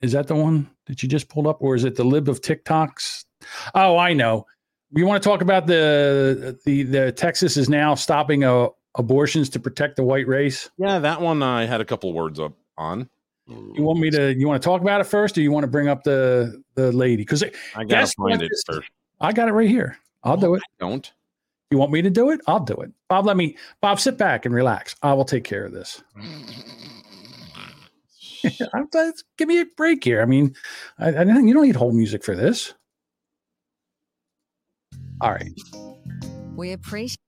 Is 0.00 0.12
that 0.12 0.28
the 0.28 0.34
one 0.34 0.70
that 0.86 1.02
you 1.02 1.08
just 1.08 1.28
pulled 1.28 1.46
up, 1.46 1.58
or 1.60 1.74
is 1.74 1.84
it 1.84 1.94
the 1.94 2.04
lib 2.04 2.28
of 2.28 2.40
TikToks? 2.40 3.24
Oh, 3.74 3.96
I 3.96 4.12
know. 4.12 4.46
You 4.92 5.06
want 5.06 5.22
to 5.22 5.28
talk 5.28 5.40
about 5.40 5.66
the 5.66 6.58
the 6.64 6.82
the 6.82 7.12
Texas 7.12 7.56
is 7.56 7.68
now 7.68 7.94
stopping 7.94 8.44
uh, 8.44 8.68
abortions 8.96 9.48
to 9.50 9.60
protect 9.60 9.96
the 9.96 10.02
white 10.02 10.26
race. 10.26 10.68
Yeah, 10.78 10.98
that 10.98 11.20
one 11.20 11.42
I 11.42 11.64
had 11.66 11.80
a 11.80 11.84
couple 11.84 12.12
words 12.12 12.40
up 12.40 12.54
on. 12.76 13.08
You 13.46 13.82
want 13.82 13.98
me 13.98 14.10
to? 14.10 14.34
You 14.34 14.46
want 14.48 14.62
to 14.62 14.64
talk 14.66 14.80
about 14.80 15.00
it 15.00 15.04
first, 15.04 15.36
or 15.36 15.40
you 15.40 15.50
want 15.52 15.64
to 15.64 15.68
bring 15.70 15.88
up 15.88 16.02
the 16.04 16.62
the 16.74 16.92
lady? 16.92 17.22
Because 17.22 17.42
I 17.42 17.84
gotta 17.84 18.06
find 18.16 18.42
it 18.42 18.50
first. 18.66 18.88
I 19.20 19.32
got 19.32 19.48
it 19.48 19.52
right 19.52 19.68
here. 19.68 19.96
I'll 20.24 20.36
do 20.36 20.54
it. 20.54 20.62
Don't. 20.78 21.10
You 21.70 21.78
want 21.78 21.92
me 21.92 22.02
to 22.02 22.10
do 22.10 22.30
it? 22.30 22.40
I'll 22.48 22.60
do 22.64 22.74
it. 22.74 22.90
Bob, 23.08 23.26
let 23.26 23.36
me. 23.36 23.56
Bob, 23.80 24.00
sit 24.00 24.18
back 24.18 24.44
and 24.44 24.54
relax. 24.54 24.96
I 25.02 25.12
will 25.12 25.24
take 25.24 25.44
care 25.44 25.64
of 25.64 25.72
this. 25.72 26.02
I'm- 28.74 28.88
Give 29.36 29.48
me 29.48 29.60
a 29.60 29.66
break 29.76 30.02
here. 30.02 30.22
I 30.22 30.24
mean, 30.26 30.54
I, 30.98 31.08
I 31.12 31.22
you 31.22 31.52
don't 31.54 31.64
need 31.66 31.76
whole 31.76 31.92
music 31.92 32.24
for 32.24 32.34
this. 32.34 32.74
All 35.20 35.32
right. 35.32 35.52
We 36.56 36.72
appreciate. 36.72 37.18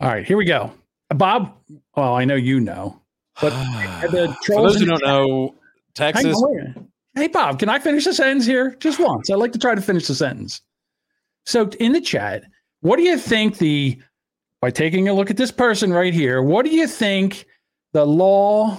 All 0.00 0.08
right. 0.08 0.26
Here 0.26 0.36
we 0.36 0.44
go. 0.44 0.72
Bob, 1.14 1.54
well, 1.96 2.14
I 2.14 2.24
know 2.24 2.34
you 2.34 2.60
know, 2.60 3.00
but 3.40 3.50
the 4.10 4.36
For 4.44 4.62
those 4.62 4.78
who 4.78 4.86
don't 4.86 5.02
know, 5.02 5.54
Texas. 5.94 6.36
on, 6.36 6.52
wait 6.52 6.60
a 6.60 6.64
minute. 6.68 6.84
Hey, 7.14 7.28
Bob, 7.28 7.58
can 7.58 7.68
I 7.68 7.78
finish 7.78 8.04
the 8.04 8.14
sentence 8.14 8.46
here 8.46 8.76
just 8.78 9.00
once? 9.00 9.30
I'd 9.30 9.36
like 9.36 9.52
to 9.52 9.58
try 9.58 9.74
to 9.74 9.80
finish 9.80 10.06
the 10.06 10.14
sentence. 10.14 10.60
So, 11.46 11.68
in 11.80 11.92
the 11.92 12.00
chat, 12.00 12.44
what 12.80 12.96
do 12.96 13.02
you 13.02 13.18
think 13.18 13.58
the, 13.58 13.98
by 14.60 14.70
taking 14.70 15.08
a 15.08 15.14
look 15.14 15.30
at 15.30 15.36
this 15.36 15.50
person 15.50 15.92
right 15.92 16.12
here, 16.12 16.42
what 16.42 16.64
do 16.64 16.70
you 16.70 16.86
think 16.86 17.46
the 17.92 18.04
law 18.04 18.78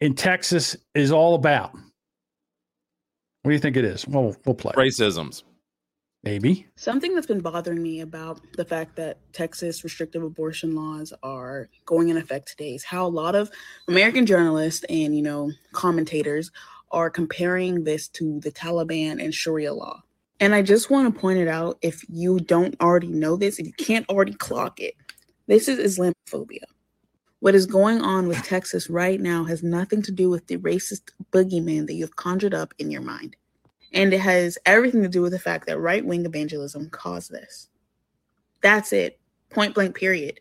in 0.00 0.14
Texas 0.14 0.76
is 0.94 1.10
all 1.10 1.34
about? 1.34 1.72
What 1.72 3.50
do 3.50 3.52
you 3.52 3.58
think 3.58 3.76
it 3.76 3.84
is? 3.84 4.06
Well, 4.06 4.36
we'll 4.44 4.54
play. 4.54 4.72
Racisms. 4.76 5.42
Maybe. 6.24 6.68
Something 6.76 7.14
that's 7.14 7.26
been 7.26 7.40
bothering 7.40 7.82
me 7.82 8.00
about 8.00 8.40
the 8.56 8.64
fact 8.64 8.94
that 8.96 9.18
Texas 9.32 9.82
restrictive 9.82 10.22
abortion 10.22 10.76
laws 10.76 11.12
are 11.24 11.68
going 11.84 12.10
in 12.10 12.16
effect 12.16 12.48
today 12.48 12.74
is 12.74 12.84
how 12.84 13.04
a 13.04 13.08
lot 13.08 13.34
of 13.34 13.50
American 13.88 14.24
journalists 14.24 14.84
and, 14.88 15.16
you 15.16 15.22
know, 15.22 15.50
commentators 15.72 16.52
are 16.92 17.10
comparing 17.10 17.82
this 17.82 18.06
to 18.08 18.38
the 18.40 18.52
Taliban 18.52 19.22
and 19.22 19.34
Sharia 19.34 19.74
law. 19.74 20.02
And 20.38 20.54
I 20.54 20.62
just 20.62 20.90
want 20.90 21.12
to 21.12 21.20
point 21.20 21.40
it 21.40 21.48
out 21.48 21.78
if 21.82 22.02
you 22.08 22.38
don't 22.38 22.80
already 22.80 23.08
know 23.08 23.36
this, 23.36 23.58
if 23.58 23.66
you 23.66 23.72
can't 23.72 24.08
already 24.08 24.34
clock 24.34 24.78
it, 24.78 24.94
this 25.48 25.66
is 25.66 25.98
Islamophobia. 25.98 26.64
What 27.40 27.56
is 27.56 27.66
going 27.66 28.00
on 28.00 28.28
with 28.28 28.42
Texas 28.44 28.88
right 28.88 29.20
now 29.20 29.42
has 29.44 29.64
nothing 29.64 30.02
to 30.02 30.12
do 30.12 30.30
with 30.30 30.46
the 30.46 30.58
racist 30.58 31.10
boogeyman 31.32 31.88
that 31.88 31.94
you've 31.94 32.14
conjured 32.14 32.54
up 32.54 32.72
in 32.78 32.90
your 32.90 33.02
mind. 33.02 33.34
And 33.92 34.12
it 34.12 34.20
has 34.20 34.58
everything 34.64 35.02
to 35.02 35.08
do 35.08 35.22
with 35.22 35.32
the 35.32 35.38
fact 35.38 35.66
that 35.66 35.78
right 35.78 36.04
wing 36.04 36.24
evangelism 36.24 36.90
caused 36.90 37.30
this. 37.30 37.68
That's 38.62 38.92
it. 38.92 39.18
Point 39.50 39.74
blank, 39.74 39.96
period. 39.96 40.40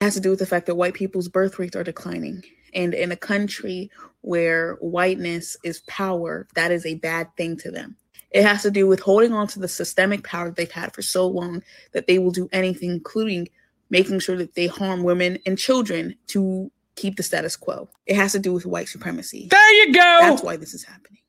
It 0.00 0.04
has 0.04 0.14
to 0.14 0.20
do 0.20 0.30
with 0.30 0.38
the 0.38 0.46
fact 0.46 0.66
that 0.66 0.76
white 0.76 0.94
people's 0.94 1.28
birth 1.28 1.58
rates 1.58 1.76
are 1.76 1.84
declining. 1.84 2.42
And 2.74 2.94
in 2.94 3.12
a 3.12 3.16
country 3.16 3.90
where 4.20 4.74
whiteness 4.76 5.56
is 5.64 5.80
power, 5.80 6.46
that 6.54 6.70
is 6.70 6.86
a 6.86 6.94
bad 6.94 7.28
thing 7.36 7.56
to 7.58 7.70
them. 7.70 7.96
It 8.30 8.44
has 8.44 8.62
to 8.62 8.70
do 8.70 8.86
with 8.86 9.00
holding 9.00 9.32
on 9.32 9.46
to 9.48 9.58
the 9.58 9.68
systemic 9.68 10.22
power 10.22 10.50
they've 10.50 10.70
had 10.70 10.94
for 10.94 11.02
so 11.02 11.26
long 11.26 11.62
that 11.92 12.06
they 12.06 12.18
will 12.18 12.30
do 12.30 12.48
anything, 12.52 12.90
including 12.90 13.48
making 13.90 14.20
sure 14.20 14.36
that 14.36 14.54
they 14.54 14.66
harm 14.66 15.02
women 15.02 15.38
and 15.46 15.58
children 15.58 16.14
to 16.28 16.70
keep 16.94 17.16
the 17.16 17.22
status 17.22 17.56
quo. 17.56 17.88
It 18.06 18.16
has 18.16 18.32
to 18.32 18.38
do 18.38 18.52
with 18.52 18.66
white 18.66 18.88
supremacy. 18.88 19.48
There 19.50 19.86
you 19.86 19.94
go. 19.94 20.18
That's 20.20 20.42
why 20.42 20.56
this 20.56 20.74
is 20.74 20.84
happening. 20.84 21.20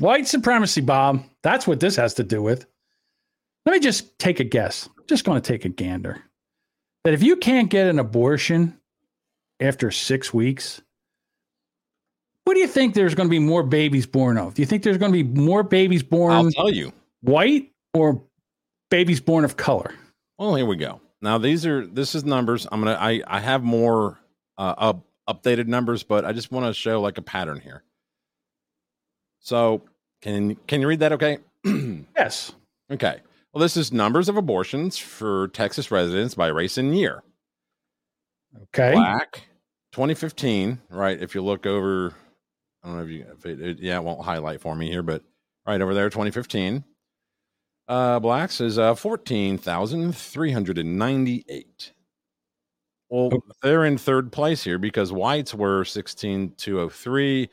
White 0.00 0.26
supremacy, 0.26 0.80
Bob. 0.80 1.22
That's 1.42 1.66
what 1.66 1.78
this 1.78 1.94
has 1.96 2.14
to 2.14 2.24
do 2.24 2.42
with. 2.42 2.66
Let 3.66 3.72
me 3.72 3.80
just 3.80 4.18
take 4.18 4.40
a 4.40 4.44
guess. 4.44 4.88
Just 5.06 5.24
going 5.24 5.40
to 5.40 5.46
take 5.46 5.64
a 5.64 5.68
gander. 5.68 6.22
That 7.04 7.14
if 7.14 7.22
you 7.22 7.36
can't 7.36 7.70
get 7.70 7.86
an 7.86 7.98
abortion 7.98 8.78
after 9.60 9.90
six 9.90 10.32
weeks, 10.32 10.80
what 12.44 12.54
do 12.54 12.60
you 12.60 12.66
think 12.66 12.94
there's 12.94 13.14
going 13.14 13.28
to 13.28 13.30
be 13.30 13.38
more 13.38 13.62
babies 13.62 14.06
born 14.06 14.38
of? 14.38 14.54
Do 14.54 14.62
you 14.62 14.66
think 14.66 14.82
there's 14.82 14.98
going 14.98 15.12
to 15.12 15.22
be 15.22 15.40
more 15.40 15.62
babies 15.62 16.02
born 16.02 16.32
I'll 16.32 16.50
tell 16.50 16.70
you. 16.70 16.92
white 17.20 17.70
or 17.92 18.22
babies 18.90 19.20
born 19.20 19.44
of 19.44 19.56
color? 19.56 19.94
Well, 20.38 20.54
here 20.54 20.66
we 20.66 20.76
go. 20.76 21.00
Now 21.20 21.36
these 21.36 21.66
are 21.66 21.86
this 21.86 22.14
is 22.14 22.24
numbers. 22.24 22.66
I'm 22.72 22.80
gonna 22.80 22.96
I 22.98 23.20
I 23.26 23.40
have 23.40 23.62
more 23.62 24.18
uh 24.56 24.74
up, 24.78 25.04
updated 25.28 25.66
numbers, 25.66 26.02
but 26.02 26.24
I 26.24 26.32
just 26.32 26.50
want 26.50 26.66
to 26.66 26.72
show 26.72 27.02
like 27.02 27.18
a 27.18 27.22
pattern 27.22 27.60
here. 27.60 27.82
So 29.40 29.82
can 30.22 30.56
can 30.66 30.80
you 30.80 30.86
read 30.88 31.00
that? 31.00 31.12
Okay. 31.12 31.38
yes. 32.16 32.52
Okay. 32.90 33.20
Well, 33.52 33.60
this 33.62 33.76
is 33.76 33.92
numbers 33.92 34.28
of 34.28 34.36
abortions 34.36 34.96
for 34.98 35.48
Texas 35.48 35.90
residents 35.90 36.34
by 36.34 36.46
race 36.48 36.78
and 36.78 36.96
year. 36.96 37.22
Okay. 38.74 38.92
Black, 38.92 39.42
2015. 39.92 40.78
Right. 40.88 41.20
If 41.20 41.34
you 41.34 41.42
look 41.42 41.66
over, 41.66 42.14
I 42.82 42.86
don't 42.88 42.96
know 42.98 43.02
if 43.04 43.10
you, 43.10 43.26
if 43.36 43.44
it, 43.46 43.60
it- 43.60 43.78
yeah, 43.80 43.96
it 43.96 44.04
won't 44.04 44.24
highlight 44.24 44.60
for 44.60 44.74
me 44.76 44.88
here, 44.90 45.02
but 45.02 45.22
right 45.66 45.80
over 45.80 45.94
there, 45.94 46.10
2015. 46.10 46.84
Uh, 47.88 48.20
blacks 48.20 48.60
is 48.60 48.78
uh, 48.78 48.94
14,398. 48.94 51.92
Well, 53.08 53.30
they're 53.62 53.84
in 53.84 53.98
third 53.98 54.30
place 54.30 54.62
here 54.62 54.78
because 54.78 55.10
whites 55.12 55.52
were 55.52 55.84
16,203. 55.84 57.50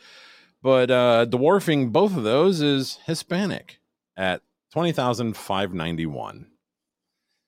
But 0.61 0.91
uh, 0.91 1.25
dwarfing 1.25 1.91
both 1.91 2.15
of 2.17 2.23
those 2.23 2.61
is 2.61 2.99
Hispanic 3.05 3.79
at 4.15 4.41
20,591. 4.73 6.47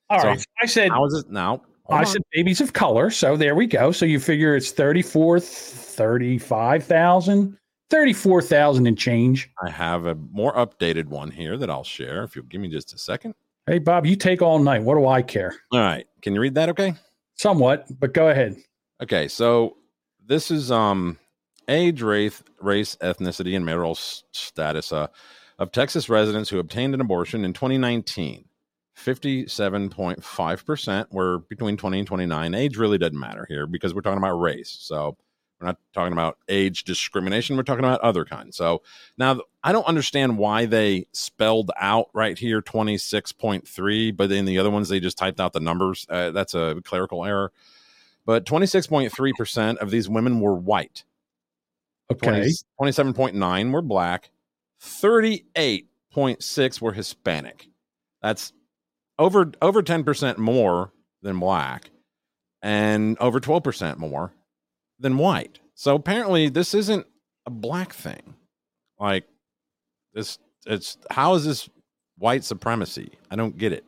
All 0.10 0.20
So, 0.20 0.28
right. 0.28 0.44
I 0.62 0.66
said 0.66 0.90
How 0.92 1.06
is 1.06 1.14
it 1.14 1.30
now? 1.30 1.62
I 1.90 1.98
Hold 1.98 2.08
said 2.10 2.22
babies 2.32 2.60
of 2.62 2.72
color. 2.74 3.10
So 3.10 3.36
there 3.36 3.56
we 3.56 3.66
go. 3.66 3.92
So 3.92 4.06
you 4.06 4.20
figure 4.20 4.56
it's 4.56 4.70
34, 4.72 5.40
35,000, 5.40 7.58
34,000 7.90 8.88
and 8.88 8.96
change. 8.98 9.50
I 9.64 9.70
have 9.72 10.06
a 10.06 10.14
more 10.16 10.54
updated 10.54 11.08
one 11.08 11.32
here 11.32 11.58
that 11.58 11.70
I'll 11.70 11.84
share 11.84 12.24
if 12.24 12.36
you'll 12.36 12.46
give 12.46 12.62
me 12.62 12.70
just 12.70 12.94
a 12.94 12.98
second. 12.98 13.34
Hey, 13.66 13.80
Bob, 13.80 14.06
you 14.06 14.16
take 14.16 14.42
all 14.44 14.60
night. 14.60 14.84
What 14.84 14.96
do 14.96 15.08
I 15.08 15.22
care? 15.24 15.56
All 15.72 15.80
right. 15.80 16.06
Can 16.22 16.36
you 16.36 16.42
read 16.42 16.56
that 16.56 16.70
okay? 16.70 16.94
Somewhat, 17.36 17.88
but 18.00 18.14
go 18.14 18.30
ahead. 18.30 18.58
Okay, 19.02 19.28
so 19.28 19.78
this 20.26 20.52
is 20.52 20.72
um 20.72 21.18
age, 21.70 22.02
race, 22.02 22.44
race, 22.60 22.98
ethnicity, 22.98 23.56
and 23.56 23.66
marital 23.66 23.96
status 23.96 24.92
uh, 24.92 25.08
of 25.58 25.72
Texas 25.72 26.10
residents 26.10 26.50
who 26.50 26.60
obtained 26.60 26.94
an 26.94 27.02
abortion 27.02 27.46
in 27.46 27.54
2019. 27.54 28.46
57.5% 28.98 31.12
were 31.12 31.40
between 31.40 31.78
20 31.78 32.00
and 32.00 32.08
29. 32.08 32.54
Age 32.54 32.78
really 32.78 32.98
doesn't 32.98 33.18
matter 33.18 33.46
here 33.48 33.66
because 33.66 33.94
we're 33.94 34.02
talking 34.02 34.18
about 34.18 34.34
race. 34.34 34.76
So 34.82 35.16
we're 35.60 35.68
not 35.68 35.78
talking 35.94 36.14
about 36.14 36.38
age 36.48 36.84
discrimination. 36.84 37.56
We're 37.56 37.64
talking 37.64 37.86
about 37.86 38.02
other 38.02 38.26
kinds. 38.26 38.58
So 38.58 38.82
now 39.18 39.42
I 39.64 39.72
don't 39.72 39.88
understand 39.88 40.38
why 40.38 40.66
they 40.66 41.08
spelled 41.12 41.72
out 41.78 42.10
right 42.14 42.38
here 42.38 42.62
26.3, 42.62 44.18
but 44.18 44.32
in 44.32 44.46
the 44.46 44.58
other 44.58 44.70
ones, 44.70 44.90
they 44.90 45.00
just 45.00 45.18
typed 45.18 45.40
out 45.40 45.54
the 45.54 45.60
numbers. 45.60 46.06
Uh, 46.10 46.32
that's 46.32 46.54
a 46.54 46.82
clerical 46.84 47.26
error. 47.26 47.52
But 48.26 48.46
26.3% 48.46 49.78
of 49.78 49.92
these 49.92 50.10
women 50.10 50.40
were 50.40 50.56
white. 50.56 51.04
Okay. 52.12 52.52
27.9 52.82 53.72
were 53.72 53.82
black. 53.82 54.32
38.6 54.82 56.82
were 56.82 56.94
Hispanic. 56.94 57.68
That's 58.22 58.54
over 59.18 59.52
over 59.62 59.84
10% 59.84 60.38
more 60.38 60.92
than 61.22 61.40
black 61.40 61.92
and 62.62 63.18
over 63.20 63.40
12% 63.40 63.98
more 63.98 64.34
than 65.00 65.18
white. 65.18 65.60
So 65.76 65.96
apparently 65.96 66.50
this 66.50 66.74
isn't 66.74 67.06
a 67.46 67.50
black 67.50 67.94
thing. 67.94 68.36
Like 69.00 69.26
this 70.14 70.40
it's 70.66 70.98
how 71.12 71.36
is 71.36 71.46
this 71.46 71.70
white 72.18 72.44
supremacy? 72.44 73.12
I 73.30 73.36
don't 73.36 73.58
get 73.58 73.74
it. 73.74 73.86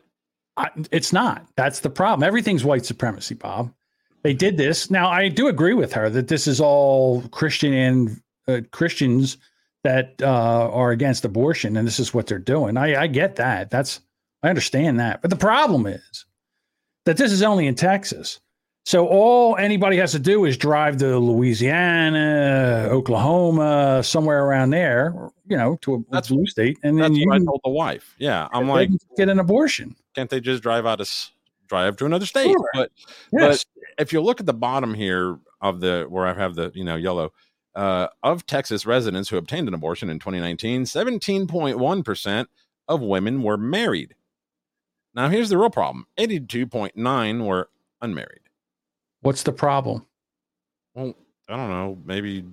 I, 0.57 0.69
it's 0.91 1.13
not. 1.13 1.45
That's 1.55 1.79
the 1.79 1.89
problem. 1.89 2.27
Everything's 2.27 2.63
white 2.63 2.85
supremacy, 2.85 3.35
Bob. 3.35 3.73
They 4.23 4.33
did 4.33 4.57
this. 4.57 4.91
Now, 4.91 5.09
I 5.09 5.27
do 5.29 5.47
agree 5.47 5.73
with 5.73 5.93
her 5.93 6.09
that 6.09 6.27
this 6.27 6.47
is 6.47 6.59
all 6.61 7.21
Christian 7.29 7.73
and 7.73 8.21
uh, 8.47 8.61
Christians 8.71 9.37
that 9.83 10.15
uh, 10.21 10.69
are 10.71 10.91
against 10.91 11.25
abortion, 11.25 11.75
and 11.75 11.87
this 11.87 11.99
is 11.99 12.13
what 12.13 12.27
they're 12.27 12.37
doing. 12.37 12.77
I, 12.77 13.01
I 13.03 13.07
get 13.07 13.37
that. 13.37 13.71
That's 13.71 13.99
I 14.43 14.49
understand 14.49 14.99
that. 14.99 15.21
But 15.21 15.29
the 15.31 15.37
problem 15.37 15.87
is 15.87 16.25
that 17.05 17.17
this 17.17 17.31
is 17.31 17.41
only 17.41 17.65
in 17.67 17.75
Texas. 17.75 18.39
So 18.85 19.07
all 19.07 19.57
anybody 19.57 19.97
has 19.97 20.11
to 20.13 20.19
do 20.19 20.45
is 20.45 20.57
drive 20.57 20.97
to 20.97 21.17
Louisiana, 21.19 22.87
Oklahoma, 22.91 24.01
somewhere 24.03 24.43
around 24.45 24.71
there, 24.71 25.13
you 25.47 25.55
know, 25.57 25.77
to 25.81 25.95
a 25.95 25.97
That's- 26.11 26.29
blue 26.29 26.45
state, 26.47 26.77
and 26.83 26.97
then 26.97 27.13
That's 27.13 27.19
you 27.23 27.31
I 27.31 27.37
told 27.39 27.61
the 27.63 27.69
wife. 27.69 28.15
Yeah, 28.17 28.47
I'm 28.51 28.67
like, 28.67 28.89
get 29.17 29.29
an 29.29 29.39
abortion. 29.39 29.95
can't 30.15 30.29
they 30.29 30.39
just 30.39 30.63
drive 30.63 30.85
out 30.85 30.99
of 31.01 31.09
drive 31.67 31.95
to 31.97 32.05
another 32.05 32.25
state? 32.25 32.47
Sure. 32.51 32.69
But 32.73 32.91
Yes. 33.31 33.65
but 33.65 33.80
if 34.01 34.11
you 34.11 34.21
look 34.21 34.39
at 34.39 34.45
the 34.45 34.53
bottom 34.53 34.93
here 34.93 35.37
of 35.61 35.79
the 35.79 36.05
where 36.09 36.25
I 36.25 36.33
have 36.33 36.55
the 36.55 36.71
you 36.73 36.83
know 36.83 36.95
yellow 36.95 37.31
uh, 37.75 38.07
of 38.23 38.45
Texas 38.45 38.85
residents 38.85 39.29
who 39.29 39.37
obtained 39.37 39.67
an 39.67 39.73
abortion 39.73 40.09
in 40.09 40.19
2019, 40.19 40.83
17.1 40.83 42.05
percent 42.05 42.49
of 42.87 43.01
women 43.01 43.43
were 43.43 43.57
married. 43.57 44.15
Now 45.13 45.29
here's 45.29 45.49
the 45.49 45.57
real 45.57 45.69
problem: 45.69 46.07
82.9 46.17 47.45
were 47.45 47.69
unmarried. 48.01 48.41
What's 49.21 49.43
the 49.43 49.51
problem? 49.53 50.05
Well, 50.95 51.15
I 51.47 51.55
don't 51.55 51.69
know. 51.69 51.97
Maybe 52.03 52.43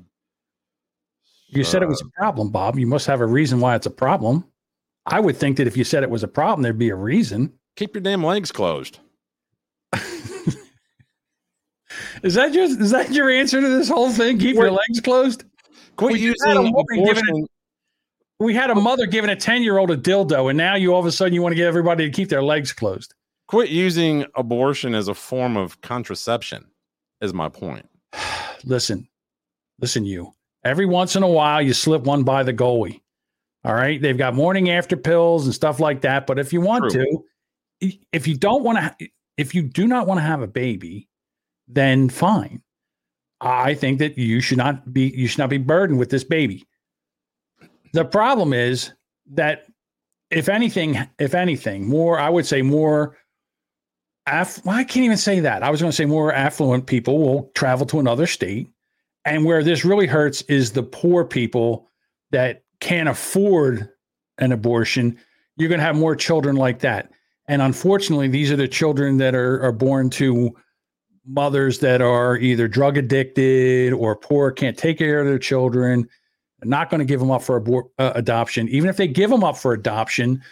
You 1.48 1.64
said 1.64 1.82
it 1.82 1.88
was 1.88 2.02
a 2.02 2.10
problem, 2.18 2.50
Bob. 2.50 2.78
You 2.78 2.86
must 2.86 3.06
have 3.06 3.20
a 3.20 3.26
reason 3.26 3.58
why 3.58 3.74
it's 3.74 3.86
a 3.86 3.90
problem. 3.90 4.44
I 5.06 5.18
would 5.20 5.38
think 5.38 5.56
that 5.56 5.66
if 5.66 5.76
you 5.76 5.84
said 5.84 6.02
it 6.02 6.10
was 6.10 6.22
a 6.22 6.28
problem, 6.28 6.62
there'd 6.62 6.78
be 6.78 6.90
a 6.90 6.94
reason. 6.94 7.54
keep 7.76 7.94
your 7.94 8.02
damn 8.02 8.22
legs 8.22 8.52
closed. 8.52 8.98
Is 12.22 12.34
that 12.34 12.52
just 12.52 12.80
is 12.80 12.90
that 12.90 13.12
your 13.12 13.30
answer 13.30 13.60
to 13.60 13.68
this 13.68 13.88
whole 13.88 14.10
thing? 14.10 14.38
Keep 14.38 14.56
your 14.56 14.70
legs 14.70 15.00
closed. 15.02 15.44
Quit 15.96 16.14
We 16.14 16.20
using 16.20 16.48
had 16.48 16.56
a 16.56 16.60
abortion. 16.60 17.46
We 18.40 18.54
had 18.54 18.70
a 18.70 18.74
mother 18.74 19.06
giving 19.06 19.30
a 19.30 19.36
ten 19.36 19.62
year 19.62 19.78
old 19.78 19.90
a 19.90 19.96
dildo, 19.96 20.48
and 20.48 20.56
now 20.56 20.74
you 20.74 20.94
all 20.94 21.00
of 21.00 21.06
a 21.06 21.12
sudden 21.12 21.34
you 21.34 21.42
want 21.42 21.52
to 21.52 21.56
get 21.56 21.66
everybody 21.66 22.04
to 22.04 22.10
keep 22.10 22.28
their 22.28 22.42
legs 22.42 22.72
closed. 22.72 23.14
Quit 23.48 23.70
using 23.70 24.26
abortion 24.36 24.94
as 24.94 25.08
a 25.08 25.14
form 25.14 25.56
of 25.56 25.80
contraception. 25.80 26.66
Is 27.20 27.34
my 27.34 27.48
point. 27.48 27.88
Listen, 28.64 29.08
listen, 29.80 30.04
you. 30.04 30.32
Every 30.64 30.86
once 30.86 31.14
in 31.14 31.22
a 31.22 31.28
while, 31.28 31.62
you 31.62 31.72
slip 31.72 32.02
one 32.02 32.24
by 32.24 32.42
the 32.42 32.52
goalie. 32.52 33.00
All 33.64 33.74
right, 33.74 34.00
they've 34.00 34.18
got 34.18 34.34
morning 34.34 34.70
after 34.70 34.96
pills 34.96 35.44
and 35.44 35.54
stuff 35.54 35.80
like 35.80 36.00
that. 36.02 36.26
But 36.26 36.38
if 36.38 36.52
you 36.52 36.60
want 36.60 36.90
True. 36.90 37.22
to, 37.80 37.94
if 38.12 38.26
you 38.26 38.36
don't 38.36 38.64
want 38.64 38.78
to, 38.78 39.08
if 39.36 39.54
you 39.54 39.62
do 39.62 39.86
not 39.86 40.06
want 40.06 40.18
to 40.18 40.22
have 40.22 40.42
a 40.42 40.46
baby, 40.46 41.07
then 41.68 42.08
fine. 42.08 42.62
I 43.40 43.74
think 43.74 43.98
that 44.00 44.18
you 44.18 44.40
should 44.40 44.58
not 44.58 44.92
be 44.92 45.12
you 45.16 45.28
should 45.28 45.38
not 45.38 45.50
be 45.50 45.58
burdened 45.58 45.98
with 45.98 46.10
this 46.10 46.24
baby. 46.24 46.66
The 47.92 48.04
problem 48.04 48.52
is 48.52 48.92
that 49.34 49.66
if 50.30 50.48
anything, 50.48 50.98
if 51.18 51.34
anything, 51.34 51.86
more 51.86 52.18
I 52.18 52.30
would 52.30 52.46
say 52.46 52.62
more 52.62 53.16
aff- 54.26 54.64
well, 54.64 54.76
I 54.76 54.84
can't 54.84 55.04
even 55.04 55.16
say 55.16 55.40
that. 55.40 55.62
I 55.62 55.70
was 55.70 55.80
going 55.80 55.90
to 55.90 55.96
say 55.96 56.04
more 56.04 56.32
affluent 56.32 56.86
people 56.86 57.18
will 57.18 57.50
travel 57.54 57.86
to 57.86 58.00
another 58.00 58.26
state. 58.26 58.68
And 59.24 59.44
where 59.44 59.62
this 59.62 59.84
really 59.84 60.06
hurts 60.06 60.42
is 60.42 60.72
the 60.72 60.82
poor 60.82 61.24
people 61.24 61.88
that 62.30 62.62
can't 62.80 63.08
afford 63.08 63.88
an 64.38 64.52
abortion. 64.52 65.18
You're 65.56 65.68
going 65.68 65.80
to 65.80 65.84
have 65.84 65.96
more 65.96 66.16
children 66.16 66.56
like 66.56 66.80
that. 66.80 67.10
And 67.48 67.62
unfortunately, 67.62 68.28
these 68.28 68.50
are 68.50 68.56
the 68.56 68.68
children 68.68 69.18
that 69.18 69.34
are, 69.34 69.62
are 69.62 69.72
born 69.72 70.10
to 70.10 70.54
mothers 71.28 71.78
that 71.80 72.00
are 72.00 72.36
either 72.38 72.66
drug 72.66 72.96
addicted 72.96 73.92
or 73.92 74.16
poor, 74.16 74.50
can't 74.50 74.76
take 74.76 74.98
care 74.98 75.20
of 75.20 75.26
their 75.26 75.38
children. 75.38 76.08
Not 76.64 76.90
going 76.90 76.98
to 76.98 77.04
give 77.04 77.20
them 77.20 77.30
up 77.30 77.42
for 77.42 77.60
abor- 77.60 77.90
uh, 77.98 78.12
adoption. 78.14 78.68
Even 78.68 78.90
if 78.90 78.96
they 78.96 79.06
give 79.06 79.30
them 79.30 79.44
up 79.44 79.56
for 79.56 79.72
adoption, 79.72 80.42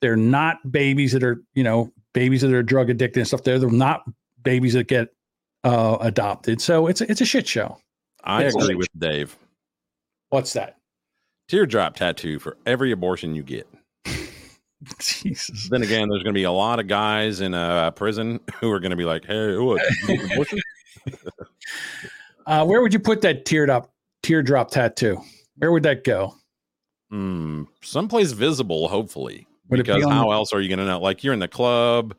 they're 0.00 0.16
not 0.16 0.72
babies 0.72 1.12
that 1.12 1.22
are, 1.22 1.40
you 1.54 1.62
know, 1.62 1.92
babies 2.12 2.40
that 2.40 2.52
are 2.52 2.62
drug 2.62 2.90
addicted 2.90 3.20
and 3.20 3.28
stuff. 3.28 3.44
They're, 3.44 3.58
they're 3.58 3.70
not 3.70 4.02
babies 4.42 4.72
that 4.72 4.88
get 4.88 5.14
uh, 5.62 5.98
adopted. 6.00 6.60
So 6.60 6.88
it's 6.88 7.00
a, 7.00 7.10
it's 7.10 7.20
a 7.20 7.24
shit 7.24 7.46
show. 7.46 7.78
I 8.24 8.42
It's 8.42 8.54
a 8.54 8.58
agree 8.58 8.68
shit 8.68 8.78
with 8.78 8.88
Dave. 8.98 9.36
What's 10.30 10.54
that? 10.54 10.78
Teardrop 11.48 11.94
tattoo 11.94 12.38
for 12.38 12.56
every 12.66 12.90
abortion 12.90 13.34
you 13.34 13.42
get. 13.42 13.68
Jesus. 15.00 15.68
Then 15.68 15.82
again, 15.82 16.08
there's 16.08 16.22
going 16.22 16.32
to 16.34 16.38
be 16.38 16.44
a 16.44 16.50
lot 16.52 16.78
of 16.80 16.86
guys 16.88 17.40
in 17.40 17.54
a 17.54 17.92
prison 17.94 18.40
who 18.60 18.70
are 18.70 18.80
going 18.80 18.90
to 18.90 18.96
be 18.96 19.04
like, 19.04 19.24
"Hey, 19.24 19.56
what? 19.56 19.80
you 19.82 20.06
get 20.16 20.20
an 20.24 20.32
abortion?" 20.32 20.58
Uh, 22.46 22.64
where 22.64 22.82
would 22.82 22.92
you 22.92 22.98
put 22.98 23.20
that 23.22 23.44
teardrop 23.44 23.90
teardrop 24.22 24.70
tattoo? 24.70 25.20
Where 25.56 25.72
would 25.72 25.82
that 25.84 26.04
go? 26.04 26.34
Hmm, 27.10 27.64
someplace 27.82 28.32
visible, 28.32 28.88
hopefully. 28.88 29.46
Would 29.68 29.80
it 29.80 29.86
be 29.86 29.92
because 29.92 30.04
how 30.10 30.24
the- 30.24 30.30
else 30.30 30.52
are 30.52 30.60
you 30.60 30.68
going 30.68 30.78
to 30.80 30.84
know? 30.84 31.00
Like 31.00 31.24
you're 31.24 31.32
in 31.34 31.40
the 31.40 31.48
club, 31.48 32.14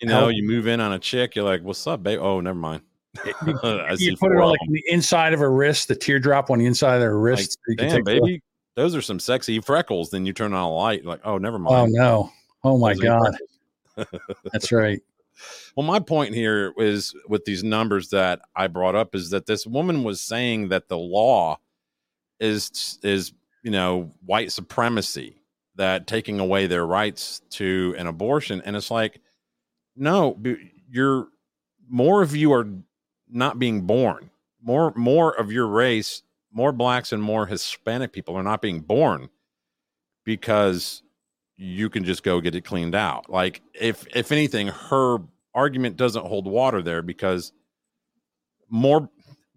you 0.00 0.08
know, 0.08 0.28
you 0.28 0.46
move 0.46 0.66
in 0.66 0.80
on 0.80 0.92
a 0.92 0.98
chick, 0.98 1.34
you're 1.36 1.44
like, 1.44 1.62
"What's 1.62 1.86
up, 1.86 2.02
babe?" 2.02 2.18
Oh, 2.20 2.40
never 2.40 2.58
mind. 2.58 2.82
I 3.24 3.94
see 3.96 4.06
you 4.06 4.16
put 4.16 4.32
it 4.32 4.38
on 4.38 4.48
like 4.50 4.58
the 4.68 4.82
inside 4.88 5.32
of 5.34 5.40
her 5.40 5.52
wrist, 5.52 5.88
the 5.88 5.94
teardrop 5.94 6.50
on 6.50 6.58
the 6.58 6.66
inside 6.66 6.94
of 6.94 7.00
their 7.00 7.14
Like, 7.14 7.38
wrist. 7.38 7.52
so 7.52 7.58
you 7.68 7.76
can 7.76 7.88
Damn, 7.88 8.04
baby, 8.04 8.42
those 8.76 8.94
are 8.94 9.02
some 9.02 9.20
sexy 9.20 9.60
freckles. 9.60 10.10
Then 10.10 10.26
you 10.26 10.32
turn 10.32 10.52
on 10.54 10.62
a 10.62 10.70
light, 10.70 11.04
like, 11.04 11.20
oh, 11.24 11.38
never 11.38 11.56
oh, 11.56 11.60
mind. 11.60 11.96
Oh 11.96 12.02
no! 12.02 12.32
Oh 12.64 12.78
my 12.78 12.94
Those 12.94 13.02
god! 13.02 13.36
That's 14.52 14.72
right. 14.72 15.00
Well, 15.76 15.86
my 15.86 15.98
point 15.98 16.34
here 16.34 16.72
is 16.76 17.14
with 17.28 17.44
these 17.44 17.64
numbers 17.64 18.10
that 18.10 18.40
I 18.54 18.66
brought 18.66 18.94
up 18.94 19.14
is 19.14 19.30
that 19.30 19.46
this 19.46 19.66
woman 19.66 20.04
was 20.04 20.20
saying 20.20 20.68
that 20.68 20.88
the 20.88 20.98
law 20.98 21.58
is 22.40 22.98
is 23.02 23.32
you 23.62 23.70
know 23.70 24.12
white 24.24 24.52
supremacy 24.52 25.40
that 25.76 26.06
taking 26.06 26.40
away 26.40 26.66
their 26.66 26.86
rights 26.86 27.40
to 27.50 27.94
an 27.96 28.06
abortion 28.06 28.60
and 28.64 28.76
it's 28.76 28.90
like 28.90 29.20
no 29.96 30.38
you're 30.90 31.28
more 31.88 32.20
of 32.20 32.34
you 32.34 32.52
are 32.52 32.68
not 33.30 33.58
being 33.58 33.82
born 33.82 34.28
more 34.60 34.92
more 34.96 35.32
of 35.38 35.52
your 35.52 35.66
race 35.66 36.22
more 36.52 36.72
blacks 36.72 37.12
and 37.12 37.22
more 37.22 37.46
hispanic 37.46 38.12
people 38.12 38.36
are 38.36 38.42
not 38.42 38.60
being 38.62 38.80
born 38.80 39.28
because 40.24 41.02
you 41.56 41.88
can 41.88 42.04
just 42.04 42.22
go 42.22 42.40
get 42.40 42.54
it 42.54 42.64
cleaned 42.64 42.94
out. 42.94 43.30
Like 43.30 43.62
if 43.74 44.06
if 44.14 44.32
anything, 44.32 44.68
her 44.68 45.18
argument 45.54 45.96
doesn't 45.96 46.26
hold 46.26 46.46
water 46.46 46.82
there 46.82 47.02
because 47.02 47.52
more 48.68 49.08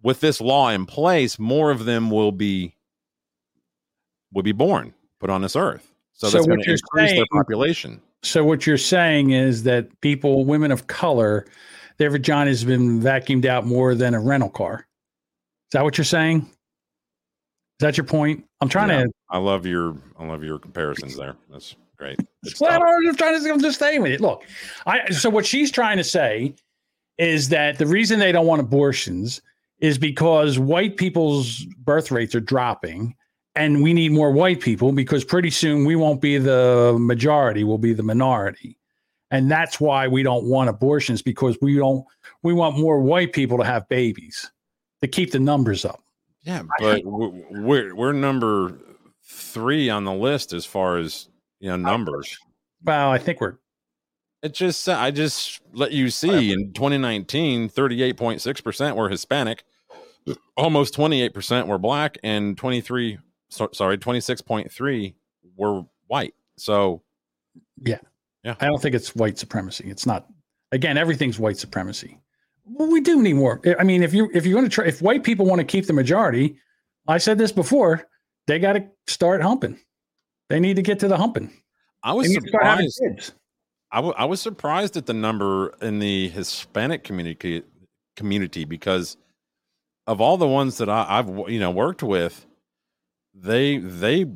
with 0.02 0.20
this 0.20 0.40
law 0.40 0.70
in 0.70 0.86
place, 0.86 1.38
more 1.38 1.70
of 1.70 1.84
them 1.84 2.10
will 2.10 2.32
be 2.32 2.74
will 4.32 4.42
be 4.42 4.52
born, 4.52 4.92
put 5.20 5.30
on 5.30 5.42
this 5.42 5.56
earth. 5.56 5.92
So, 6.12 6.28
So 6.28 6.38
that's 6.38 6.46
going 6.46 6.62
to 6.62 6.70
increase 6.70 6.80
their 6.94 7.08
saying- 7.08 7.26
population. 7.32 8.02
So 8.22 8.44
what 8.44 8.66
you're 8.66 8.78
saying 8.78 9.30
is 9.30 9.62
that 9.64 10.00
people, 10.00 10.44
women 10.44 10.72
of 10.72 10.86
color, 10.88 11.46
their 11.98 12.10
vagina 12.10 12.50
has 12.50 12.64
been 12.64 13.00
vacuumed 13.00 13.44
out 13.44 13.66
more 13.66 13.94
than 13.94 14.14
a 14.14 14.20
rental 14.20 14.48
car. 14.50 14.78
Is 14.80 15.72
that 15.72 15.84
what 15.84 15.96
you're 15.96 16.04
saying? 16.04 16.48
Is 17.78 17.84
that 17.84 17.96
your 17.98 18.06
point? 18.06 18.42
I'm 18.60 18.68
trying 18.70 18.88
Yeah. 18.88 19.04
to. 19.04 19.10
I 19.30 19.38
love 19.38 19.66
your 19.66 19.96
I 20.18 20.24
love 20.24 20.42
your 20.42 20.58
comparisons 20.58 21.16
there. 21.16 21.36
That's 21.50 21.76
great. 21.98 22.18
Well. 22.58 22.82
I'm 22.82 23.04
just 23.04 23.18
trying 23.18 23.42
to. 23.42 23.52
I'm 23.52 23.60
just 23.60 23.76
staying 23.76 24.02
with 24.02 24.12
it. 24.12 24.20
Look, 24.20 24.44
I. 24.86 25.10
So 25.10 25.28
what 25.28 25.44
she's 25.44 25.70
trying 25.70 25.98
to 25.98 26.04
say 26.04 26.54
is 27.18 27.50
that 27.50 27.78
the 27.78 27.86
reason 27.86 28.18
they 28.18 28.32
don't 28.32 28.46
want 28.46 28.60
abortions 28.60 29.42
is 29.80 29.98
because 29.98 30.58
white 30.58 30.96
people's 30.96 31.64
birth 31.84 32.10
rates 32.10 32.34
are 32.34 32.40
dropping, 32.40 33.14
and 33.56 33.82
we 33.82 33.92
need 33.92 34.10
more 34.12 34.30
white 34.30 34.60
people 34.60 34.90
because 34.92 35.22
pretty 35.22 35.50
soon 35.50 35.84
we 35.84 35.96
won't 35.96 36.22
be 36.22 36.38
the 36.38 36.96
majority; 36.98 37.62
we'll 37.62 37.76
be 37.76 37.92
the 37.92 38.02
minority, 38.02 38.78
and 39.30 39.50
that's 39.50 39.78
why 39.80 40.08
we 40.08 40.22
don't 40.22 40.44
want 40.46 40.70
abortions 40.70 41.20
because 41.20 41.58
we 41.60 41.76
don't. 41.76 42.06
We 42.42 42.54
want 42.54 42.78
more 42.78 43.00
white 43.00 43.34
people 43.34 43.58
to 43.58 43.64
have 43.64 43.86
babies 43.90 44.50
to 45.02 45.08
keep 45.08 45.32
the 45.32 45.40
numbers 45.40 45.84
up. 45.84 46.02
Yeah, 46.46 46.62
but 46.78 47.02
we're 47.04 47.92
we're 47.94 48.12
number 48.12 48.78
three 49.24 49.90
on 49.90 50.04
the 50.04 50.12
list 50.12 50.52
as 50.52 50.64
far 50.64 50.96
as 50.96 51.28
you 51.58 51.68
know 51.68 51.76
numbers. 51.76 52.38
Well, 52.84 53.10
I 53.10 53.18
think 53.18 53.40
we're 53.40 53.58
It 54.42 54.54
just 54.54 54.88
I 54.88 55.10
just 55.10 55.60
let 55.72 55.90
you 55.90 56.08
see 56.08 56.52
in 56.52 56.72
2019, 56.72 57.68
38.6 57.68 58.62
percent 58.62 58.96
were 58.96 59.08
Hispanic, 59.08 59.64
almost 60.56 60.94
28 60.94 61.34
percent 61.34 61.66
were 61.66 61.78
black, 61.78 62.16
and 62.22 62.56
23 62.56 63.18
so, 63.50 63.68
sorry 63.72 63.98
26.3 63.98 65.14
were 65.56 65.82
white. 66.06 66.34
So 66.58 67.02
Yeah. 67.84 67.98
Yeah. 68.44 68.54
I 68.60 68.66
don't 68.66 68.80
think 68.80 68.94
it's 68.94 69.16
white 69.16 69.36
supremacy. 69.36 69.90
It's 69.90 70.06
not. 70.06 70.28
Again, 70.70 70.96
everything's 70.96 71.40
white 71.40 71.56
supremacy. 71.56 72.20
Well, 72.66 72.90
we 72.90 73.00
do 73.00 73.22
need 73.22 73.34
more. 73.34 73.60
I 73.78 73.84
mean, 73.84 74.02
if 74.02 74.12
you 74.12 74.30
if 74.34 74.44
you're 74.44 74.54
going 74.58 74.68
to 74.68 74.74
try, 74.74 74.86
if 74.86 75.00
white 75.00 75.24
people 75.24 75.46
want 75.46 75.60
to 75.60 75.64
keep 75.64 75.86
the 75.86 75.92
majority, 75.92 76.58
I 77.08 77.18
said 77.18 77.38
this 77.38 77.52
before, 77.52 78.06
they 78.46 78.58
got 78.58 78.72
to 78.74 78.86
start 79.06 79.40
humping. 79.40 79.78
They 80.48 80.60
need 80.60 80.76
to 80.76 80.82
get 80.82 80.98
to 81.00 81.08
the 81.08 81.16
humping. 81.16 81.52
I 82.02 82.12
was 82.12 82.26
They 82.26 82.34
need 82.34 82.42
to 82.42 82.48
start 82.48 82.64
having 82.64 82.88
surprised. 82.88 83.16
kids. 83.18 83.32
I 83.92 84.24
was 84.26 84.40
surprised 84.40 84.96
at 84.96 85.06
the 85.06 85.14
number 85.14 85.74
in 85.80 86.00
the 86.00 86.28
Hispanic 86.28 87.02
community 87.04 87.62
community 88.16 88.64
because 88.64 89.16
of 90.06 90.20
all 90.20 90.36
the 90.36 90.46
ones 90.46 90.78
that 90.78 90.88
I, 90.88 91.06
I've 91.08 91.28
you 91.48 91.60
know 91.60 91.70
worked 91.70 92.02
with, 92.02 92.46
they 93.32 93.78
they 93.78 94.26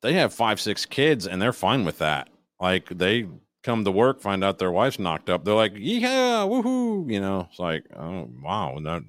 they 0.00 0.12
have 0.14 0.32
five 0.32 0.60
six 0.60 0.86
kids 0.86 1.26
and 1.26 1.42
they're 1.42 1.52
fine 1.52 1.84
with 1.84 1.98
that. 1.98 2.28
Like 2.60 2.88
they 2.88 3.26
come 3.68 3.84
to 3.84 3.90
work, 3.90 4.22
find 4.22 4.42
out 4.42 4.58
their 4.58 4.72
wife's 4.72 4.98
knocked 4.98 5.28
up, 5.28 5.44
they're 5.44 5.54
like, 5.54 5.74
yeah, 5.76 6.46
woohoo! 6.48 7.10
You 7.12 7.20
know, 7.20 7.46
it's 7.50 7.58
like, 7.58 7.84
oh 7.94 8.26
wow, 8.42 8.78
no, 8.80 9.02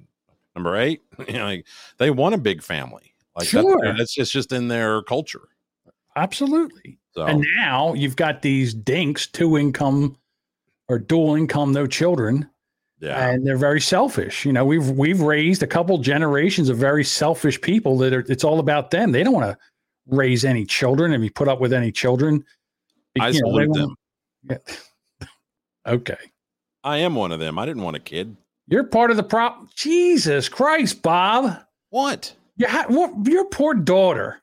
number 0.54 0.76
eight. 0.76 1.00
you 1.26 1.32
know, 1.34 1.46
like 1.46 1.66
they 1.96 2.10
want 2.10 2.34
a 2.34 2.38
big 2.38 2.62
family. 2.62 3.14
Like 3.34 3.48
Sure. 3.48 3.80
that's, 3.82 3.98
that's 3.98 4.14
just 4.14 4.32
just 4.32 4.52
in 4.52 4.68
their 4.68 5.02
culture. 5.02 5.48
Absolutely. 6.14 6.98
So 7.12 7.24
And 7.24 7.42
now 7.56 7.94
you've 7.94 8.16
got 8.16 8.42
these 8.42 8.74
dinks, 8.74 9.26
two 9.26 9.56
income 9.56 10.16
or 10.88 10.98
dual 10.98 11.36
income, 11.36 11.72
no 11.72 11.86
children. 11.86 12.46
yeah, 13.00 13.30
and 13.30 13.46
they're 13.46 13.56
very 13.56 13.80
selfish. 13.80 14.44
You 14.44 14.52
know, 14.52 14.66
we've 14.66 14.90
we've 14.90 15.22
raised 15.22 15.62
a 15.62 15.66
couple 15.66 15.96
generations 15.98 16.68
of 16.68 16.76
very 16.76 17.02
selfish 17.04 17.58
people 17.62 17.96
that 17.98 18.12
are. 18.12 18.24
It's 18.28 18.44
all 18.44 18.58
about 18.58 18.90
them. 18.90 19.12
They 19.12 19.24
don't 19.24 19.32
want 19.32 19.50
to 19.50 19.56
raise 20.06 20.44
any 20.44 20.66
children 20.66 21.12
and 21.14 21.22
be 21.22 21.30
put 21.30 21.48
up 21.48 21.60
with 21.60 21.72
any 21.72 21.90
children. 21.92 22.44
I 23.18 23.30
You 23.30 23.40
know, 23.42 23.72
them. 23.72 23.96
Yeah. 24.48 24.58
okay, 25.86 26.16
I 26.84 26.98
am 26.98 27.14
one 27.14 27.32
of 27.32 27.40
them. 27.40 27.58
I 27.58 27.66
didn't 27.66 27.82
want 27.82 27.96
a 27.96 28.00
kid. 28.00 28.36
you're 28.68 28.84
part 28.84 29.10
of 29.10 29.16
the 29.16 29.22
prop. 29.22 29.74
Jesus 29.74 30.48
Christ, 30.48 31.02
Bob. 31.02 31.58
What? 31.90 32.34
You 32.56 32.66
ha- 32.68 32.86
what? 32.88 33.26
Your 33.26 33.44
poor 33.46 33.74
daughter. 33.74 34.40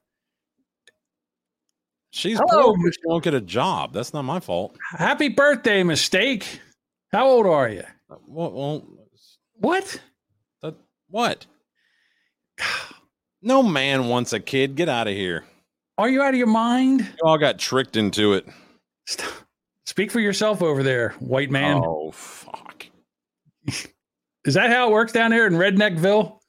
She's 2.12 2.38
Hello. 2.40 2.74
poor, 2.74 2.78
but 2.84 2.94
she 2.94 3.00
won't 3.06 3.24
get 3.24 3.34
a 3.34 3.42
job. 3.42 3.94
That's 3.94 4.14
not 4.14 4.24
my 4.24 4.40
fault. 4.40 4.76
Happy 4.92 5.30
birthday, 5.30 5.84
mistake. 5.84 6.60
How 7.12 7.28
old 7.28 7.46
are 7.46 7.70
you? 7.70 7.84
Uh, 8.10 8.16
well, 8.28 8.52
well 8.52 8.88
What? 9.60 10.02
that, 10.62 10.76
what? 11.10 11.46
No 13.42 13.62
man 13.62 14.08
wants 14.08 14.34
a 14.34 14.40
kid. 14.40 14.76
Get 14.76 14.90
out 14.90 15.08
of 15.08 15.14
here. 15.14 15.44
Are 16.00 16.10
you 16.10 16.22
out 16.24 16.30
of 16.34 16.38
your 16.38 16.48
mind? 16.48 17.02
You 17.02 17.28
all 17.28 17.38
got 17.38 17.60
tricked 17.60 17.96
into 17.96 18.34
it. 18.34 18.48
Speak 19.88 20.12
for 20.12 20.20
yourself 20.20 20.62
over 20.62 20.84
there, 20.84 21.12
white 21.20 21.50
man. 21.50 21.82
Oh 21.82 22.12
fuck. 22.12 22.86
Is 24.44 24.54
that 24.54 24.70
how 24.70 24.90
it 24.90 24.92
works 24.92 25.14
down 25.14 25.32
there 25.32 25.48
in 25.48 25.54
Redneckville? 25.54 26.40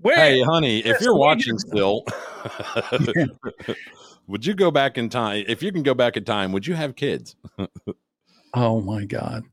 Where? 0.00 0.16
Hey, 0.16 0.40
honey, 0.40 0.78
if 0.78 0.98
you're 1.02 1.14
watching 1.14 1.58
still, 1.58 2.06
would 4.26 4.46
you 4.46 4.54
go 4.54 4.70
back 4.70 4.96
in 4.96 5.10
time? 5.10 5.44
If 5.46 5.62
you 5.62 5.70
can 5.70 5.82
go 5.82 5.92
back 5.92 6.16
in 6.16 6.24
time, 6.24 6.50
would 6.52 6.66
you 6.66 6.74
have 6.74 6.96
kids? 6.96 7.36
Oh 8.54 8.80
my 8.80 9.04
god. 9.04 9.44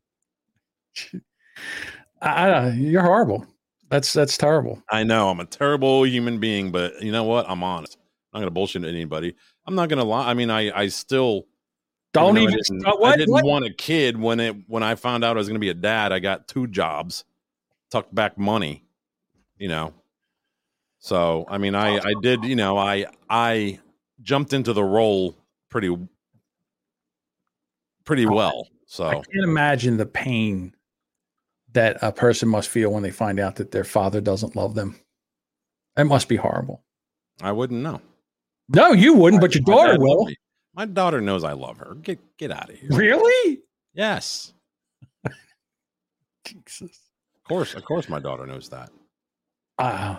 I, 2.22 2.50
I, 2.50 2.70
you're 2.70 3.02
horrible. 3.02 3.46
That's 3.90 4.14
that's 4.14 4.38
terrible. 4.38 4.82
I 4.90 5.04
know 5.04 5.28
I'm 5.28 5.42
a 5.42 5.46
terrible 5.46 6.06
human 6.06 6.40
being, 6.40 6.72
but 6.72 7.04
you 7.04 7.12
know 7.12 7.26
what? 7.26 7.46
I'm 7.50 7.62
honest. 7.62 7.98
I'm 8.32 8.40
not 8.40 8.46
gonna 8.46 8.52
bullshit 8.52 8.86
anybody. 8.86 9.36
I'm 9.68 9.76
not 9.76 9.90
gonna 9.90 10.06
lie. 10.06 10.30
I 10.30 10.34
mean, 10.34 10.50
I 10.50 10.72
I 10.74 10.88
still 10.88 11.48
Don't 12.16 12.38
even. 12.38 12.54
I 12.54 12.58
didn't, 12.58 12.82
start- 12.82 13.00
what? 13.00 13.14
I 13.14 13.18
didn't 13.18 13.34
what? 13.34 13.46
want 13.46 13.66
a 13.66 13.74
kid 13.74 14.20
when 14.20 14.40
it 14.40 14.56
when 14.68 14.84
I 14.84 14.96
found 14.96 15.24
out 15.24 15.36
I 15.36 15.40
was 15.40 15.48
gonna 15.48 15.60
be 15.60 15.70
a 15.70 15.76
dad. 15.76 16.12
I 16.12 16.20
got 16.20 16.48
two 16.48 16.68
jobs, 16.68 17.26
tucked 17.92 18.14
back 18.14 18.38
money, 18.38 18.84
you 19.58 19.68
know. 19.68 19.94
So 21.00 21.46
I 21.50 21.58
mean, 21.58 21.76
I 21.76 21.98
I 21.98 22.14
did 22.22 22.44
you 22.44 22.56
know 22.56 22.78
I 22.78 23.06
I 23.30 23.80
jumped 24.22 24.54
into 24.54 24.74
the 24.74 24.84
role 24.84 25.36
pretty 25.70 25.96
pretty 28.06 28.26
well. 28.26 28.68
So 28.88 29.08
I 29.08 29.14
can't 29.14 29.44
imagine 29.44 29.98
the 29.98 30.06
pain 30.06 30.74
that 31.74 31.98
a 32.02 32.12
person 32.12 32.48
must 32.48 32.70
feel 32.70 32.92
when 32.92 33.04
they 33.04 33.12
find 33.12 33.40
out 33.40 33.58
that 33.58 33.72
their 33.72 33.84
father 33.84 34.22
doesn't 34.22 34.56
love 34.56 34.76
them. 34.76 35.00
It 35.98 36.06
must 36.06 36.28
be 36.28 36.38
horrible. 36.38 36.84
I 37.42 37.52
wouldn't 37.52 37.82
know. 37.82 38.02
No, 38.70 38.94
you 38.94 39.14
wouldn't, 39.14 39.42
but 39.42 39.54
your 39.54 39.64
daughter 39.64 40.00
will. 40.00 40.26
me. 40.26 40.36
My 40.76 40.86
daughter 40.86 41.22
knows 41.22 41.44
I 41.44 41.54
love 41.54 41.78
her. 41.78 41.96
Get 42.02 42.20
get 42.38 42.52
out 42.52 42.70
of 42.70 42.76
here. 42.78 42.90
Really? 42.92 43.60
Yes. 43.94 44.54
Jesus. 46.46 47.00
Of 47.38 47.48
course, 47.48 47.74
of 47.74 47.86
course, 47.86 48.10
my 48.10 48.20
daughter 48.20 48.46
knows 48.46 48.70
that. 48.70 48.90
Uh, 49.80 50.18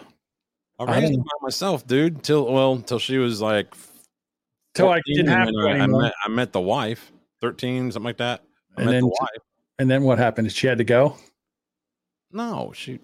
I 0.78 0.84
raised 0.84 1.12
her 1.14 1.18
by 1.18 1.24
myself, 1.42 1.86
dude. 1.86 2.22
Till 2.22 2.50
well, 2.52 2.78
till 2.78 2.98
she 2.98 3.18
was 3.18 3.40
like 3.40 3.74
Till 4.74 4.90
I 4.90 5.00
didn't 5.06 5.28
have 5.28 5.48
to 5.48 5.68
I, 5.68 5.78
I 5.78 5.86
met 5.86 6.12
I 6.24 6.28
met 6.28 6.52
the 6.52 6.60
wife, 6.60 7.12
thirteen, 7.40 7.90
something 7.92 8.04
like 8.04 8.18
that. 8.18 8.42
I 8.76 8.82
And 8.82 8.86
met 8.86 8.92
then- 8.92 9.00
the 9.02 9.06
wife. 9.20 9.42
and 9.78 9.90
then 9.90 10.02
what 10.02 10.18
happened? 10.18 10.50
She 10.52 10.66
had 10.66 10.78
to 10.78 10.84
go. 10.84 11.16
No, 12.32 12.72
she. 12.74 12.98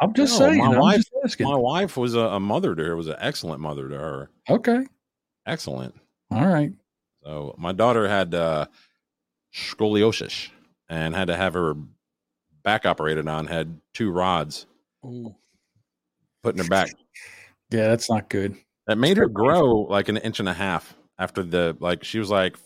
I'm 0.00 0.12
just 0.14 0.38
no, 0.38 0.46
saying. 0.46 0.58
My 0.58 0.66
I'm 0.66 0.78
wife, 0.78 1.02
my 1.40 1.56
wife 1.56 1.96
was 1.96 2.14
a, 2.14 2.20
a 2.20 2.40
mother 2.40 2.76
to 2.76 2.84
her. 2.84 2.94
Was 2.96 3.08
an 3.08 3.16
excellent 3.18 3.60
mother 3.60 3.88
to 3.88 3.96
her. 3.98 4.30
Okay. 4.48 4.86
Excellent. 5.46 5.94
All 6.30 6.46
right. 6.46 6.72
So 7.22 7.54
my 7.58 7.72
daughter 7.72 8.08
had 8.08 8.34
uh, 8.34 8.66
scoliosis 9.54 10.50
and 10.88 11.14
had 11.14 11.28
to 11.28 11.36
have 11.36 11.54
her 11.54 11.74
back 12.62 12.86
operated 12.86 13.28
on. 13.28 13.46
Had 13.46 13.80
two 13.92 14.10
rods 14.10 14.66
put 15.02 16.54
in 16.54 16.58
her 16.58 16.68
back. 16.68 16.90
Yeah, 17.70 17.88
that's 17.88 18.08
not 18.08 18.28
good. 18.28 18.56
That 18.86 18.98
made 18.98 19.16
her 19.16 19.26
grow 19.26 19.64
like 19.64 20.08
an 20.08 20.18
inch 20.18 20.38
and 20.38 20.48
a 20.48 20.52
half 20.52 20.94
after 21.18 21.42
the 21.42 21.76
like 21.80 22.04
she 22.04 22.20
was 22.20 22.30
like 22.30 22.56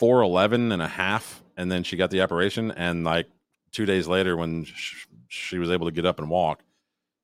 4'11 0.00 0.72
and 0.72 0.80
a 0.82 0.86
half 0.86 1.42
and 1.56 1.72
then 1.72 1.82
she 1.82 1.96
got 1.96 2.10
the 2.10 2.20
operation 2.20 2.70
and 2.70 3.02
like 3.02 3.26
2 3.72 3.86
days 3.86 4.06
later 4.06 4.36
when 4.36 4.64
sh- 4.64 5.06
she 5.26 5.58
was 5.58 5.70
able 5.70 5.86
to 5.86 5.90
get 5.90 6.06
up 6.06 6.20
and 6.20 6.30
walk 6.30 6.62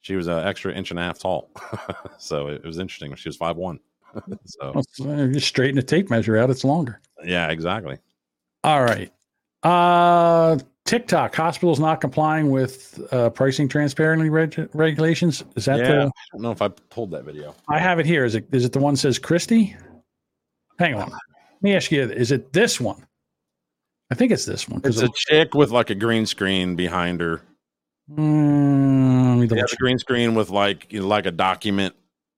she 0.05 0.17
was 0.17 0.27
an 0.27 0.47
extra 0.47 0.71
inch 0.71 0.91
and 0.91 1.01
a 1.01 1.03
half 1.03 1.19
tall. 1.19 1.51
so 2.19 2.49
it, 2.49 2.57
it 2.57 2.67
was 2.67 2.79
interesting. 2.79 3.15
She 3.15 3.29
was 3.29 3.39
5'1. 3.39 3.79
so 4.45 4.83
you 4.99 5.41
straighten 5.41 5.77
the 5.77 5.83
tape 5.83 6.11
measure 6.11 6.37
out, 6.37 6.51
it's 6.51 6.65
longer. 6.65 7.01
yeah, 7.25 7.49
exactly. 7.49 7.99
All 8.63 8.83
right. 8.83 9.13
Uh 9.63 10.59
TikTok 10.85 11.35
hospitals 11.35 11.81
not 11.81 12.01
complying 12.01 12.51
with 12.51 13.01
uh, 13.11 13.31
pricing 13.31 13.69
transparency 13.69 14.29
reg- 14.29 14.69
regulations. 14.75 15.43
Is 15.57 15.65
that 15.65 15.79
yeah, 15.79 15.89
the? 15.89 16.01
I 16.07 16.11
don't 16.33 16.43
know 16.43 16.51
if 16.51 16.61
I 16.61 16.69
pulled 16.69 17.11
that 17.13 17.25
video. 17.25 17.55
I 17.71 17.79
have 17.79 17.99
it 17.99 18.07
here. 18.07 18.25
Is 18.25 18.35
it 18.35 18.47
is 18.53 18.65
it 18.65 18.73
the 18.73 18.81
one 18.81 18.95
that 18.95 18.99
says 18.99 19.19
Christie? 19.19 19.77
Hang 20.79 20.95
on. 20.95 21.11
Let 21.11 21.63
me 21.63 21.75
ask 21.75 21.91
you: 21.91 22.03
Is 22.03 22.33
it 22.33 22.53
this 22.53 22.81
one? 22.81 23.07
I 24.11 24.15
think 24.15 24.31
it's 24.31 24.45
this 24.45 24.69
one. 24.69 24.83
It's 24.85 25.01
a 25.01 25.09
chick 25.15 25.55
with 25.55 25.71
like 25.71 25.89
a 25.89 25.95
green 25.95 26.27
screen 26.27 26.77
behind 26.77 27.21
her. 27.21 27.41
Mm, 28.11 29.31
let 29.31 29.39
me 29.39 29.47
double 29.47 29.61
Yeah, 29.61 29.65
the 29.71 29.77
green 29.79 29.99
screen 29.99 30.35
with 30.35 30.51
like 30.51 30.93
you 30.93 31.01
know, 31.01 31.07
like 31.07 31.25
a 31.25 31.31
document, 31.31 31.95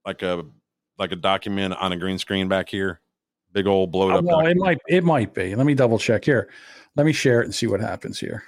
like 0.07 0.22
a 0.22 0.45
like 0.99 1.13
a 1.13 1.17
document 1.17 1.75
on 1.75 1.93
a 1.93 1.97
green 1.97 2.19
screen 2.19 2.49
back 2.49 2.69
here. 2.69 3.01
Big 3.53 3.67
old 3.67 3.91
blowed 3.93 4.13
Oh, 4.13 4.17
uh, 4.17 4.19
up. 4.19 4.25
well, 4.25 4.47
it 4.47 4.57
might 4.57 4.79
it 4.89 5.05
might 5.05 5.33
be. 5.35 5.55
Let 5.55 5.67
me 5.67 5.75
double 5.75 5.99
check 5.99 6.25
here. 6.25 6.51
Let 6.97 7.07
me 7.07 7.13
share 7.13 7.41
it 7.41 7.45
and 7.45 7.55
see 7.55 7.67
what 7.67 7.81
happens 7.81 8.19
here. 8.19 8.43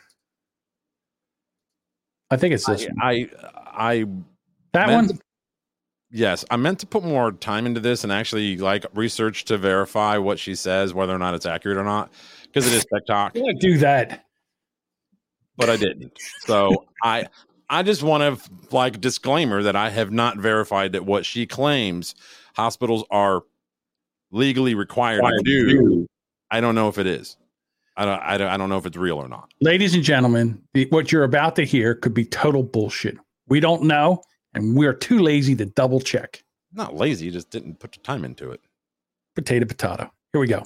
I 2.30 2.36
think 2.36 2.54
it's 2.54 2.66
this 2.66 2.86
one. 2.86 2.96
I 3.00 3.28
I 3.66 4.04
That 4.72 4.88
meant 4.88 5.06
one? 5.06 5.08
to- 5.16 5.22
yes, 6.10 6.44
I 6.50 6.56
meant 6.56 6.78
to 6.80 6.86
put 6.86 7.04
more 7.04 7.32
time 7.32 7.64
into 7.66 7.80
this 7.80 8.04
and 8.04 8.12
actually 8.12 8.58
like 8.58 8.84
research 8.94 9.44
to 9.46 9.56
verify 9.58 10.18
what 10.18 10.38
she 10.38 10.54
says, 10.54 10.92
whether 10.92 11.14
or 11.14 11.18
not 11.18 11.34
it's 11.34 11.46
accurate 11.46 11.78
or 11.78 11.84
not, 11.84 12.12
because 12.44 12.66
it 12.66 12.74
is 12.74 12.84
TikTok. 12.94 13.32
Yeah, 13.34 13.52
do 13.58 13.78
that. 13.78 14.24
but 15.56 15.70
I 15.70 15.76
didn't. 15.76 16.12
So 16.40 16.84
I 17.02 17.26
I 17.70 17.82
just 17.82 18.02
want 18.02 18.22
to 18.22 18.50
like 18.70 19.00
disclaimer 19.00 19.62
that 19.62 19.76
I 19.76 19.90
have 19.90 20.10
not 20.10 20.38
verified 20.38 20.92
that 20.92 21.04
what 21.04 21.26
she 21.26 21.46
claims 21.46 22.14
hospitals 22.54 23.04
are 23.10 23.42
legally 24.30 24.74
required 24.74 25.22
to 25.22 25.42
do. 25.42 26.06
I 26.50 26.60
don't 26.60 26.74
know 26.74 26.88
if 26.88 26.98
it 26.98 27.06
is. 27.06 27.36
I 27.96 28.04
don't, 28.04 28.20
I 28.20 28.38
don't 28.38 28.48
I 28.48 28.56
don't 28.56 28.68
know 28.68 28.78
if 28.78 28.86
it's 28.86 28.96
real 28.96 29.18
or 29.18 29.28
not. 29.28 29.52
Ladies 29.60 29.94
and 29.94 30.04
gentlemen, 30.04 30.62
the, 30.72 30.86
what 30.90 31.10
you're 31.10 31.24
about 31.24 31.56
to 31.56 31.64
hear 31.64 31.94
could 31.94 32.14
be 32.14 32.24
total 32.24 32.62
bullshit. 32.62 33.18
We 33.48 33.60
don't 33.60 33.82
know, 33.82 34.22
and 34.54 34.76
we're 34.76 34.94
too 34.94 35.18
lazy 35.18 35.56
to 35.56 35.66
double 35.66 36.00
check. 36.00 36.44
Not 36.72 36.94
lazy, 36.94 37.30
just 37.30 37.50
didn't 37.50 37.80
put 37.80 37.92
the 37.92 37.98
time 37.98 38.24
into 38.24 38.50
it. 38.50 38.60
Potato, 39.34 39.66
potato. 39.66 40.10
Here 40.32 40.40
we 40.40 40.46
go. 40.46 40.64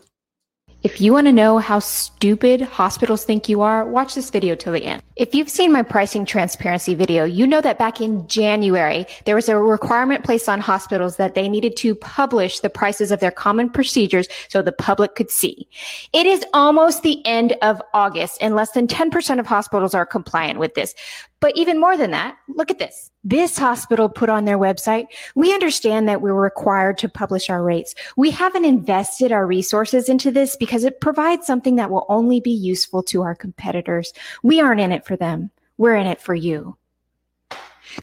If 0.83 1.01
you 1.01 1.12
want 1.12 1.28
to 1.28 1.33
know 1.33 1.59
how 1.59 1.78
stupid 1.78 2.61
hospitals 2.61 3.24
think 3.24 3.49
you 3.49 3.61
are, 3.61 3.87
watch 3.87 4.16
this 4.16 4.30
video 4.30 4.57
till 4.57 4.72
the 4.72 4.85
end. 4.85 5.01
If 5.14 5.33
you've 5.33 5.49
seen 5.49 5.70
my 5.70 5.83
pricing 5.83 6.24
transparency 6.26 6.97
video, 6.97 7.22
you 7.24 7.47
know 7.47 7.61
that 7.61 7.78
back 7.78 8.01
in 8.01 8.26
January, 8.26 9.07
there 9.24 9.37
was 9.37 9.49
a 9.49 9.57
requirement 9.57 10.24
placed 10.24 10.49
on 10.49 10.59
hospitals 10.59 11.18
that 11.18 11.37
they 11.37 11.49
needed 11.49 11.76
to 11.76 11.95
publish 11.95 12.59
the 12.59 12.68
prices 12.68 13.12
of 13.12 13.20
their 13.20 13.30
common 13.30 13.70
procedures 13.70 14.26
so 14.49 14.61
the 14.61 14.72
public 14.72 15.14
could 15.14 15.30
see. 15.30 15.68
It 16.12 16.26
is 16.26 16.45
almost 16.53 17.05
the 17.05 17.24
end 17.24 17.55
of 17.62 17.80
August 17.95 18.39
and 18.41 18.57
less 18.57 18.72
than 18.72 18.89
10% 18.89 19.39
of 19.39 19.47
hospitals 19.47 19.95
are 19.95 20.05
compliant 20.05 20.59
with 20.59 20.74
this. 20.74 20.97
But 21.39 21.57
even 21.57 21.78
more 21.78 21.97
than 21.97 22.11
that, 22.11 22.37
look 22.49 22.72
at 22.72 22.80
this. 22.80 23.11
This 23.24 23.56
hospital 23.56 24.08
put 24.08 24.28
on 24.28 24.46
their 24.46 24.58
website, 24.58 25.06
we 25.36 25.54
understand 25.54 26.08
that 26.08 26.20
we're 26.20 26.34
required 26.34 26.98
to 26.98 27.08
publish 27.08 27.48
our 27.48 27.62
rates. 27.62 27.94
We 28.16 28.30
haven't 28.30 28.64
invested 28.64 29.30
our 29.30 29.46
resources 29.46 30.08
into 30.08 30.32
this 30.32 30.56
because 30.56 30.82
it 30.82 31.00
provides 31.00 31.46
something 31.46 31.76
that 31.76 31.90
will 31.90 32.06
only 32.08 32.40
be 32.40 32.50
useful 32.50 33.02
to 33.04 33.22
our 33.22 33.36
competitors. 33.36 34.12
We 34.42 34.60
aren't 34.60 34.80
in 34.80 34.90
it 34.90 35.06
for 35.06 35.16
them. 35.16 35.50
We're 35.78 35.96
in 35.96 36.08
it 36.08 36.20
for 36.20 36.34
you. 36.34 36.76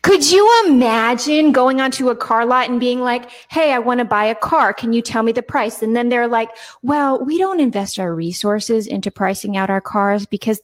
Could 0.04 0.30
you 0.30 0.66
imagine 0.68 1.52
going 1.52 1.82
onto 1.82 2.10
a 2.10 2.16
car 2.16 2.46
lot 2.46 2.70
and 2.70 2.80
being 2.80 3.02
like, 3.02 3.30
Hey, 3.50 3.74
I 3.74 3.80
want 3.80 4.00
to 4.00 4.06
buy 4.06 4.26
a 4.26 4.36
car. 4.36 4.74
Can 4.74 4.94
you 4.94 5.02
tell 5.02 5.24
me 5.24 5.32
the 5.32 5.42
price? 5.42 5.82
And 5.82 5.96
then 5.96 6.10
they're 6.10 6.28
like, 6.28 6.50
well, 6.82 7.24
we 7.24 7.38
don't 7.38 7.60
invest 7.60 8.00
our 8.00 8.14
resources 8.14 8.88
into 8.88 9.12
pricing 9.12 9.58
out 9.58 9.70
our 9.70 9.82
cars 9.82 10.26
because 10.26 10.62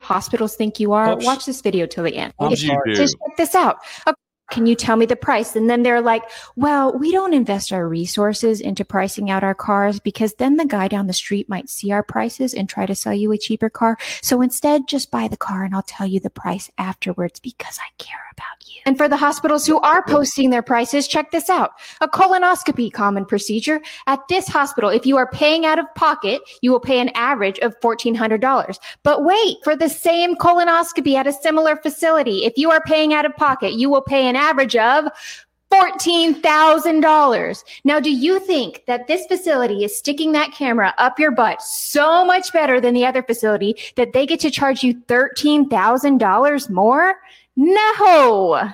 hospitals 0.00 0.56
think 0.56 0.80
you 0.80 0.92
are. 0.92 1.12
Oops. 1.12 1.24
Watch 1.24 1.46
this 1.46 1.60
video 1.60 1.86
till 1.86 2.04
the 2.04 2.16
end. 2.16 2.32
Oops, 2.42 2.62
you 2.62 2.80
do. 2.86 2.94
Just 2.94 3.16
check 3.26 3.36
this 3.36 3.54
out. 3.54 3.78
Uh, 4.06 4.12
Can 4.50 4.66
you 4.66 4.74
tell 4.74 4.96
me 4.96 5.06
the 5.06 5.16
price? 5.16 5.54
And 5.54 5.68
then 5.68 5.82
they're 5.82 6.00
like, 6.00 6.22
well, 6.56 6.96
we 6.96 7.12
don't 7.12 7.34
invest 7.34 7.72
our 7.72 7.86
resources 7.86 8.60
into 8.60 8.84
pricing 8.84 9.30
out 9.30 9.44
our 9.44 9.54
cars 9.54 10.00
because 10.00 10.34
then 10.34 10.56
the 10.56 10.64
guy 10.64 10.88
down 10.88 11.06
the 11.06 11.12
street 11.12 11.48
might 11.48 11.68
see 11.68 11.92
our 11.92 12.02
prices 12.02 12.54
and 12.54 12.68
try 12.68 12.86
to 12.86 12.94
sell 12.94 13.14
you 13.14 13.30
a 13.32 13.38
cheaper 13.38 13.68
car. 13.68 13.98
So 14.22 14.40
instead, 14.40 14.88
just 14.88 15.10
buy 15.10 15.28
the 15.28 15.36
car 15.36 15.64
and 15.64 15.74
I'll 15.74 15.82
tell 15.82 16.06
you 16.06 16.18
the 16.18 16.30
price 16.30 16.70
afterwards 16.78 17.40
because 17.40 17.78
I 17.78 17.90
care 18.02 18.16
about 18.32 18.68
you. 18.68 18.80
And 18.86 18.96
for 18.96 19.08
the 19.08 19.16
hospitals 19.16 19.66
who 19.66 19.78
are 19.80 20.02
posting 20.06 20.50
their 20.50 20.62
prices, 20.62 21.06
check 21.06 21.30
this 21.30 21.50
out. 21.50 21.72
A 22.00 22.08
colonoscopy 22.08 22.92
common 22.92 23.26
procedure 23.26 23.80
at 24.06 24.20
this 24.28 24.48
hospital. 24.48 24.88
If 24.88 25.04
you 25.04 25.16
are 25.16 25.30
paying 25.30 25.66
out 25.66 25.78
of 25.78 25.86
pocket, 25.94 26.40
you 26.62 26.70
will 26.70 26.80
pay 26.80 27.00
an 27.00 27.10
average 27.14 27.58
of 27.58 27.78
$1,400. 27.80 28.78
But 29.02 29.24
wait, 29.24 29.56
for 29.62 29.76
the 29.76 29.88
same 29.88 30.36
colonoscopy 30.36 31.14
at 31.14 31.26
a 31.26 31.32
similar 31.32 31.76
facility, 31.76 32.44
if 32.44 32.54
you 32.56 32.70
are 32.70 32.80
paying 32.82 33.12
out 33.12 33.26
of 33.26 33.36
pocket, 33.36 33.74
you 33.74 33.90
will 33.90 34.02
pay 34.02 34.26
an 34.26 34.36
average 34.38 34.76
of 34.76 35.04
$14,000. 35.70 37.64
Now, 37.84 38.00
do 38.00 38.10
you 38.10 38.40
think 38.40 38.84
that 38.86 39.06
this 39.06 39.26
facility 39.26 39.84
is 39.84 39.96
sticking 39.96 40.32
that 40.32 40.52
camera 40.52 40.94
up 40.96 41.18
your 41.18 41.30
butt 41.30 41.60
so 41.62 42.24
much 42.24 42.52
better 42.52 42.80
than 42.80 42.94
the 42.94 43.04
other 43.04 43.22
facility 43.22 43.76
that 43.96 44.12
they 44.14 44.24
get 44.24 44.40
to 44.40 44.50
charge 44.50 44.82
you 44.82 44.94
$13,000 44.94 46.70
more? 46.70 47.14
No. 47.56 48.70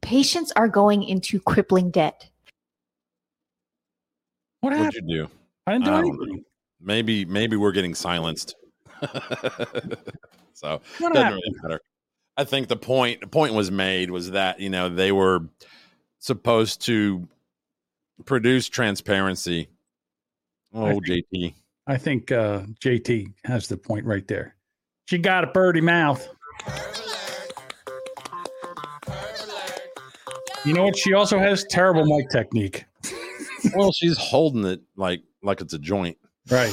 Patients 0.00 0.50
are 0.56 0.68
going 0.68 1.02
into 1.02 1.40
crippling 1.40 1.90
debt. 1.90 2.26
What 4.60 4.76
What'd 4.76 4.94
you 4.94 5.02
do? 5.02 5.28
I 5.66 5.72
didn't 5.72 5.84
do 5.84 5.90
don't 5.90 6.00
anything. 6.00 6.36
know. 6.36 6.42
Maybe 6.82 7.24
maybe 7.26 7.56
we're 7.56 7.72
getting 7.72 7.94
silenced. 7.94 8.54
so 10.54 10.80
What 10.98 11.12
doesn't 11.12 11.16
happened? 11.16 11.42
really 11.44 11.56
matter. 11.62 11.80
I 12.36 12.44
think 12.44 12.68
the 12.68 12.76
point 12.76 13.20
the 13.20 13.26
point 13.26 13.54
was 13.54 13.70
made 13.70 14.10
was 14.10 14.30
that 14.30 14.60
you 14.60 14.70
know 14.70 14.88
they 14.88 15.12
were 15.12 15.40
supposed 16.18 16.82
to 16.86 17.28
produce 18.24 18.68
transparency. 18.68 19.68
Oh, 20.72 20.86
I 20.86 20.92
think- 20.92 21.06
JT. 21.32 21.54
I 21.86 21.96
think 21.96 22.30
uh, 22.30 22.60
JT 22.80 23.32
has 23.44 23.66
the 23.66 23.76
point 23.76 24.04
right 24.06 24.26
there. 24.28 24.54
She 25.08 25.18
got 25.18 25.42
a 25.42 25.48
birdie 25.48 25.80
mouth. 25.80 26.26
You 30.64 30.74
know 30.74 30.84
what? 30.84 30.96
She 30.96 31.14
also 31.14 31.38
has 31.38 31.64
terrible 31.64 32.04
mic 32.04 32.28
technique. 32.30 32.84
well, 33.74 33.90
she's 33.92 34.16
holding 34.18 34.64
it 34.64 34.80
like 34.96 35.22
like 35.42 35.60
it's 35.60 35.72
a 35.74 35.78
joint. 35.78 36.16
Right. 36.50 36.72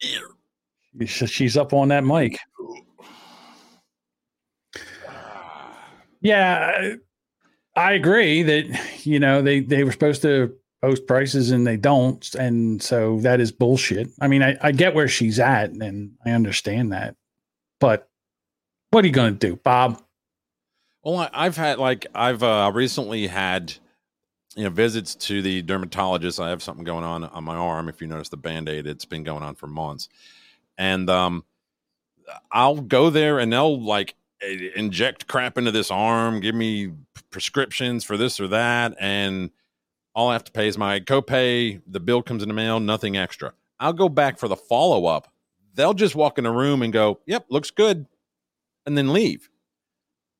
She's- 0.00 1.30
She's 1.30 1.56
up 1.56 1.72
on 1.74 1.88
that 1.88 2.02
mic. 2.04 2.38
Yeah, 6.28 6.96
I 7.74 7.92
agree 7.92 8.42
that 8.42 9.06
you 9.06 9.18
know 9.18 9.40
they 9.40 9.60
they 9.60 9.82
were 9.82 9.92
supposed 9.92 10.20
to 10.22 10.54
post 10.82 11.06
prices 11.06 11.50
and 11.50 11.66
they 11.66 11.78
don't, 11.78 12.34
and 12.34 12.82
so 12.82 13.18
that 13.20 13.40
is 13.40 13.50
bullshit. 13.50 14.10
I 14.20 14.28
mean, 14.28 14.42
I, 14.42 14.58
I 14.60 14.72
get 14.72 14.94
where 14.94 15.08
she's 15.08 15.38
at 15.38 15.70
and 15.70 16.12
I 16.26 16.32
understand 16.32 16.92
that, 16.92 17.16
but 17.80 18.10
what 18.90 19.04
are 19.04 19.06
you 19.06 19.12
going 19.14 19.38
to 19.38 19.46
do, 19.48 19.56
Bob? 19.56 20.02
Well, 21.02 21.30
I've 21.32 21.56
had 21.56 21.78
like 21.78 22.06
I've 22.14 22.42
uh, 22.42 22.72
recently 22.74 23.26
had 23.26 23.72
you 24.54 24.64
know 24.64 24.70
visits 24.70 25.14
to 25.14 25.40
the 25.40 25.62
dermatologist. 25.62 26.38
I 26.38 26.50
have 26.50 26.62
something 26.62 26.84
going 26.84 27.04
on 27.04 27.24
on 27.24 27.42
my 27.42 27.56
arm. 27.56 27.88
If 27.88 28.02
you 28.02 28.06
notice 28.06 28.28
the 28.28 28.36
band 28.36 28.68
aid, 28.68 28.86
it's 28.86 29.06
been 29.06 29.24
going 29.24 29.42
on 29.42 29.54
for 29.54 29.66
months, 29.66 30.10
and 30.76 31.08
um, 31.08 31.42
I'll 32.52 32.82
go 32.82 33.08
there 33.08 33.38
and 33.38 33.50
they'll 33.50 33.80
like 33.80 34.14
Eh, 34.42 34.70
inject 34.76 35.26
crap 35.26 35.58
into 35.58 35.70
this 35.70 35.90
arm, 35.90 36.40
give 36.40 36.54
me 36.54 36.92
prescriptions 37.30 38.04
for 38.04 38.16
this 38.16 38.40
or 38.40 38.48
that, 38.48 38.94
and 39.00 39.50
all 40.14 40.30
I 40.30 40.34
have 40.34 40.44
to 40.44 40.52
pay 40.52 40.68
is 40.68 40.78
my 40.78 41.00
copay. 41.00 41.80
The 41.86 42.00
bill 42.00 42.22
comes 42.22 42.42
in 42.42 42.48
the 42.48 42.54
mail, 42.54 42.80
nothing 42.80 43.16
extra. 43.16 43.52
I'll 43.80 43.92
go 43.92 44.08
back 44.08 44.38
for 44.38 44.48
the 44.48 44.56
follow 44.56 45.06
up. 45.06 45.32
They'll 45.74 45.94
just 45.94 46.14
walk 46.14 46.38
in 46.38 46.44
the 46.44 46.50
room 46.50 46.82
and 46.82 46.92
go, 46.92 47.20
"Yep, 47.26 47.46
looks 47.50 47.70
good," 47.70 48.06
and 48.86 48.98
then 48.98 49.12
leave 49.12 49.48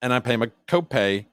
and 0.03 0.13
I 0.13 0.21
pay 0.21 0.37
my 0.37 0.51
copay, 0.67 1.27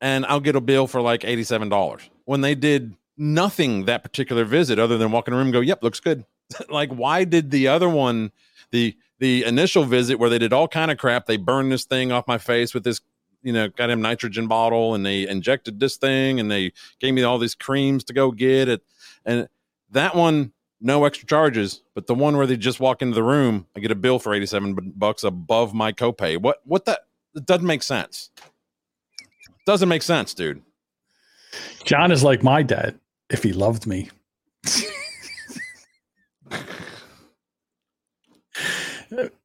and 0.00 0.26
I'll 0.26 0.40
get 0.40 0.56
a 0.56 0.60
bill 0.60 0.86
for 0.86 1.00
like 1.00 1.24
eighty-seven 1.24 1.68
dollars. 1.68 2.08
When 2.24 2.40
they 2.40 2.54
did 2.54 2.94
nothing 3.16 3.86
that 3.86 4.02
particular 4.02 4.44
visit, 4.44 4.78
other 4.78 4.98
than 4.98 5.12
walk 5.12 5.28
in 5.28 5.32
the 5.32 5.38
room 5.38 5.48
and 5.48 5.54
go, 5.54 5.60
"Yep, 5.60 5.82
looks 5.82 6.00
good." 6.00 6.24
like, 6.68 6.90
why 6.90 7.24
did 7.24 7.50
the 7.50 7.68
other 7.68 7.88
one, 7.88 8.30
the 8.70 8.96
the 9.18 9.44
initial 9.44 9.84
visit 9.84 10.18
where 10.18 10.30
they 10.30 10.38
did 10.38 10.52
all 10.52 10.68
kind 10.68 10.90
of 10.90 10.98
crap, 10.98 11.26
they 11.26 11.36
burned 11.36 11.72
this 11.72 11.84
thing 11.84 12.12
off 12.12 12.26
my 12.26 12.38
face 12.38 12.74
with 12.74 12.84
this, 12.84 13.00
you 13.42 13.52
know, 13.52 13.68
goddamn 13.68 14.02
nitrogen 14.02 14.46
bottle, 14.46 14.94
and 14.94 15.04
they 15.06 15.26
injected 15.28 15.80
this 15.80 15.96
thing, 15.96 16.40
and 16.40 16.50
they 16.50 16.72
gave 17.00 17.14
me 17.14 17.22
all 17.22 17.38
these 17.38 17.54
creams 17.54 18.04
to 18.04 18.12
go 18.12 18.30
get 18.30 18.68
it, 18.68 18.82
and 19.24 19.48
that 19.90 20.14
one. 20.14 20.52
No 20.78 21.06
extra 21.06 21.26
charges, 21.26 21.82
but 21.94 22.06
the 22.06 22.14
one 22.14 22.36
where 22.36 22.46
they 22.46 22.58
just 22.58 22.80
walk 22.80 23.00
into 23.00 23.14
the 23.14 23.22
room, 23.22 23.66
I 23.74 23.80
get 23.80 23.90
a 23.90 23.94
bill 23.94 24.18
for 24.18 24.34
eighty-seven 24.34 24.92
bucks 24.94 25.24
above 25.24 25.72
my 25.72 25.90
copay. 25.90 26.38
What? 26.38 26.58
What 26.66 26.84
that? 26.84 27.06
It 27.34 27.46
doesn't 27.46 27.66
make 27.66 27.82
sense. 27.82 28.30
Doesn't 29.64 29.88
make 29.88 30.02
sense, 30.02 30.34
dude. 30.34 30.62
John 31.84 32.12
is 32.12 32.22
like 32.22 32.42
my 32.42 32.62
dad 32.62 33.00
if 33.30 33.42
he 33.42 33.54
loved 33.54 33.86
me. 33.86 34.10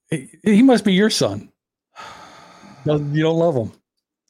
he 0.09 0.61
must 0.61 0.83
be 0.85 0.93
your 0.93 1.09
son. 1.09 1.51
You 2.85 3.23
don't 3.23 3.37
love 3.37 3.55
him. 3.55 3.71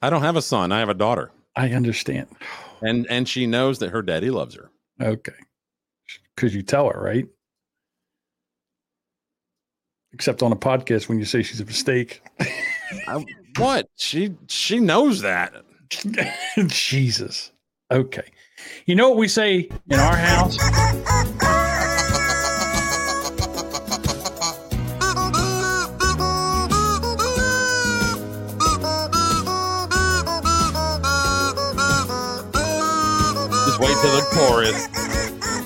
I 0.01 0.09
don't 0.09 0.21
have 0.23 0.35
a 0.35 0.41
son. 0.41 0.71
I 0.71 0.79
have 0.79 0.89
a 0.89 0.93
daughter, 0.93 1.31
I 1.55 1.69
understand. 1.71 2.27
and 2.81 3.07
and 3.09 3.27
she 3.27 3.45
knows 3.47 3.79
that 3.79 3.89
her 3.91 4.01
daddy 4.01 4.29
loves 4.29 4.55
her. 4.55 4.69
Okay. 5.01 5.33
Because 6.35 6.53
you 6.55 6.63
tell 6.63 6.89
her, 6.89 6.99
right? 7.01 7.27
except 10.13 10.43
on 10.43 10.51
a 10.51 10.55
podcast 10.55 11.07
when 11.09 11.19
you 11.19 11.25
say 11.25 11.41
she's 11.41 11.61
a 11.61 11.65
mistake. 11.65 12.21
I, 13.07 13.25
what 13.57 13.89
she 13.95 14.35
she 14.47 14.79
knows 14.79 15.21
that. 15.21 15.53
Jesus. 16.67 17.51
Okay. 17.91 18.29
You 18.85 18.95
know 18.95 19.09
what 19.09 19.17
we 19.17 19.27
say 19.27 19.69
in 19.89 19.99
our 19.99 20.15
house? 20.15 20.57
Till 34.01 34.15
the 34.15 34.25
chorus. 34.31 34.87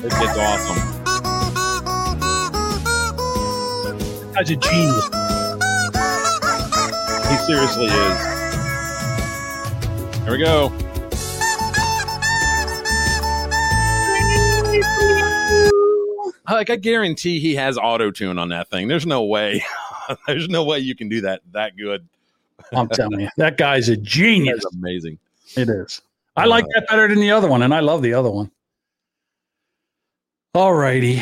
It 0.04 0.12
gets 0.12 0.38
awesome. 0.38 0.80
Guy's 4.34 4.50
a 4.52 4.56
genius. 4.58 5.06
He 7.30 7.38
seriously 7.46 7.86
is. 7.86 8.18
Here 10.24 10.32
we 10.32 10.38
go. 10.40 10.72
Like 16.50 16.70
I 16.70 16.76
guarantee 16.76 17.40
he 17.40 17.56
has 17.56 17.78
auto 17.78 18.12
tune 18.12 18.38
on 18.38 18.50
that 18.50 18.70
thing. 18.70 18.88
There's 18.88 19.06
no 19.06 19.24
way. 19.24 19.64
There's 20.28 20.50
no 20.50 20.64
way 20.64 20.80
you 20.80 20.96
can 20.96 21.10
do 21.10 21.22
that 21.22 21.42
that 21.54 21.78
good. 21.78 22.08
I'm 22.74 22.90
telling 22.90 23.22
you, 23.22 23.30
that 23.38 23.58
guy's 23.58 23.90
a 23.90 23.98
genius. 24.02 24.62
That's 24.64 24.76
amazing. 24.76 25.20
It 25.56 25.70
is. 25.70 26.02
I 26.36 26.46
like 26.46 26.66
that 26.76 26.88
better 26.90 27.08
than 27.08 27.20
the 27.20 27.32
other 27.32 27.48
one, 27.48 27.62
and 27.62 27.74
I 27.74 27.80
love 27.80 28.02
the 28.02 28.14
other 28.14 28.30
one. 28.30 28.52
All 30.54 30.74
righty. 30.74 31.22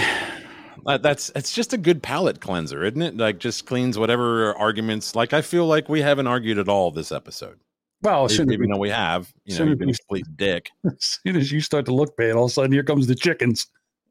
Uh, 0.86 0.97
that's 0.97 1.32
it's 1.36 1.53
just 1.53 1.74
a 1.74 1.78
good 1.78 2.03
palate 2.03 2.41
cleanser, 2.41 2.84
isn't 2.84 3.01
it? 3.01 3.18
Like 3.18 3.39
just 3.39 3.66
cleans 3.66 3.97
whatever 3.97 4.53
arguments. 4.55 5.16
Like 5.16 5.34
I 5.34 5.41
feel 5.41 5.66
like 5.66 5.88
we 5.88 6.01
haven't 6.01 6.28
argued 6.28 6.59
at 6.59 6.68
all 6.68 6.91
this 6.91 7.11
episode. 7.11 7.59
Well, 8.01 8.26
as 8.26 8.36
soon 8.36 8.51
even 8.51 8.68
we- 8.68 8.74
though 8.74 8.80
we 8.80 8.89
have, 8.89 9.34
you 9.45 9.57
know, 9.57 9.66
you've 9.66 9.74
as 9.74 9.80
been 9.80 9.89
a 9.89 9.93
complete 9.93 10.26
dick. 10.36 10.72
As 10.86 11.20
soon 11.26 11.38
as 11.38 11.51
you 11.53 11.61
start 11.61 11.86
to 11.86 11.93
look 11.93 12.18
bad, 12.18 12.34
all 12.34 12.45
of 12.45 12.51
a 12.51 12.53
sudden 12.53 12.74
here 12.74 12.84
comes 12.84 13.07
the 13.07 13.16
chickens. 13.16 13.68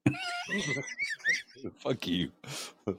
Fuck 1.76 2.06
you. 2.06 2.30
what 2.84 2.96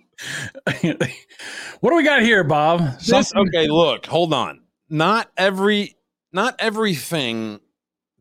do 1.90 1.96
we 1.96 2.04
got 2.04 2.22
here, 2.22 2.44
Bob? 2.44 3.00
This- 3.00 3.34
okay, 3.36 3.68
look, 3.68 4.06
hold 4.06 4.34
on. 4.34 4.62
Not 4.88 5.32
every 5.36 5.96
not 6.32 6.56
everything 6.60 7.60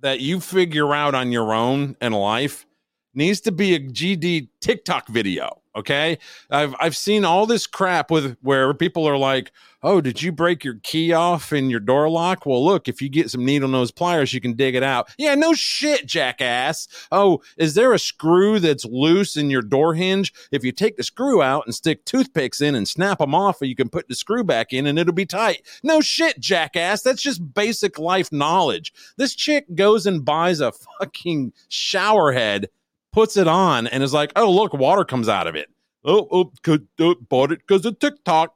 that 0.03 0.21
you 0.21 0.41
figure 0.41 0.95
out 0.95 1.15
on 1.15 1.33
your 1.33 1.55
own 1.55 1.97
in 2.01 2.13
life 2.13 2.67
needs 3.15 3.41
to 3.43 3.53
be 3.53 3.75
a 3.75 3.81
GD 3.81 4.49
TikTok 4.61 5.09
video. 5.09 5.62
Okay. 5.75 6.19
I've 6.51 6.75
I've 6.79 6.97
seen 6.97 7.25
all 7.25 7.47
this 7.47 7.67
crap 7.67 8.11
with 8.11 8.37
where 8.43 8.75
people 8.75 9.09
are 9.09 9.17
like, 9.17 9.53
oh, 9.83 10.01
did 10.01 10.23
you 10.23 10.31
break 10.31 10.65
your 10.65 10.77
key 10.83 11.13
off 11.13 11.53
in 11.53 11.71
your 11.71 11.81
door 11.81 12.09
lock? 12.09 12.47
Well, 12.47 12.65
look, 12.65 12.89
if 12.89 13.01
you 13.01 13.09
get 13.09 13.31
some 13.31 13.45
needle 13.45 13.69
nose 13.69 13.91
pliers, 13.91 14.33
you 14.33 14.41
can 14.41 14.55
dig 14.55 14.75
it 14.75 14.83
out. 14.83 15.11
Yeah, 15.19 15.35
no 15.35 15.55
shit, 15.55 16.07
jackass. 16.07 16.89
Oh, 17.11 17.43
is 17.57 17.75
there 17.75 17.93
a 17.93 17.99
screw 17.99 18.61
that's 18.61 18.85
loose 18.85 19.37
in 19.37 19.51
your 19.51 19.63
door 19.63 19.95
hinge? 19.95 20.33
If 20.53 20.63
you 20.63 20.73
take 20.73 20.97
the 20.97 21.03
screw 21.03 21.43
out 21.43 21.65
and 21.67 21.75
stick 21.75 22.05
toothpicks 22.05 22.61
in 22.61 22.75
and 22.75 22.87
snap 22.87 23.19
them 23.19 23.35
off, 23.35 23.59
you 23.61 23.75
can 23.75 23.89
put 23.89 24.09
the 24.09 24.15
screw 24.15 24.45
back 24.45 24.73
in 24.73 24.87
and 24.87 24.99
it'll 24.99 25.15
be 25.15 25.27
tight. 25.27 25.63
No 25.83 26.01
shit, 26.01 26.39
jackass. 26.39 27.03
That's 27.03 27.23
just 27.23 27.55
basic 27.55 27.99
life 27.99 28.31
knowledge. 28.31 28.93
This 29.17 29.35
chick 29.35 29.65
goes 29.75 30.07
and 30.07 30.25
buys 30.25 30.61
a 30.61 30.73
fucking 30.73 31.53
shower 31.69 32.33
head 32.33 32.69
puts 33.13 33.37
it 33.37 33.49
on 33.49 33.87
and 33.87 34.03
is 34.03 34.13
like, 34.13 34.33
"Oh, 34.37 34.51
look, 34.51 34.73
water 34.73 35.05
comes 35.05 35.29
out 35.29 35.47
of 35.47 35.55
it." 35.55 35.69
Oh, 36.05 36.27
oh, 36.31 36.53
could 36.63 36.89
uh, 36.99 37.15
bought 37.29 37.53
it 37.53 37.61
because 37.61 37.87
of 37.87 37.99
TikTok. 37.99 38.55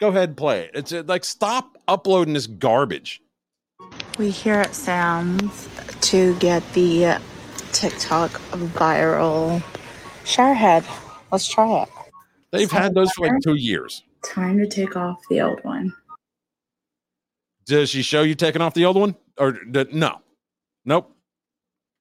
Go 0.00 0.08
ahead, 0.08 0.30
and 0.30 0.36
play 0.36 0.64
it. 0.64 0.70
It's 0.74 0.92
uh, 0.92 1.02
like 1.06 1.24
stop 1.24 1.76
uploading 1.88 2.34
this 2.34 2.46
garbage. 2.46 3.20
We 4.18 4.30
here 4.30 4.54
at 4.54 4.74
Sam's 4.74 5.68
to 6.02 6.36
get 6.38 6.62
the 6.72 7.20
TikTok 7.72 8.30
viral 8.52 9.62
shower 10.24 10.54
head. 10.54 10.84
Let's 11.32 11.48
try 11.48 11.82
it. 11.82 11.88
They've 12.52 12.70
had 12.70 12.94
those 12.94 13.10
for 13.12 13.26
like 13.26 13.40
two 13.42 13.56
years. 13.56 14.02
Time 14.24 14.58
to 14.58 14.66
take 14.66 14.96
off 14.96 15.20
the 15.28 15.40
old 15.40 15.62
one. 15.64 15.94
Does 17.66 17.90
she 17.90 18.02
show 18.02 18.22
you 18.22 18.34
taking 18.34 18.62
off 18.62 18.74
the 18.74 18.86
old 18.86 18.96
one, 18.96 19.14
or 19.36 19.52
did, 19.52 19.94
no? 19.94 20.20
Nope. 20.84 21.14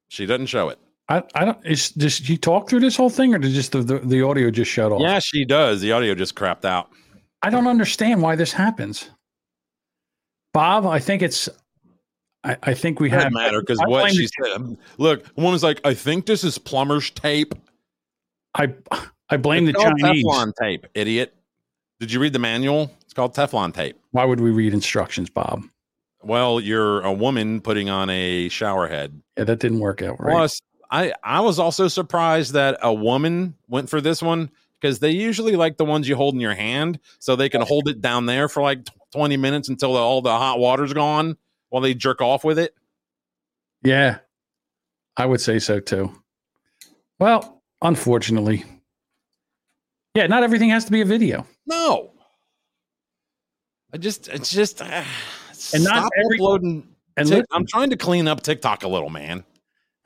She 0.07 0.25
doesn't 0.25 0.45
show 0.45 0.69
it. 0.69 0.79
I, 1.10 1.24
I 1.36 1.45
don't. 1.45 1.66
Is 1.66 1.91
does 1.91 2.14
she 2.14 2.38
talk 2.38 2.70
through 2.70 2.82
this 2.82 2.95
whole 2.95 3.10
thing, 3.10 3.34
or 3.34 3.38
did 3.38 3.53
just 3.53 3.72
the, 3.72 3.82
the, 3.82 3.99
the 3.99 4.22
audio 4.24 4.51
just 4.51 4.70
shut 4.70 4.91
off? 4.91 5.01
Yeah, 5.01 5.20
she 5.20 5.45
does. 5.45 5.82
The 5.82 5.91
audio 5.93 6.14
just 6.16 6.36
crapped 6.36 6.66
out. 6.66 6.89
I 7.41 7.49
don't 7.49 7.68
understand 7.68 8.22
why 8.22 8.36
this 8.36 8.51
happens. 8.51 9.10
Bob, 10.53 10.86
I 10.86 10.99
think 10.99 11.22
it's. 11.22 11.47
I, 12.43 12.58
I 12.64 12.74
think 12.74 12.99
we 12.99 13.10
Doesn't 13.10 13.24
have 13.24 13.32
matter 13.32 13.62
because 13.62 13.80
what 13.86 14.12
she 14.12 14.28
said. 14.43 14.78
Look, 14.97 15.26
one 15.36 15.53
was 15.53 15.64
like, 15.64 15.80
"I 15.86 15.93
think 15.93 16.26
this 16.26 16.43
is 16.43 16.58
plumber's 16.58 17.10
tape." 17.10 17.53
I 18.55 18.74
I 19.30 19.38
blame 19.38 19.68
It's 19.68 19.78
the 19.78 19.84
Chinese. 19.84 20.26
Teflon 20.26 20.53
tape, 20.60 20.88
idiot. 20.93 21.34
Did 21.99 22.12
you 22.12 22.20
read 22.20 22.34
the 22.34 22.39
manual? 22.39 22.91
It's 23.01 23.14
called 23.14 23.34
Teflon 23.34 23.74
tape. 23.74 23.97
Why 24.12 24.26
would 24.26 24.39
we 24.39 24.51
read 24.51 24.74
instructions, 24.74 25.30
Bob? 25.30 25.64
Well, 26.22 26.60
you're 26.60 27.01
a 27.01 27.14
woman 27.14 27.62
putting 27.62 27.89
on 27.89 28.10
a 28.10 28.49
shower 28.49 28.88
head. 28.88 29.22
Yeah, 29.38 29.45
that 29.45 29.60
didn't 29.60 29.80
work 29.80 30.01
out 30.01 30.20
right. 30.20 30.34
Plus, 30.34 30.62
I 30.91 31.13
I 31.23 31.41
was 31.41 31.59
also 31.59 31.88
surprised 31.88 32.53
that 32.53 32.77
a 32.81 32.93
woman 32.93 33.55
went 33.67 33.89
for 33.89 33.99
this 34.01 34.21
one 34.21 34.49
because 34.79 34.99
they 34.99 35.11
usually 35.11 35.55
like 35.55 35.77
the 35.77 35.85
ones 35.85 36.07
you 36.07 36.15
hold 36.15 36.33
in 36.35 36.39
your 36.39 36.53
hand, 36.55 36.99
so 37.19 37.35
they 37.35 37.49
can 37.49 37.61
hold 37.61 37.88
it 37.88 38.01
down 38.01 38.25
there 38.25 38.47
for 38.47 38.61
like 38.63 38.85
tw- 38.85 38.91
twenty 39.11 39.38
minutes 39.38 39.69
until 39.69 39.95
all 39.97 40.21
the 40.21 40.29
hot 40.38 40.59
water's 40.59 40.93
gone 40.93 41.38
while 41.69 41.81
they 41.81 41.93
jerk 41.93 42.21
off 42.21 42.43
with 42.43 42.57
it. 42.59 42.73
Yeah, 43.83 44.19
I 45.17 45.25
would 45.25 45.41
say 45.41 45.59
so 45.59 45.79
too. 45.79 46.11
Well, 47.19 47.61
unfortunately, 47.81 48.63
yeah, 50.13 50.27
not 50.27 50.43
everything 50.43 50.69
has 50.69 50.85
to 50.85 50.91
be 50.91 51.01
a 51.01 51.05
video. 51.05 51.45
No, 51.65 52.11
I 53.93 53.97
just 53.97 54.27
it's 54.29 54.49
just 54.49 54.81
uh, 54.81 55.03
And 55.73 55.83
not 55.83 56.09
every- 56.17 56.38
uploading. 56.38 56.88
and 57.17 57.43
I'm 57.51 57.65
trying 57.65 57.89
to 57.89 57.97
clean 57.97 58.27
up 58.27 58.41
TikTok 58.43 58.83
a 58.83 58.88
little, 58.88 59.09
man. 59.09 59.43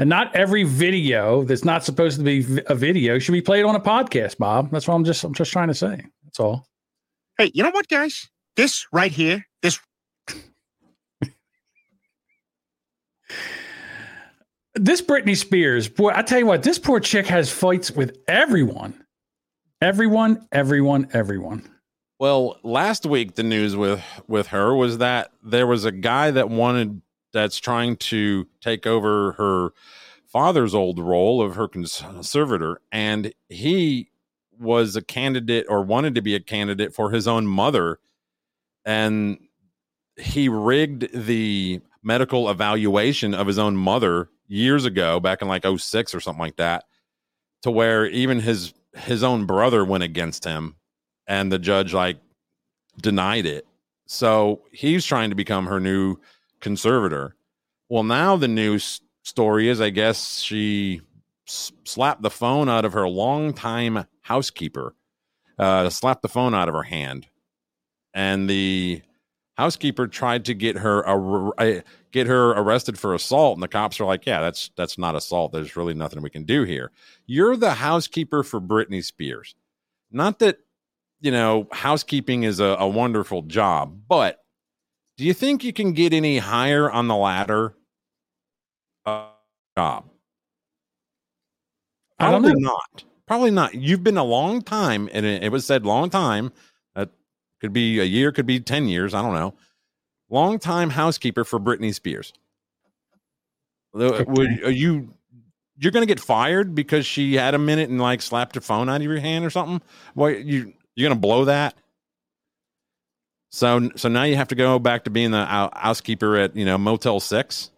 And 0.01 0.09
not 0.09 0.35
every 0.35 0.63
video 0.63 1.43
that's 1.43 1.63
not 1.63 1.85
supposed 1.85 2.17
to 2.17 2.23
be 2.23 2.59
a 2.65 2.73
video 2.73 3.19
should 3.19 3.33
be 3.33 3.41
played 3.41 3.65
on 3.65 3.75
a 3.75 3.79
podcast, 3.79 4.39
Bob. 4.39 4.71
That's 4.71 4.87
what 4.87 4.95
I'm 4.95 5.05
just 5.05 5.23
I'm 5.23 5.35
just 5.35 5.51
trying 5.51 5.67
to 5.67 5.75
say. 5.75 6.03
That's 6.23 6.39
all. 6.39 6.65
Hey, 7.37 7.51
you 7.53 7.61
know 7.61 7.69
what, 7.69 7.87
guys? 7.87 8.27
This 8.55 8.87
right 8.91 9.11
here, 9.11 9.45
this 9.61 9.79
This 14.73 15.03
Britney 15.03 15.37
Spears, 15.37 15.87
boy, 15.87 16.13
I 16.15 16.23
tell 16.23 16.39
you 16.39 16.47
what, 16.47 16.63
this 16.63 16.79
poor 16.79 16.99
chick 16.99 17.27
has 17.27 17.51
fights 17.51 17.91
with 17.91 18.17
everyone. 18.27 19.05
Everyone, 19.83 20.47
everyone, 20.51 21.09
everyone. 21.13 21.69
Well, 22.19 22.57
last 22.63 23.05
week 23.05 23.35
the 23.35 23.43
news 23.43 23.75
with 23.75 24.03
with 24.27 24.47
her 24.47 24.73
was 24.73 24.97
that 24.97 25.29
there 25.43 25.67
was 25.67 25.85
a 25.85 25.91
guy 25.91 26.31
that 26.31 26.49
wanted 26.49 27.03
that's 27.33 27.57
trying 27.57 27.95
to 27.97 28.47
take 28.61 28.85
over 28.85 29.33
her 29.33 29.69
father's 30.27 30.73
old 30.73 30.99
role 30.99 31.41
of 31.41 31.55
her 31.55 31.67
conservator 31.67 32.79
and 32.91 33.33
he 33.49 34.09
was 34.59 34.95
a 34.95 35.01
candidate 35.01 35.65
or 35.67 35.81
wanted 35.81 36.15
to 36.15 36.21
be 36.21 36.35
a 36.35 36.39
candidate 36.39 36.93
for 36.93 37.11
his 37.11 37.27
own 37.27 37.45
mother 37.45 37.99
and 38.85 39.37
he 40.17 40.47
rigged 40.47 41.11
the 41.13 41.81
medical 42.03 42.49
evaluation 42.49 43.33
of 43.33 43.47
his 43.47 43.59
own 43.59 43.75
mother 43.75 44.29
years 44.47 44.85
ago 44.85 45.19
back 45.19 45.41
in 45.41 45.47
like 45.47 45.65
06 45.65 46.15
or 46.15 46.19
something 46.19 46.41
like 46.41 46.57
that 46.57 46.85
to 47.63 47.71
where 47.71 48.05
even 48.07 48.39
his 48.39 48.73
his 48.93 49.23
own 49.23 49.45
brother 49.45 49.85
went 49.85 50.03
against 50.03 50.43
him 50.43 50.75
and 51.27 51.51
the 51.51 51.59
judge 51.59 51.93
like 51.93 52.17
denied 53.01 53.45
it. 53.45 53.65
So 54.05 54.61
he's 54.71 55.05
trying 55.05 55.29
to 55.29 55.35
become 55.35 55.65
her 55.65 55.79
new 55.79 56.17
conservator. 56.61 57.35
Well 57.89 58.03
now 58.03 58.37
the 58.37 58.47
new 58.47 58.75
s- 58.75 59.01
story 59.23 59.67
is 59.69 59.79
i 59.81 59.89
guess 59.91 60.39
she 60.39 61.01
s- 61.47 61.71
slapped 61.83 62.21
the 62.23 62.29
phone 62.29 62.69
out 62.69 62.85
of 62.85 62.93
her 62.93 63.07
longtime 63.07 64.05
housekeeper 64.21 64.95
uh 65.59 65.89
slapped 65.89 66.21
the 66.21 66.29
phone 66.29 66.55
out 66.55 66.69
of 66.69 66.73
her 66.75 66.83
hand. 66.83 67.27
And 68.13 68.49
the 68.49 69.01
housekeeper 69.57 70.07
tried 70.07 70.45
to 70.45 70.53
get 70.53 70.77
her 70.77 71.05
ar- 71.05 71.83
get 72.11 72.27
her 72.27 72.51
arrested 72.51 72.97
for 72.97 73.13
assault 73.13 73.55
and 73.57 73.63
the 73.63 73.67
cops 73.67 73.99
are 73.99 74.05
like 74.05 74.25
yeah 74.25 74.41
that's 74.41 74.71
that's 74.75 74.97
not 74.97 75.15
assault. 75.15 75.51
There's 75.51 75.75
really 75.75 75.93
nothing 75.93 76.21
we 76.21 76.29
can 76.29 76.43
do 76.45 76.63
here. 76.63 76.91
You're 77.27 77.55
the 77.57 77.73
housekeeper 77.75 78.43
for 78.43 78.59
britney 78.61 79.03
spears. 79.03 79.55
Not 80.11 80.39
that 80.39 80.57
you 81.21 81.31
know 81.31 81.67
housekeeping 81.71 82.43
is 82.43 82.59
a, 82.59 82.75
a 82.79 82.87
wonderful 82.87 83.43
job 83.43 84.01
but 84.07 84.40
do 85.21 85.27
you 85.27 85.33
think 85.33 85.63
you 85.63 85.71
can 85.71 85.93
get 85.93 86.13
any 86.13 86.39
higher 86.39 86.89
on 86.89 87.07
the 87.07 87.15
ladder 87.15 87.75
uh, 89.05 89.27
job 89.77 90.05
I 92.19 92.31
don't 92.31 92.41
probably 92.43 92.61
know. 92.61 92.69
not 92.69 93.03
probably 93.31 93.51
not. 93.51 93.73
You've 93.73 94.03
been 94.03 94.17
a 94.17 94.23
long 94.23 94.61
time, 94.61 95.09
and 95.13 95.25
it, 95.25 95.51
was 95.51 95.65
said 95.65 95.85
long 95.85 96.09
time. 96.09 96.51
That 96.95 97.09
could 97.61 97.73
be 97.73 97.99
a 97.99 98.03
year, 98.03 98.31
could 98.31 98.45
be 98.45 98.59
ten 98.59 98.87
years. 98.87 99.13
I 99.13 99.21
don't 99.21 99.33
know. 99.33 99.53
Long 100.29 100.59
time 100.59 100.89
housekeeper 100.89 101.43
for 101.43 101.59
Britney 101.59 101.93
Spears. 101.93 102.33
Would 103.93 104.63
are 104.63 104.71
you? 104.71 105.13
You're 105.77 105.91
going 105.91 106.03
to 106.03 106.13
get 106.13 106.19
fired 106.19 106.75
because 106.75 107.05
she 107.05 107.35
had 107.35 107.55
a 107.55 107.57
minute 107.57 107.89
and 107.89 107.99
like 107.99 108.21
slapped 108.21 108.55
her 108.55 108.61
phone 108.61 108.87
out 108.87 108.97
of 108.97 109.03
your 109.03 109.19
hand 109.19 109.45
or 109.45 109.49
something. 109.49 109.81
Why 110.13 110.31
you 110.31 110.73
you're 110.95 111.09
going 111.09 111.17
to 111.17 111.21
blow 111.21 111.45
that? 111.45 111.75
So 113.51 113.89
so 113.95 114.07
now 114.09 114.23
you 114.23 114.35
have 114.37 114.47
to 114.49 114.55
go 114.55 114.79
back 114.79 115.03
to 115.05 115.09
being 115.09 115.31
the 115.31 115.45
housekeeper 115.45 116.37
at 116.37 116.55
you 116.55 116.65
know 116.65 116.77
Motel 116.77 117.19
Six. 117.19 117.69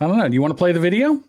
I 0.00 0.06
don't 0.06 0.18
know. 0.18 0.28
Do 0.28 0.34
you 0.34 0.42
want 0.42 0.52
to 0.52 0.56
play 0.58 0.72
the 0.72 0.80
video? 0.80 1.22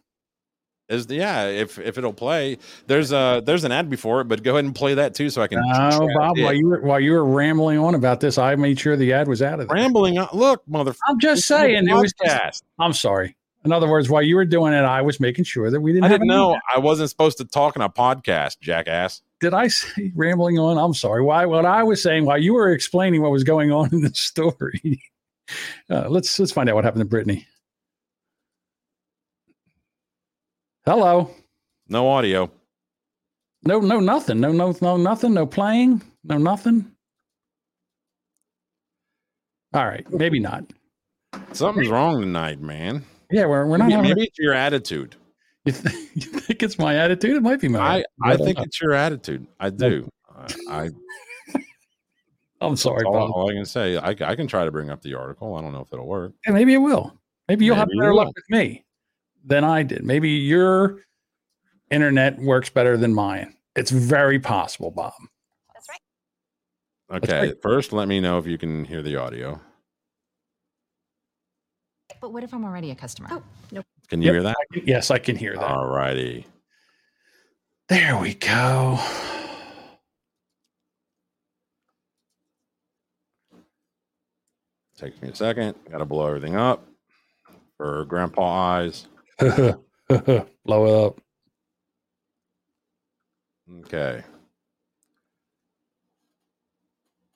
Is 0.90 1.08
the 1.08 1.16
yeah 1.16 1.48
if 1.48 1.78
if 1.80 1.98
it'll 1.98 2.14
play 2.14 2.60
there's 2.86 3.12
a 3.12 3.42
there's 3.46 3.66
an 3.66 3.74
ad 3.74 3.90
before 3.90 4.22
it 4.22 4.26
but 4.30 4.42
go 4.42 4.54
ahead 4.54 4.64
and 4.64 4.74
play 4.74 4.94
that 4.94 5.14
too 5.16 5.30
so 5.30 5.42
I 5.42 5.48
can 5.48 5.60
No, 5.62 5.74
track 5.74 6.00
Bob. 6.18 6.38
it. 6.38 6.44
While 6.44 6.54
you 6.54 6.68
were 6.68 6.82
while 6.82 7.00
you 7.00 7.12
were 7.12 7.26
rambling 7.26 7.78
on 7.78 7.94
about 7.94 8.22
this, 8.22 8.38
I 8.38 8.56
made 8.56 8.80
sure 8.80 8.96
the 8.96 9.12
ad 9.12 9.28
was 9.28 9.42
out 9.42 9.60
of 9.60 9.68
there. 9.68 9.76
rambling 9.76 10.18
on 10.18 10.30
look 10.34 10.66
mother 10.66 10.94
I'm 11.10 11.20
just 11.20 11.40
This 11.40 11.46
is 11.46 11.52
a 11.52 11.58
saying. 11.58 11.90
It 11.90 11.94
was 11.94 12.14
just. 12.24 12.64
I'm 12.80 12.94
sorry. 12.94 13.36
In 13.66 13.72
other 13.72 13.90
words, 13.90 14.10
while 14.10 14.22
you 14.22 14.36
were 14.36 14.46
doing 14.46 14.74
it, 14.74 14.84
I 14.84 15.02
was 15.02 15.20
making 15.20 15.44
sure 15.46 15.70
that 15.70 15.82
we 15.82 15.92
didn't. 15.92 16.06
I 16.06 16.10
didn't 16.10 16.28
know 16.28 16.58
I 16.74 16.80
wasn't 16.80 17.10
supposed 17.10 17.38
to 17.40 17.46
talk 17.46 17.76
in 17.76 17.82
a 17.82 17.90
podcast 17.90 18.60
jackass 18.62 19.22
Did 19.42 19.54
I 19.54 19.68
say 19.68 20.12
rambling 20.16 20.58
on? 20.60 20.78
I'm 20.78 20.94
sorry. 20.94 21.22
Why? 21.22 21.46
What 21.46 21.66
I 21.66 21.84
was 21.84 22.02
saying 22.02 22.26
while 22.26 22.38
you 22.38 22.54
were 22.54 22.72
explaining 22.72 23.22
what 23.22 23.32
was 23.32 23.44
going 23.44 23.72
on 23.72 23.90
in 23.94 24.02
the 24.02 24.10
story. 24.14 25.02
Uh, 25.90 26.10
let's 26.10 26.38
let's 26.40 26.52
find 26.52 26.68
out 26.68 26.76
what 26.76 26.84
happened 26.84 27.10
to 27.10 27.16
Britney. 27.16 27.46
Hello. 30.86 31.32
no 31.88 32.10
audio 32.10 32.52
No, 33.64 33.80
no, 33.80 34.02
nothing. 34.02 34.42
No, 34.42 34.52
no, 34.52 34.76
no, 34.82 34.98
nothing. 34.98 35.34
No 35.34 35.46
playing. 35.46 36.02
No, 36.26 36.38
nothing. 36.38 36.92
All 39.74 39.86
right, 39.86 40.06
maybe 40.12 40.40
not. 40.40 40.66
something's 41.54 41.88
wrong 41.88 42.20
tonight 42.20 42.60
man 42.60 43.06
Yeah, 43.32 43.46
we're 43.46 43.66
we're 43.66 43.78
not. 43.78 43.90
maybe, 43.90 44.02
maybe 44.10 44.24
it's 44.24 44.40
your 44.40 44.54
attitude 44.54 45.16
you, 45.66 45.74
th- 45.74 45.96
you 46.16 46.40
think 46.40 46.64
it's 46.64 46.80
my 46.80 46.96
attitude? 46.96 47.36
It 47.36 47.44
might 47.44 47.60
be 47.60 47.68
my. 47.68 47.80
I 47.80 47.98
attitude. 47.98 48.08
I 48.24 48.38
think 48.38 48.58
know. 48.58 48.64
it's 48.64 48.82
your 48.82 48.94
attitude 48.94 49.48
I 49.60 49.70
do 49.70 50.10
I, 50.36 50.54
I 50.70 50.90
I'm 52.62 52.76
sorry, 52.76 53.04
all, 53.04 53.14
Bob. 53.14 53.32
all 53.32 53.50
I 53.50 53.54
can 53.54 53.66
say 53.66 53.98
I, 53.98 54.10
I 54.10 54.36
can 54.36 54.48
try 54.48 54.66
to 54.66 54.72
bring 54.72 54.90
up 54.90 55.02
the 55.02 55.14
article 55.16 55.56
I 55.56 55.62
don't 55.62 55.74
know 55.74 55.82
if 55.82 55.92
it'll 55.92 56.08
work 56.08 56.34
Yeah, 56.46 56.54
maybe 56.54 56.74
it 56.74 56.78
will. 56.78 57.18
Maybe 57.48 57.66
you'll 57.66 57.76
have 57.76 57.90
better 57.90 58.10
you 58.10 58.16
luck 58.16 58.28
with 58.28 58.50
me 58.50 58.86
than 59.46 59.64
I 59.64 59.84
did. 59.84 60.04
Maybe 60.04 60.30
your 60.30 61.00
internet 61.90 62.38
works 62.40 62.70
better 62.70 62.98
than 62.98 63.14
mine. 63.14 63.56
It's 63.76 63.92
very 63.92 64.38
possible, 64.40 64.92
Bob. 64.92 65.14
That's 65.74 65.88
right. 65.90 67.24
Okay 67.24 67.48
right. 67.48 67.62
first 67.62 67.94
let 67.94 68.08
me 68.08 68.20
know 68.20 68.38
if 68.38 68.46
you 68.48 68.58
can 68.58 68.84
hear 68.84 69.02
the 69.02 69.16
audio 69.16 69.62
But 72.22 72.34
what 72.34 72.44
if 72.44 72.54
I'm 72.54 72.66
already 72.66 72.92
a 72.92 72.96
customer? 72.96 73.28
Oh, 73.32 73.44
no. 73.72 73.84
can 74.10 74.22
you 74.22 74.28
Yep, 74.28 74.34
hear 74.34 74.44
that 74.44 74.56
I 74.60 74.74
can- 74.74 74.88
yes, 74.88 75.12
I 75.12 75.20
can 75.20 75.36
hear 75.36 75.54
that. 75.54 75.62
all 75.64 75.88
righty 75.88 76.46
There 77.90 78.18
we 78.18 78.34
go. 78.34 79.00
Takes 84.98 85.22
me 85.22 85.30
a 85.30 85.36
second. 85.36 85.76
Got 85.92 86.00
to 86.00 86.06
blow 86.06 86.28
everything 86.28 86.56
up 86.56 86.86
for 87.78 88.06
grandpa 88.06 88.44
eyes. 88.80 89.08
Blow 89.40 89.76
it 90.08 91.06
up. 91.06 91.22
Okay. 93.86 94.24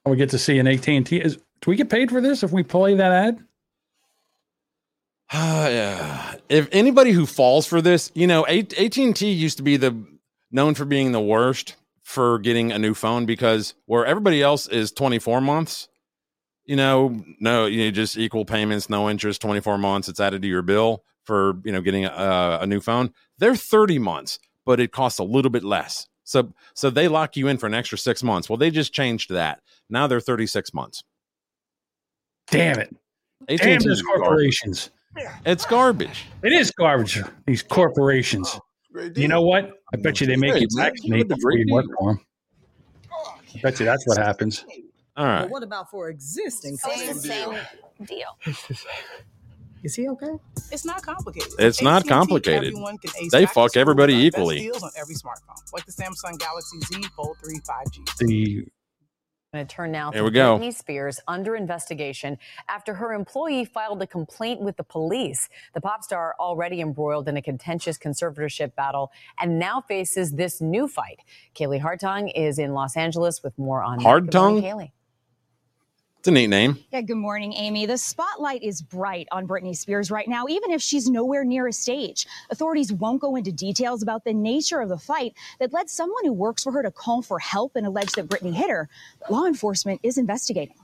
We 0.05 0.15
get 0.17 0.31
to 0.31 0.39
see 0.39 0.57
an 0.57 0.67
AT 0.67 0.87
and 0.87 1.05
T. 1.05 1.17
Is 1.21 1.35
do 1.37 1.69
we 1.69 1.75
get 1.75 1.89
paid 1.89 2.09
for 2.09 2.19
this 2.21 2.41
if 2.41 2.51
we 2.51 2.63
play 2.63 2.95
that 2.95 3.11
ad? 3.11 3.43
yeah. 5.33 6.35
If 6.49 6.67
anybody 6.71 7.11
who 7.11 7.25
falls 7.25 7.65
for 7.65 7.81
this, 7.81 8.11
you 8.13 8.27
know, 8.27 8.45
AT 8.47 8.97
and 8.97 9.15
T 9.15 9.31
used 9.31 9.57
to 9.57 9.63
be 9.63 9.77
the 9.77 9.95
known 10.51 10.75
for 10.75 10.83
being 10.83 11.13
the 11.13 11.21
worst 11.21 11.75
for 12.01 12.39
getting 12.39 12.73
a 12.73 12.79
new 12.79 12.93
phone 12.93 13.25
because 13.25 13.73
where 13.85 14.05
everybody 14.05 14.41
else 14.41 14.67
is 14.67 14.91
24 14.91 15.39
months, 15.39 15.87
you 16.65 16.75
know, 16.75 17.23
no, 17.39 17.65
you 17.65 17.85
know, 17.85 17.91
just 17.91 18.17
equal 18.17 18.43
payments, 18.43 18.89
no 18.89 19.09
interest, 19.09 19.41
24 19.41 19.77
months. 19.77 20.09
It's 20.09 20.19
added 20.19 20.41
to 20.41 20.47
your 20.49 20.61
bill 20.61 21.03
for 21.23 21.61
you 21.63 21.71
know 21.71 21.81
getting 21.81 22.05
a, 22.05 22.09
uh, 22.09 22.59
a 22.61 22.67
new 22.67 22.81
phone. 22.81 23.13
They're 23.37 23.55
30 23.55 23.99
months, 23.99 24.37
but 24.65 24.81
it 24.81 24.91
costs 24.91 25.19
a 25.19 25.23
little 25.23 25.51
bit 25.51 25.63
less. 25.63 26.07
So 26.25 26.53
so 26.73 26.89
they 26.89 27.07
lock 27.07 27.37
you 27.37 27.47
in 27.47 27.57
for 27.57 27.67
an 27.67 27.73
extra 27.73 27.97
six 27.97 28.21
months. 28.21 28.49
Well, 28.49 28.57
they 28.57 28.69
just 28.69 28.93
changed 28.93 29.29
that. 29.29 29.61
Now 29.89 30.07
they're 30.07 30.19
36 30.19 30.73
months. 30.73 31.03
Damn 32.47 32.79
it! 32.79 32.95
AT&T 33.47 33.57
Damn 33.63 33.79
those 33.79 34.01
corporations. 34.01 34.91
It's 35.45 35.65
garbage. 35.65 36.25
It 36.43 36.53
is 36.53 36.71
garbage. 36.71 37.21
These 37.45 37.63
corporations. 37.63 38.59
You 39.15 39.27
know 39.27 39.41
what? 39.41 39.71
I 39.93 39.97
bet 39.97 40.21
you 40.21 40.27
they 40.27 40.35
make 40.35 40.59
you 40.59 40.67
vaccinate 40.75 41.27
What 41.27 41.31
a 41.31 41.35
before 41.35 41.51
you 41.53 41.73
work 41.73 41.85
for 41.97 42.13
them. 42.13 42.25
I 43.55 43.59
bet 43.61 43.79
you 43.79 43.85
that's 43.85 44.05
what 44.07 44.17
happens. 44.17 44.65
All 45.17 45.25
right. 45.25 45.49
what 45.49 45.63
about 45.63 45.89
for 45.89 46.09
existing? 46.09 46.77
Same, 46.77 47.13
same 47.13 47.57
deal. 48.05 48.37
Is 49.83 49.95
he 49.95 50.07
okay? 50.09 50.33
It's 50.71 50.85
not 50.85 51.01
complicated. 51.01 51.53
It's 51.57 51.81
not 51.81 52.01
AT&T, 52.01 52.09
complicated. 52.09 52.67
everyone 52.67 52.97
can 52.99 53.11
ace 53.19 53.31
They 53.31 53.47
fuck 53.47 53.75
everybody 53.75 54.13
with 54.13 54.19
our 54.19 54.27
best 54.27 54.37
equally. 54.37 54.59
Deals 54.59 54.83
on 54.83 54.91
every 54.95 55.15
smartphone, 55.15 55.73
like 55.73 55.85
the 55.85 55.91
Samsung 55.91 56.37
Galaxy 56.37 56.79
Z 56.81 57.03
Fold 57.15 57.37
3 57.43 57.59
5G. 57.59 58.17
The 58.17 58.67
Going 59.53 59.67
to 59.67 59.75
turn 59.75 59.91
now 59.91 60.11
Here 60.11 60.21
to 60.21 60.23
we 60.23 60.31
go. 60.31 60.57
Britney 60.57 60.73
Spears 60.73 61.19
under 61.27 61.57
investigation 61.57 62.37
after 62.69 62.93
her 62.93 63.11
employee 63.11 63.65
filed 63.65 64.01
a 64.01 64.07
complaint 64.07 64.61
with 64.61 64.77
the 64.77 64.83
police. 64.85 65.49
The 65.73 65.81
pop 65.81 66.05
star 66.05 66.35
already 66.39 66.79
embroiled 66.79 67.27
in 67.27 67.35
a 67.35 67.41
contentious 67.41 67.97
conservatorship 67.97 68.75
battle 68.75 69.11
and 69.41 69.59
now 69.59 69.81
faces 69.81 70.31
this 70.35 70.61
new 70.61 70.87
fight. 70.87 71.19
Kaylee 71.53 71.81
Hartung 71.81 72.31
is 72.33 72.59
in 72.59 72.73
Los 72.73 72.95
Angeles 72.95 73.43
with 73.43 73.57
more 73.59 73.83
on 73.83 73.97
that. 73.97 74.03
Good 74.21 74.33
morning, 74.33 74.63
Kaylee. 74.63 74.91
It's 76.21 76.27
a 76.27 76.31
neat 76.31 76.49
name. 76.49 76.77
Yeah, 76.91 77.01
good 77.01 77.15
morning, 77.15 77.51
Amy. 77.53 77.87
The 77.87 77.97
spotlight 77.97 78.61
is 78.61 78.83
bright 78.83 79.27
on 79.31 79.47
Britney 79.47 79.75
Spears 79.75 80.11
right 80.11 80.27
now, 80.27 80.45
even 80.47 80.69
if 80.69 80.79
she's 80.79 81.09
nowhere 81.09 81.43
near 81.43 81.65
a 81.65 81.73
stage. 81.73 82.27
Authorities 82.51 82.93
won't 82.93 83.19
go 83.19 83.35
into 83.37 83.51
details 83.51 84.03
about 84.03 84.23
the 84.23 84.31
nature 84.31 84.81
of 84.81 84.89
the 84.89 84.99
fight 84.99 85.33
that 85.59 85.73
led 85.73 85.89
someone 85.89 86.23
who 86.23 86.31
works 86.31 86.61
for 86.61 86.71
her 86.73 86.83
to 86.83 86.91
call 86.91 87.23
for 87.23 87.39
help 87.39 87.75
and 87.75 87.87
allege 87.87 88.11
that 88.11 88.27
Britney 88.27 88.53
hit 88.53 88.69
her. 88.69 88.87
Law 89.31 89.45
enforcement 89.47 89.99
is 90.03 90.19
investigating. 90.19 90.75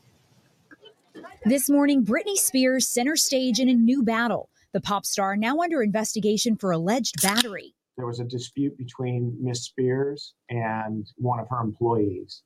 This 1.45 1.69
morning, 1.69 2.03
Britney 2.03 2.35
Spears 2.35 2.87
center 2.87 3.15
stage 3.15 3.59
in 3.59 3.69
a 3.69 3.75
new 3.75 4.01
battle. 4.01 4.49
The 4.73 4.81
pop 4.81 5.05
star 5.05 5.37
now 5.37 5.59
under 5.59 5.83
investigation 5.83 6.55
for 6.55 6.71
alleged 6.71 7.21
battery. 7.21 7.75
there 7.95 8.07
was 8.07 8.19
a 8.19 8.25
dispute 8.25 8.75
between 8.75 9.37
Miss 9.39 9.65
Spears 9.65 10.33
and 10.49 11.05
one 11.17 11.39
of 11.39 11.47
her 11.51 11.59
employees. 11.59 12.41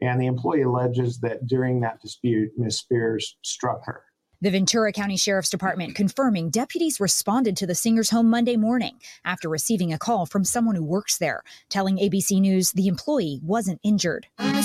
And 0.00 0.20
the 0.20 0.26
employee 0.26 0.62
alleges 0.62 1.18
that 1.20 1.46
during 1.46 1.80
that 1.80 2.00
dispute, 2.00 2.50
Miss 2.56 2.78
Spears 2.78 3.36
struck 3.42 3.84
her. 3.86 4.04
The 4.40 4.52
Ventura 4.52 4.92
County 4.92 5.16
Sheriff's 5.16 5.50
Department 5.50 5.96
confirming 5.96 6.50
deputies 6.50 7.00
responded 7.00 7.56
to 7.56 7.66
the 7.66 7.74
singer's 7.74 8.10
home 8.10 8.30
Monday 8.30 8.56
morning 8.56 9.00
after 9.24 9.48
receiving 9.48 9.92
a 9.92 9.98
call 9.98 10.26
from 10.26 10.44
someone 10.44 10.76
who 10.76 10.84
works 10.84 11.18
there, 11.18 11.42
telling 11.68 11.96
ABC 11.96 12.40
News 12.40 12.70
the 12.70 12.86
employee 12.86 13.40
wasn't 13.42 13.80
injured. 13.82 14.28
Uh 14.38 14.62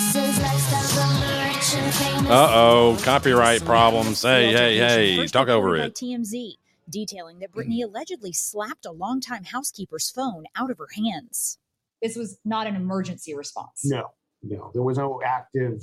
oh, 2.53 2.99
copyright 3.01 3.65
problems. 3.65 4.21
Hey, 4.21 4.53
hey, 4.53 4.77
hey, 4.77 5.25
talk 5.25 5.47
over 5.47 5.75
it. 5.75 5.81
by 5.81 5.89
TMZ, 5.89 6.57
detailing 6.88 7.39
that 7.39 7.51
Britney 7.51 7.84
allegedly 7.84 8.31
slapped 8.31 8.86
a 8.86 8.91
longtime 8.91 9.45
housekeeper's 9.45 10.11
phone 10.11 10.43
out 10.55 10.69
of 10.69 10.77
her 10.77 10.89
hands. 10.95 11.57
This 11.99 12.15
was 12.15 12.38
not 12.45 12.67
an 12.67 12.75
emergency 12.75 13.34
response. 13.34 13.81
No, 13.86 14.11
no, 14.43 14.71
there 14.73 14.83
was 14.83 14.97
no 14.97 15.21
active 15.25 15.81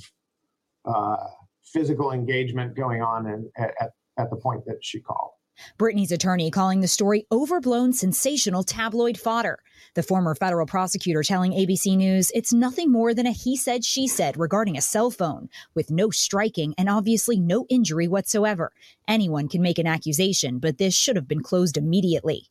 uh, 0.84 1.16
physical 1.62 2.12
engagement 2.12 2.76
going 2.76 3.02
on 3.02 3.26
in, 3.26 3.50
at, 3.56 3.90
at 4.18 4.30
the 4.30 4.36
point 4.36 4.64
that 4.66 4.78
she 4.82 5.00
called. 5.00 5.30
Britney's 5.78 6.12
attorney 6.12 6.50
calling 6.50 6.80
the 6.80 6.88
story 6.88 7.26
overblown, 7.30 7.92
sensational 7.92 8.62
tabloid 8.62 9.18
fodder. 9.18 9.58
The 9.94 10.02
former 10.02 10.34
federal 10.34 10.66
prosecutor 10.66 11.22
telling 11.22 11.52
ABC 11.52 11.96
News 11.96 12.30
it's 12.34 12.52
nothing 12.52 12.90
more 12.90 13.12
than 13.12 13.26
a 13.26 13.32
he 13.32 13.56
said, 13.56 13.84
she 13.84 14.06
said 14.06 14.38
regarding 14.38 14.76
a 14.76 14.82
cell 14.82 15.10
phone, 15.10 15.48
with 15.74 15.90
no 15.90 16.10
striking 16.10 16.74
and 16.78 16.88
obviously 16.88 17.38
no 17.38 17.66
injury 17.68 18.08
whatsoever. 18.08 18.72
Anyone 19.08 19.48
can 19.48 19.62
make 19.62 19.78
an 19.78 19.86
accusation, 19.86 20.58
but 20.58 20.78
this 20.78 20.94
should 20.94 21.16
have 21.16 21.28
been 21.28 21.42
closed 21.42 21.76
immediately. 21.76 22.50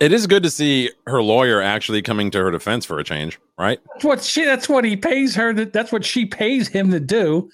It 0.00 0.12
is 0.12 0.26
good 0.26 0.42
to 0.44 0.50
see 0.50 0.90
her 1.06 1.22
lawyer 1.22 1.60
actually 1.60 2.00
coming 2.00 2.30
to 2.30 2.38
her 2.38 2.50
defense 2.50 2.86
for 2.86 2.98
a 2.98 3.04
change, 3.04 3.38
right? 3.58 3.78
That's 3.92 4.04
what 4.04 4.22
she. 4.24 4.44
That's 4.44 4.68
what 4.68 4.84
he 4.84 4.96
pays 4.96 5.34
her. 5.34 5.52
To, 5.52 5.66
that's 5.66 5.92
what 5.92 6.06
she 6.06 6.24
pays 6.24 6.68
him 6.68 6.90
to 6.90 7.00
do. 7.00 7.50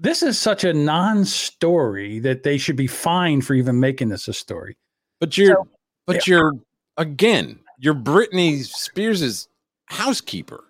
This 0.00 0.22
is 0.22 0.38
such 0.38 0.64
a 0.64 0.74
non-story 0.74 2.18
that 2.18 2.42
they 2.42 2.58
should 2.58 2.76
be 2.76 2.88
fined 2.88 3.46
for 3.46 3.54
even 3.54 3.78
making 3.78 4.08
this 4.08 4.26
a 4.26 4.32
story. 4.32 4.76
But 5.20 5.38
you're, 5.38 5.64
but 6.06 6.26
you're 6.26 6.52
again, 6.96 7.60
you're 7.78 7.94
Britney 7.94 8.64
Spears' 8.64 9.48
housekeeper. 9.86 10.64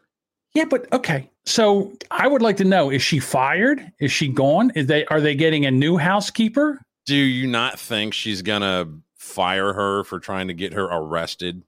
Yeah, 0.52 0.66
but 0.66 0.90
okay. 0.92 1.30
So 1.46 1.92
I 2.10 2.28
would 2.28 2.42
like 2.42 2.58
to 2.58 2.64
know: 2.64 2.90
is 2.90 3.02
she 3.02 3.20
fired? 3.20 3.90
Is 4.00 4.12
she 4.12 4.28
gone? 4.28 4.70
Is 4.74 4.86
they 4.86 5.06
are 5.06 5.22
they 5.22 5.34
getting 5.34 5.64
a 5.64 5.70
new 5.70 5.96
housekeeper? 5.96 6.78
Do 7.06 7.16
you 7.16 7.46
not 7.46 7.80
think 7.80 8.12
she's 8.12 8.42
gonna 8.42 8.86
fire 9.26 9.72
her 9.72 10.04
for 10.04 10.18
trying 10.18 10.48
to 10.48 10.54
get 10.54 10.72
her 10.72 10.84
arrested? 10.84 11.62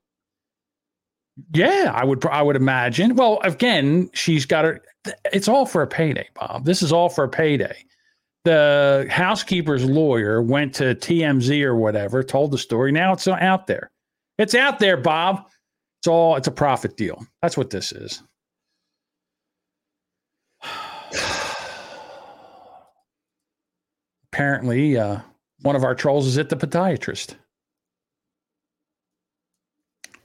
Yeah, 1.52 1.92
I 1.94 2.04
would. 2.04 2.24
I 2.26 2.42
would 2.42 2.56
imagine. 2.56 3.14
Well, 3.14 3.40
again, 3.42 4.10
she's 4.12 4.44
got 4.44 4.64
her. 4.64 4.82
It's 5.32 5.48
all 5.48 5.66
for 5.66 5.82
a 5.82 5.86
payday, 5.86 6.28
Bob. 6.34 6.64
This 6.64 6.82
is 6.82 6.92
all 6.92 7.08
for 7.08 7.24
a 7.24 7.28
payday. 7.28 7.84
The 8.44 9.06
housekeeper's 9.10 9.84
lawyer 9.84 10.42
went 10.42 10.74
to 10.76 10.94
TMZ 10.94 11.62
or 11.62 11.76
whatever, 11.76 12.22
told 12.22 12.50
the 12.50 12.58
story. 12.58 12.92
Now 12.92 13.12
it's 13.12 13.28
out 13.28 13.66
there. 13.66 13.90
It's 14.38 14.54
out 14.54 14.78
there, 14.78 14.96
Bob. 14.96 15.46
It's 16.00 16.08
all. 16.08 16.36
It's 16.36 16.48
a 16.48 16.52
profit 16.52 16.96
deal. 16.96 17.24
That's 17.42 17.56
what 17.56 17.70
this 17.70 17.92
is. 17.92 18.22
Apparently, 24.32 24.96
uh, 24.96 25.20
one 25.62 25.76
of 25.76 25.84
our 25.84 25.94
trolls 25.94 26.26
is 26.26 26.38
at 26.38 26.48
the 26.48 26.56
podiatrist. 26.56 27.36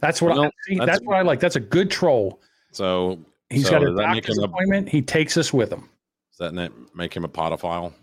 That's 0.03 0.21
what 0.21 0.35
Well, 0.35 0.43
I 0.43 0.49
see. 0.67 0.75
that's- 0.75 0.97
That's, 0.97 1.05
what 1.05 1.15
I 1.15 1.21
like. 1.21 1.39
That's 1.39 1.55
a 1.55 1.61
good 1.61 1.89
troll. 1.89 2.41
So 2.73 3.17
He's 3.49 3.65
so 3.65 3.71
got 3.79 3.83
a 3.87 3.95
doctor's 3.95 4.37
him 4.37 4.43
a, 4.43 4.47
appointment. 4.47 4.89
He 4.89 5.01
takes 5.01 5.37
us 5.37 5.53
with 5.53 5.71
him. 5.71 5.89
does 6.37 6.51
that 6.51 6.71
make 6.93 7.15
him 7.15 7.23
a 7.23 7.29
podophile? 7.29 7.93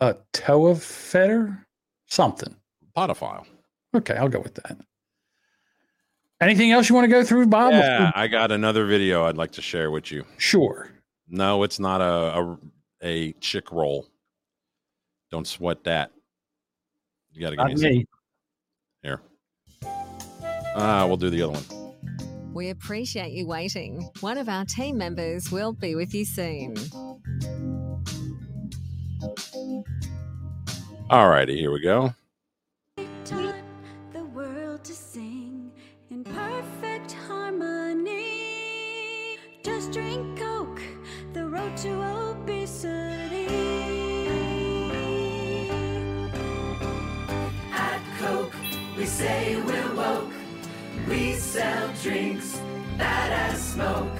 A 0.00 0.16
toe 0.32 0.66
of 0.66 0.82
fetter, 0.82 1.64
something. 2.06 2.56
Podophile. 2.96 3.46
Okay, 3.94 4.14
I'll 4.16 4.28
go 4.28 4.40
with 4.40 4.54
that. 4.54 4.78
Anything 6.40 6.72
else 6.72 6.88
you 6.88 6.94
want 6.96 7.04
to 7.04 7.10
go 7.10 7.22
through, 7.22 7.46
Bob? 7.46 7.72
Yeah, 7.72 8.10
I 8.16 8.26
got 8.26 8.50
another 8.50 8.86
video 8.86 9.26
I'd 9.26 9.36
like 9.36 9.52
to 9.52 9.62
share 9.62 9.92
with 9.92 10.10
you. 10.10 10.24
Sure. 10.38 10.90
No, 11.28 11.62
it's 11.62 11.78
not 11.78 12.00
a 12.00 12.40
a, 12.40 12.58
a 13.02 13.32
chick 13.34 13.70
roll. 13.70 14.06
Don't 15.30 15.46
sweat 15.46 15.84
that. 15.84 16.10
You 17.32 17.42
got 17.42 17.50
to 17.50 17.56
give 17.56 17.66
Not 17.66 17.76
me, 17.76 17.90
me. 17.98 18.06
here. 19.02 19.20
Ah, 20.82 21.04
we'll 21.06 21.18
do 21.18 21.28
the 21.28 21.42
other 21.42 21.52
one. 21.52 22.54
We 22.54 22.70
appreciate 22.70 23.32
you 23.32 23.46
waiting. 23.46 24.08
One 24.20 24.38
of 24.38 24.48
our 24.48 24.64
team 24.64 24.96
members 24.96 25.52
will 25.52 25.74
be 25.74 25.94
with 25.94 26.14
you 26.14 26.24
soon. 26.24 26.74
All 31.10 31.28
righty, 31.28 31.58
here 31.58 31.70
we 31.70 31.80
go. 31.80 32.14
the 32.96 34.24
world 34.32 34.82
to 34.84 34.92
sing 34.94 35.70
in 36.10 36.24
perfect 36.24 37.12
harmony. 37.28 38.26
Just 39.62 39.92
drink 39.92 40.38
Coke, 40.38 40.80
the 41.34 41.46
road 41.46 41.76
to 41.78 41.90
obesity. 42.30 43.48
At 47.70 48.00
Coke, 48.18 48.54
we 48.96 49.04
say 49.04 49.60
we're 49.66 49.94
woke. 49.94 49.99
We 51.10 51.34
sell 51.34 51.92
drinks 52.02 52.60
that 52.96 53.50
as 53.50 53.60
smoke. 53.60 54.16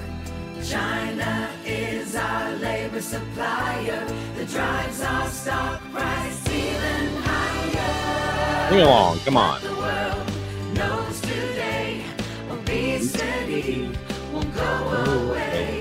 China 0.61 1.49
is 1.65 2.15
our 2.17 2.51
labor 2.57 3.01
supplier 3.01 4.05
that 4.35 4.49
drives 4.49 5.01
our 5.01 5.27
stock 5.29 5.81
price 5.91 6.47
even 6.49 7.15
higher. 7.23 8.69
Sing 8.69 8.81
along, 8.81 9.19
come 9.19 9.37
on. 9.37 9.61
The 9.63 9.73
world 9.73 10.75
knows 10.75 11.21
today 11.21 12.03
won't 14.33 14.53
go 14.53 15.29
away. 15.29 15.80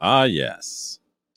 Ah, 0.00 0.24
yes. 0.24 0.98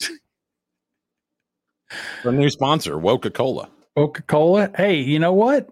the 2.24 2.32
new 2.32 2.48
sponsor, 2.50 2.98
Coca 3.00 3.30
Cola. 3.30 3.68
Coca 3.96 4.22
Cola. 4.22 4.70
Hey, 4.76 5.00
you 5.00 5.18
know 5.18 5.32
what? 5.32 5.68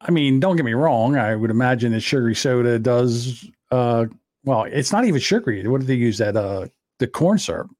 I 0.00 0.10
mean, 0.10 0.40
don't 0.40 0.56
get 0.56 0.64
me 0.64 0.74
wrong. 0.74 1.16
I 1.16 1.34
would 1.34 1.50
imagine 1.50 1.92
that 1.92 2.00
sugary 2.00 2.34
soda 2.34 2.78
does. 2.78 3.48
Uh, 3.70 4.06
well, 4.44 4.64
it's 4.64 4.92
not 4.92 5.04
even 5.06 5.20
sugary. 5.20 5.66
What 5.66 5.80
do 5.80 5.86
they 5.86 5.94
use? 5.94 6.18
That 6.18 6.36
uh, 6.36 6.66
the 6.98 7.06
corn 7.06 7.38
syrup, 7.38 7.70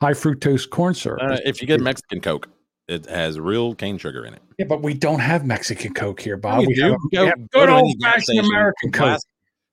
high 0.00 0.12
fructose 0.12 0.68
corn 0.68 0.94
syrup. 0.94 1.20
Uh, 1.22 1.38
if 1.44 1.60
you 1.60 1.66
get 1.66 1.80
Mexican 1.80 2.20
Coke, 2.22 2.48
it 2.88 3.04
has 3.06 3.38
real 3.38 3.74
cane 3.74 3.98
sugar 3.98 4.24
in 4.24 4.32
it. 4.32 4.42
yeah, 4.58 4.64
but 4.66 4.82
we 4.82 4.94
don't 4.94 5.18
have 5.18 5.44
Mexican 5.44 5.92
Coke 5.92 6.20
here, 6.20 6.38
Bob. 6.38 6.60
we 6.66 6.72
do. 6.74 6.82
have, 6.82 6.92
Go- 7.12 7.22
we 7.24 7.28
have 7.28 7.50
good 7.50 7.68
old 7.68 7.94
fashioned. 8.02 8.38
American 8.46 8.92
Coke. 8.92 9.02
glass- 9.06 9.24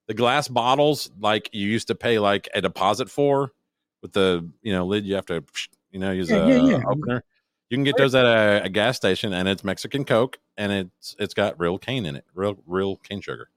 the 0.10 0.14
glass 0.14 0.50
bottles, 0.50 1.10
like 1.18 1.50
you 1.54 1.66
used 1.70 1.88
to 1.88 1.96
pay 1.96 2.20
like 2.20 2.50
a 2.54 2.60
deposit 2.60 3.10
for, 3.10 3.54
with 4.04 4.14
the 4.14 4.48
you 4.62 4.72
know 4.72 4.86
lid, 4.86 5.06
you 5.06 5.16
have 5.16 5.26
to 5.26 5.44
you 5.92 5.98
know 6.00 6.12
use 6.12 6.30
Yeah, 6.30 6.46
a 6.46 6.48
yeah, 6.48 6.78
yeah. 6.78 6.84
opener. 6.88 7.24
You 7.70 7.78
can 7.78 7.86
get 7.86 7.98
those 7.98 8.14
at 8.14 8.26
a, 8.26 8.66
a 8.66 8.70
gas 8.70 8.98
station, 8.98 9.34
and 9.34 9.48
it's 9.48 9.64
Mexican 9.64 10.06
Coke, 10.06 10.38
and 10.58 10.72
it's 10.72 11.16
it's 11.18 11.34
got 11.34 11.60
real 11.60 11.80
cane 11.80 12.06
in 12.06 12.16
it, 12.16 12.26
real 12.36 12.56
real 12.68 12.98
cane 12.98 13.22
sugar. 13.22 13.50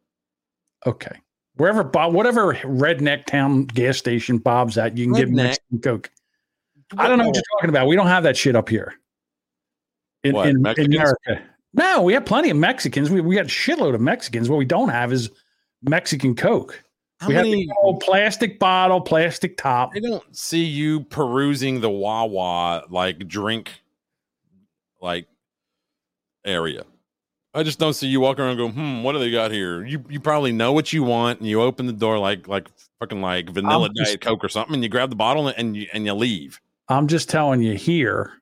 Okay. 0.86 1.20
Wherever 1.56 1.84
Bob, 1.84 2.14
whatever 2.14 2.54
redneck 2.54 3.26
town 3.26 3.64
gas 3.64 3.98
station 3.98 4.38
Bob's 4.38 4.78
at, 4.78 4.96
you 4.96 5.04
can 5.06 5.14
get 5.14 5.28
Mexican 5.28 5.80
Coke. 5.80 6.10
I 6.96 7.08
don't 7.08 7.18
know 7.18 7.26
what 7.26 7.34
you're 7.34 7.42
talking 7.58 7.68
about. 7.70 7.88
We 7.88 7.96
don't 7.96 8.06
have 8.06 8.22
that 8.22 8.36
shit 8.36 8.54
up 8.54 8.68
here 8.68 8.94
in, 10.22 10.34
What, 10.34 10.48
in, 10.48 10.64
in 10.78 10.94
America. 10.94 11.42
No, 11.72 12.02
we 12.02 12.12
have 12.12 12.24
plenty 12.24 12.50
of 12.50 12.56
Mexicans. 12.56 13.10
We, 13.10 13.20
we 13.20 13.34
got 13.34 13.46
a 13.46 13.48
shitload 13.48 13.94
of 13.94 14.00
Mexicans. 14.00 14.48
What 14.48 14.56
we 14.56 14.64
don't 14.64 14.90
have 14.90 15.12
is 15.12 15.30
Mexican 15.82 16.34
Coke. 16.34 16.82
How 17.18 17.28
we 17.28 17.34
have 17.34 17.46
many- 17.46 17.68
old 17.82 18.00
plastic 18.00 18.58
bottle, 18.58 19.00
plastic 19.00 19.56
top. 19.56 19.92
I 19.94 20.00
don't 20.00 20.36
see 20.36 20.64
you 20.64 21.00
perusing 21.00 21.80
the 21.80 21.90
Wawa 21.90 22.84
like 22.90 23.26
drink 23.26 23.80
like 25.00 25.26
area. 26.44 26.84
I 27.54 27.62
just 27.62 27.78
don't 27.78 27.94
see 27.94 28.06
you 28.06 28.20
walking 28.20 28.44
around 28.44 28.60
and 28.60 28.74
go, 28.74 28.80
hmm, 28.80 29.02
what 29.02 29.12
do 29.12 29.18
they 29.18 29.30
got 29.30 29.50
here? 29.50 29.84
You 29.84 30.04
you 30.10 30.20
probably 30.20 30.52
know 30.52 30.72
what 30.72 30.92
you 30.92 31.02
want 31.02 31.40
and 31.40 31.48
you 31.48 31.62
open 31.62 31.86
the 31.86 31.92
door 31.94 32.18
like 32.18 32.46
like 32.48 32.68
fucking 33.00 33.22
like 33.22 33.48
vanilla 33.48 33.88
just- 33.96 34.10
diet 34.10 34.20
coke 34.20 34.44
or 34.44 34.48
something 34.50 34.74
and 34.74 34.82
you 34.82 34.90
grab 34.90 35.08
the 35.08 35.16
bottle 35.16 35.48
and 35.48 35.74
you 35.76 35.86
and 35.94 36.04
you 36.04 36.12
leave. 36.12 36.60
I'm 36.88 37.06
just 37.08 37.28
telling 37.30 37.62
you 37.62 37.74
here, 37.74 38.34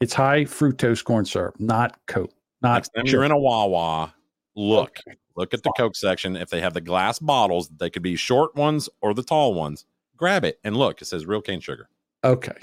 it's 0.00 0.14
high 0.14 0.44
fructose 0.44 1.04
corn 1.04 1.24
syrup, 1.26 1.60
not 1.60 1.96
Coke. 2.06 2.32
Not 2.62 2.74
Next 2.74 2.88
time 2.88 3.06
you're 3.06 3.22
in 3.24 3.30
a 3.30 3.38
Wawa, 3.38 4.14
look. 4.56 4.98
Look 5.36 5.52
at 5.54 5.62
the 5.62 5.72
Coke 5.76 5.96
section. 5.96 6.36
If 6.36 6.50
they 6.50 6.60
have 6.60 6.74
the 6.74 6.80
glass 6.80 7.18
bottles, 7.18 7.68
they 7.68 7.90
could 7.90 8.02
be 8.02 8.16
short 8.16 8.54
ones 8.54 8.88
or 9.00 9.14
the 9.14 9.22
tall 9.22 9.54
ones. 9.54 9.84
Grab 10.16 10.44
it 10.44 10.60
and 10.62 10.76
look. 10.76 11.02
It 11.02 11.06
says 11.06 11.26
real 11.26 11.40
cane 11.42 11.60
sugar. 11.60 11.88
Okay. 12.22 12.56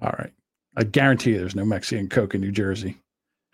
All 0.00 0.14
right. 0.18 0.32
I 0.76 0.84
guarantee 0.84 1.32
you 1.32 1.38
there's 1.38 1.54
no 1.54 1.64
Mexican 1.64 2.08
Coke 2.08 2.34
in 2.34 2.40
New 2.40 2.52
Jersey. 2.52 2.96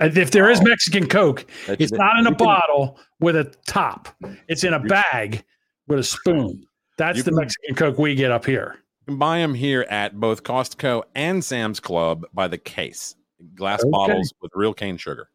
If 0.00 0.30
there 0.32 0.50
is 0.50 0.62
Mexican 0.62 1.06
Coke, 1.08 1.46
it's 1.68 1.92
not 1.92 2.18
in 2.18 2.26
a 2.26 2.34
bottle 2.34 2.98
with 3.20 3.36
a 3.36 3.44
top. 3.66 4.08
It's 4.48 4.64
in 4.64 4.74
a 4.74 4.80
bag 4.80 5.44
with 5.86 6.00
a 6.00 6.04
spoon. 6.04 6.66
That's 6.98 7.22
the 7.22 7.32
Mexican 7.32 7.74
Coke 7.76 7.98
we 7.98 8.14
get 8.14 8.30
up 8.30 8.44
here. 8.44 8.76
You 9.02 9.12
can 9.12 9.18
buy 9.18 9.38
them 9.38 9.54
here 9.54 9.86
at 9.88 10.18
both 10.18 10.42
Costco 10.42 11.04
and 11.14 11.44
Sam's 11.44 11.78
Club 11.80 12.26
by 12.32 12.48
the 12.48 12.58
case. 12.58 13.14
Glass 13.54 13.82
Okay. 13.82 13.90
bottles 13.90 14.32
with 14.40 14.50
real 14.54 14.74
cane 14.74 14.96
sugar. 14.96 15.28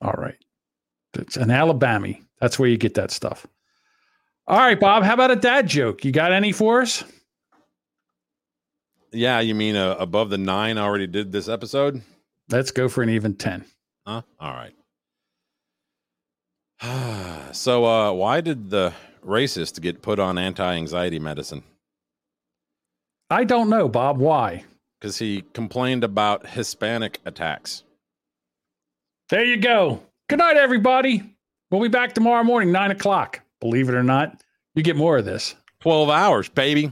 All 0.00 0.14
right. 0.14 0.36
It's 1.14 1.36
an 1.36 1.50
Alabama. 1.50 2.14
That's 2.40 2.58
where 2.58 2.68
you 2.68 2.76
get 2.76 2.94
that 2.94 3.10
stuff. 3.10 3.46
All 4.46 4.58
right, 4.58 4.78
Bob. 4.78 5.04
How 5.04 5.14
about 5.14 5.30
a 5.30 5.36
dad 5.36 5.68
joke? 5.68 6.04
You 6.04 6.12
got 6.12 6.32
any 6.32 6.52
for 6.52 6.82
us? 6.82 7.04
Yeah, 9.12 9.40
you 9.40 9.54
mean 9.54 9.76
uh, 9.76 9.96
above 9.98 10.30
the 10.30 10.38
nine 10.38 10.78
already 10.78 11.06
did 11.06 11.32
this 11.32 11.48
episode? 11.48 12.02
Let's 12.50 12.70
go 12.70 12.88
for 12.88 13.02
an 13.02 13.10
even 13.10 13.34
10. 13.34 13.64
Huh? 14.06 14.22
All 14.40 14.52
right. 14.52 14.74
so, 17.54 17.84
uh, 17.84 18.12
why 18.12 18.40
did 18.40 18.70
the 18.70 18.92
racist 19.24 19.80
get 19.80 20.02
put 20.02 20.18
on 20.18 20.38
anti 20.38 20.74
anxiety 20.74 21.18
medicine? 21.18 21.62
I 23.30 23.44
don't 23.44 23.70
know, 23.70 23.88
Bob. 23.88 24.18
Why? 24.18 24.64
Because 25.00 25.18
he 25.18 25.44
complained 25.52 26.04
about 26.04 26.46
Hispanic 26.48 27.20
attacks. 27.24 27.82
There 29.30 29.44
you 29.44 29.56
go. 29.56 30.02
Good 30.32 30.38
night, 30.38 30.56
everybody. 30.56 31.22
We'll 31.70 31.82
be 31.82 31.88
back 31.88 32.14
tomorrow 32.14 32.42
morning, 32.42 32.72
nine 32.72 32.90
o'clock. 32.90 33.42
Believe 33.60 33.90
it 33.90 33.94
or 33.94 34.02
not, 34.02 34.42
you 34.74 34.82
get 34.82 34.96
more 34.96 35.18
of 35.18 35.26
this. 35.26 35.54
12 35.80 36.08
hours, 36.08 36.48
baby. 36.48 36.90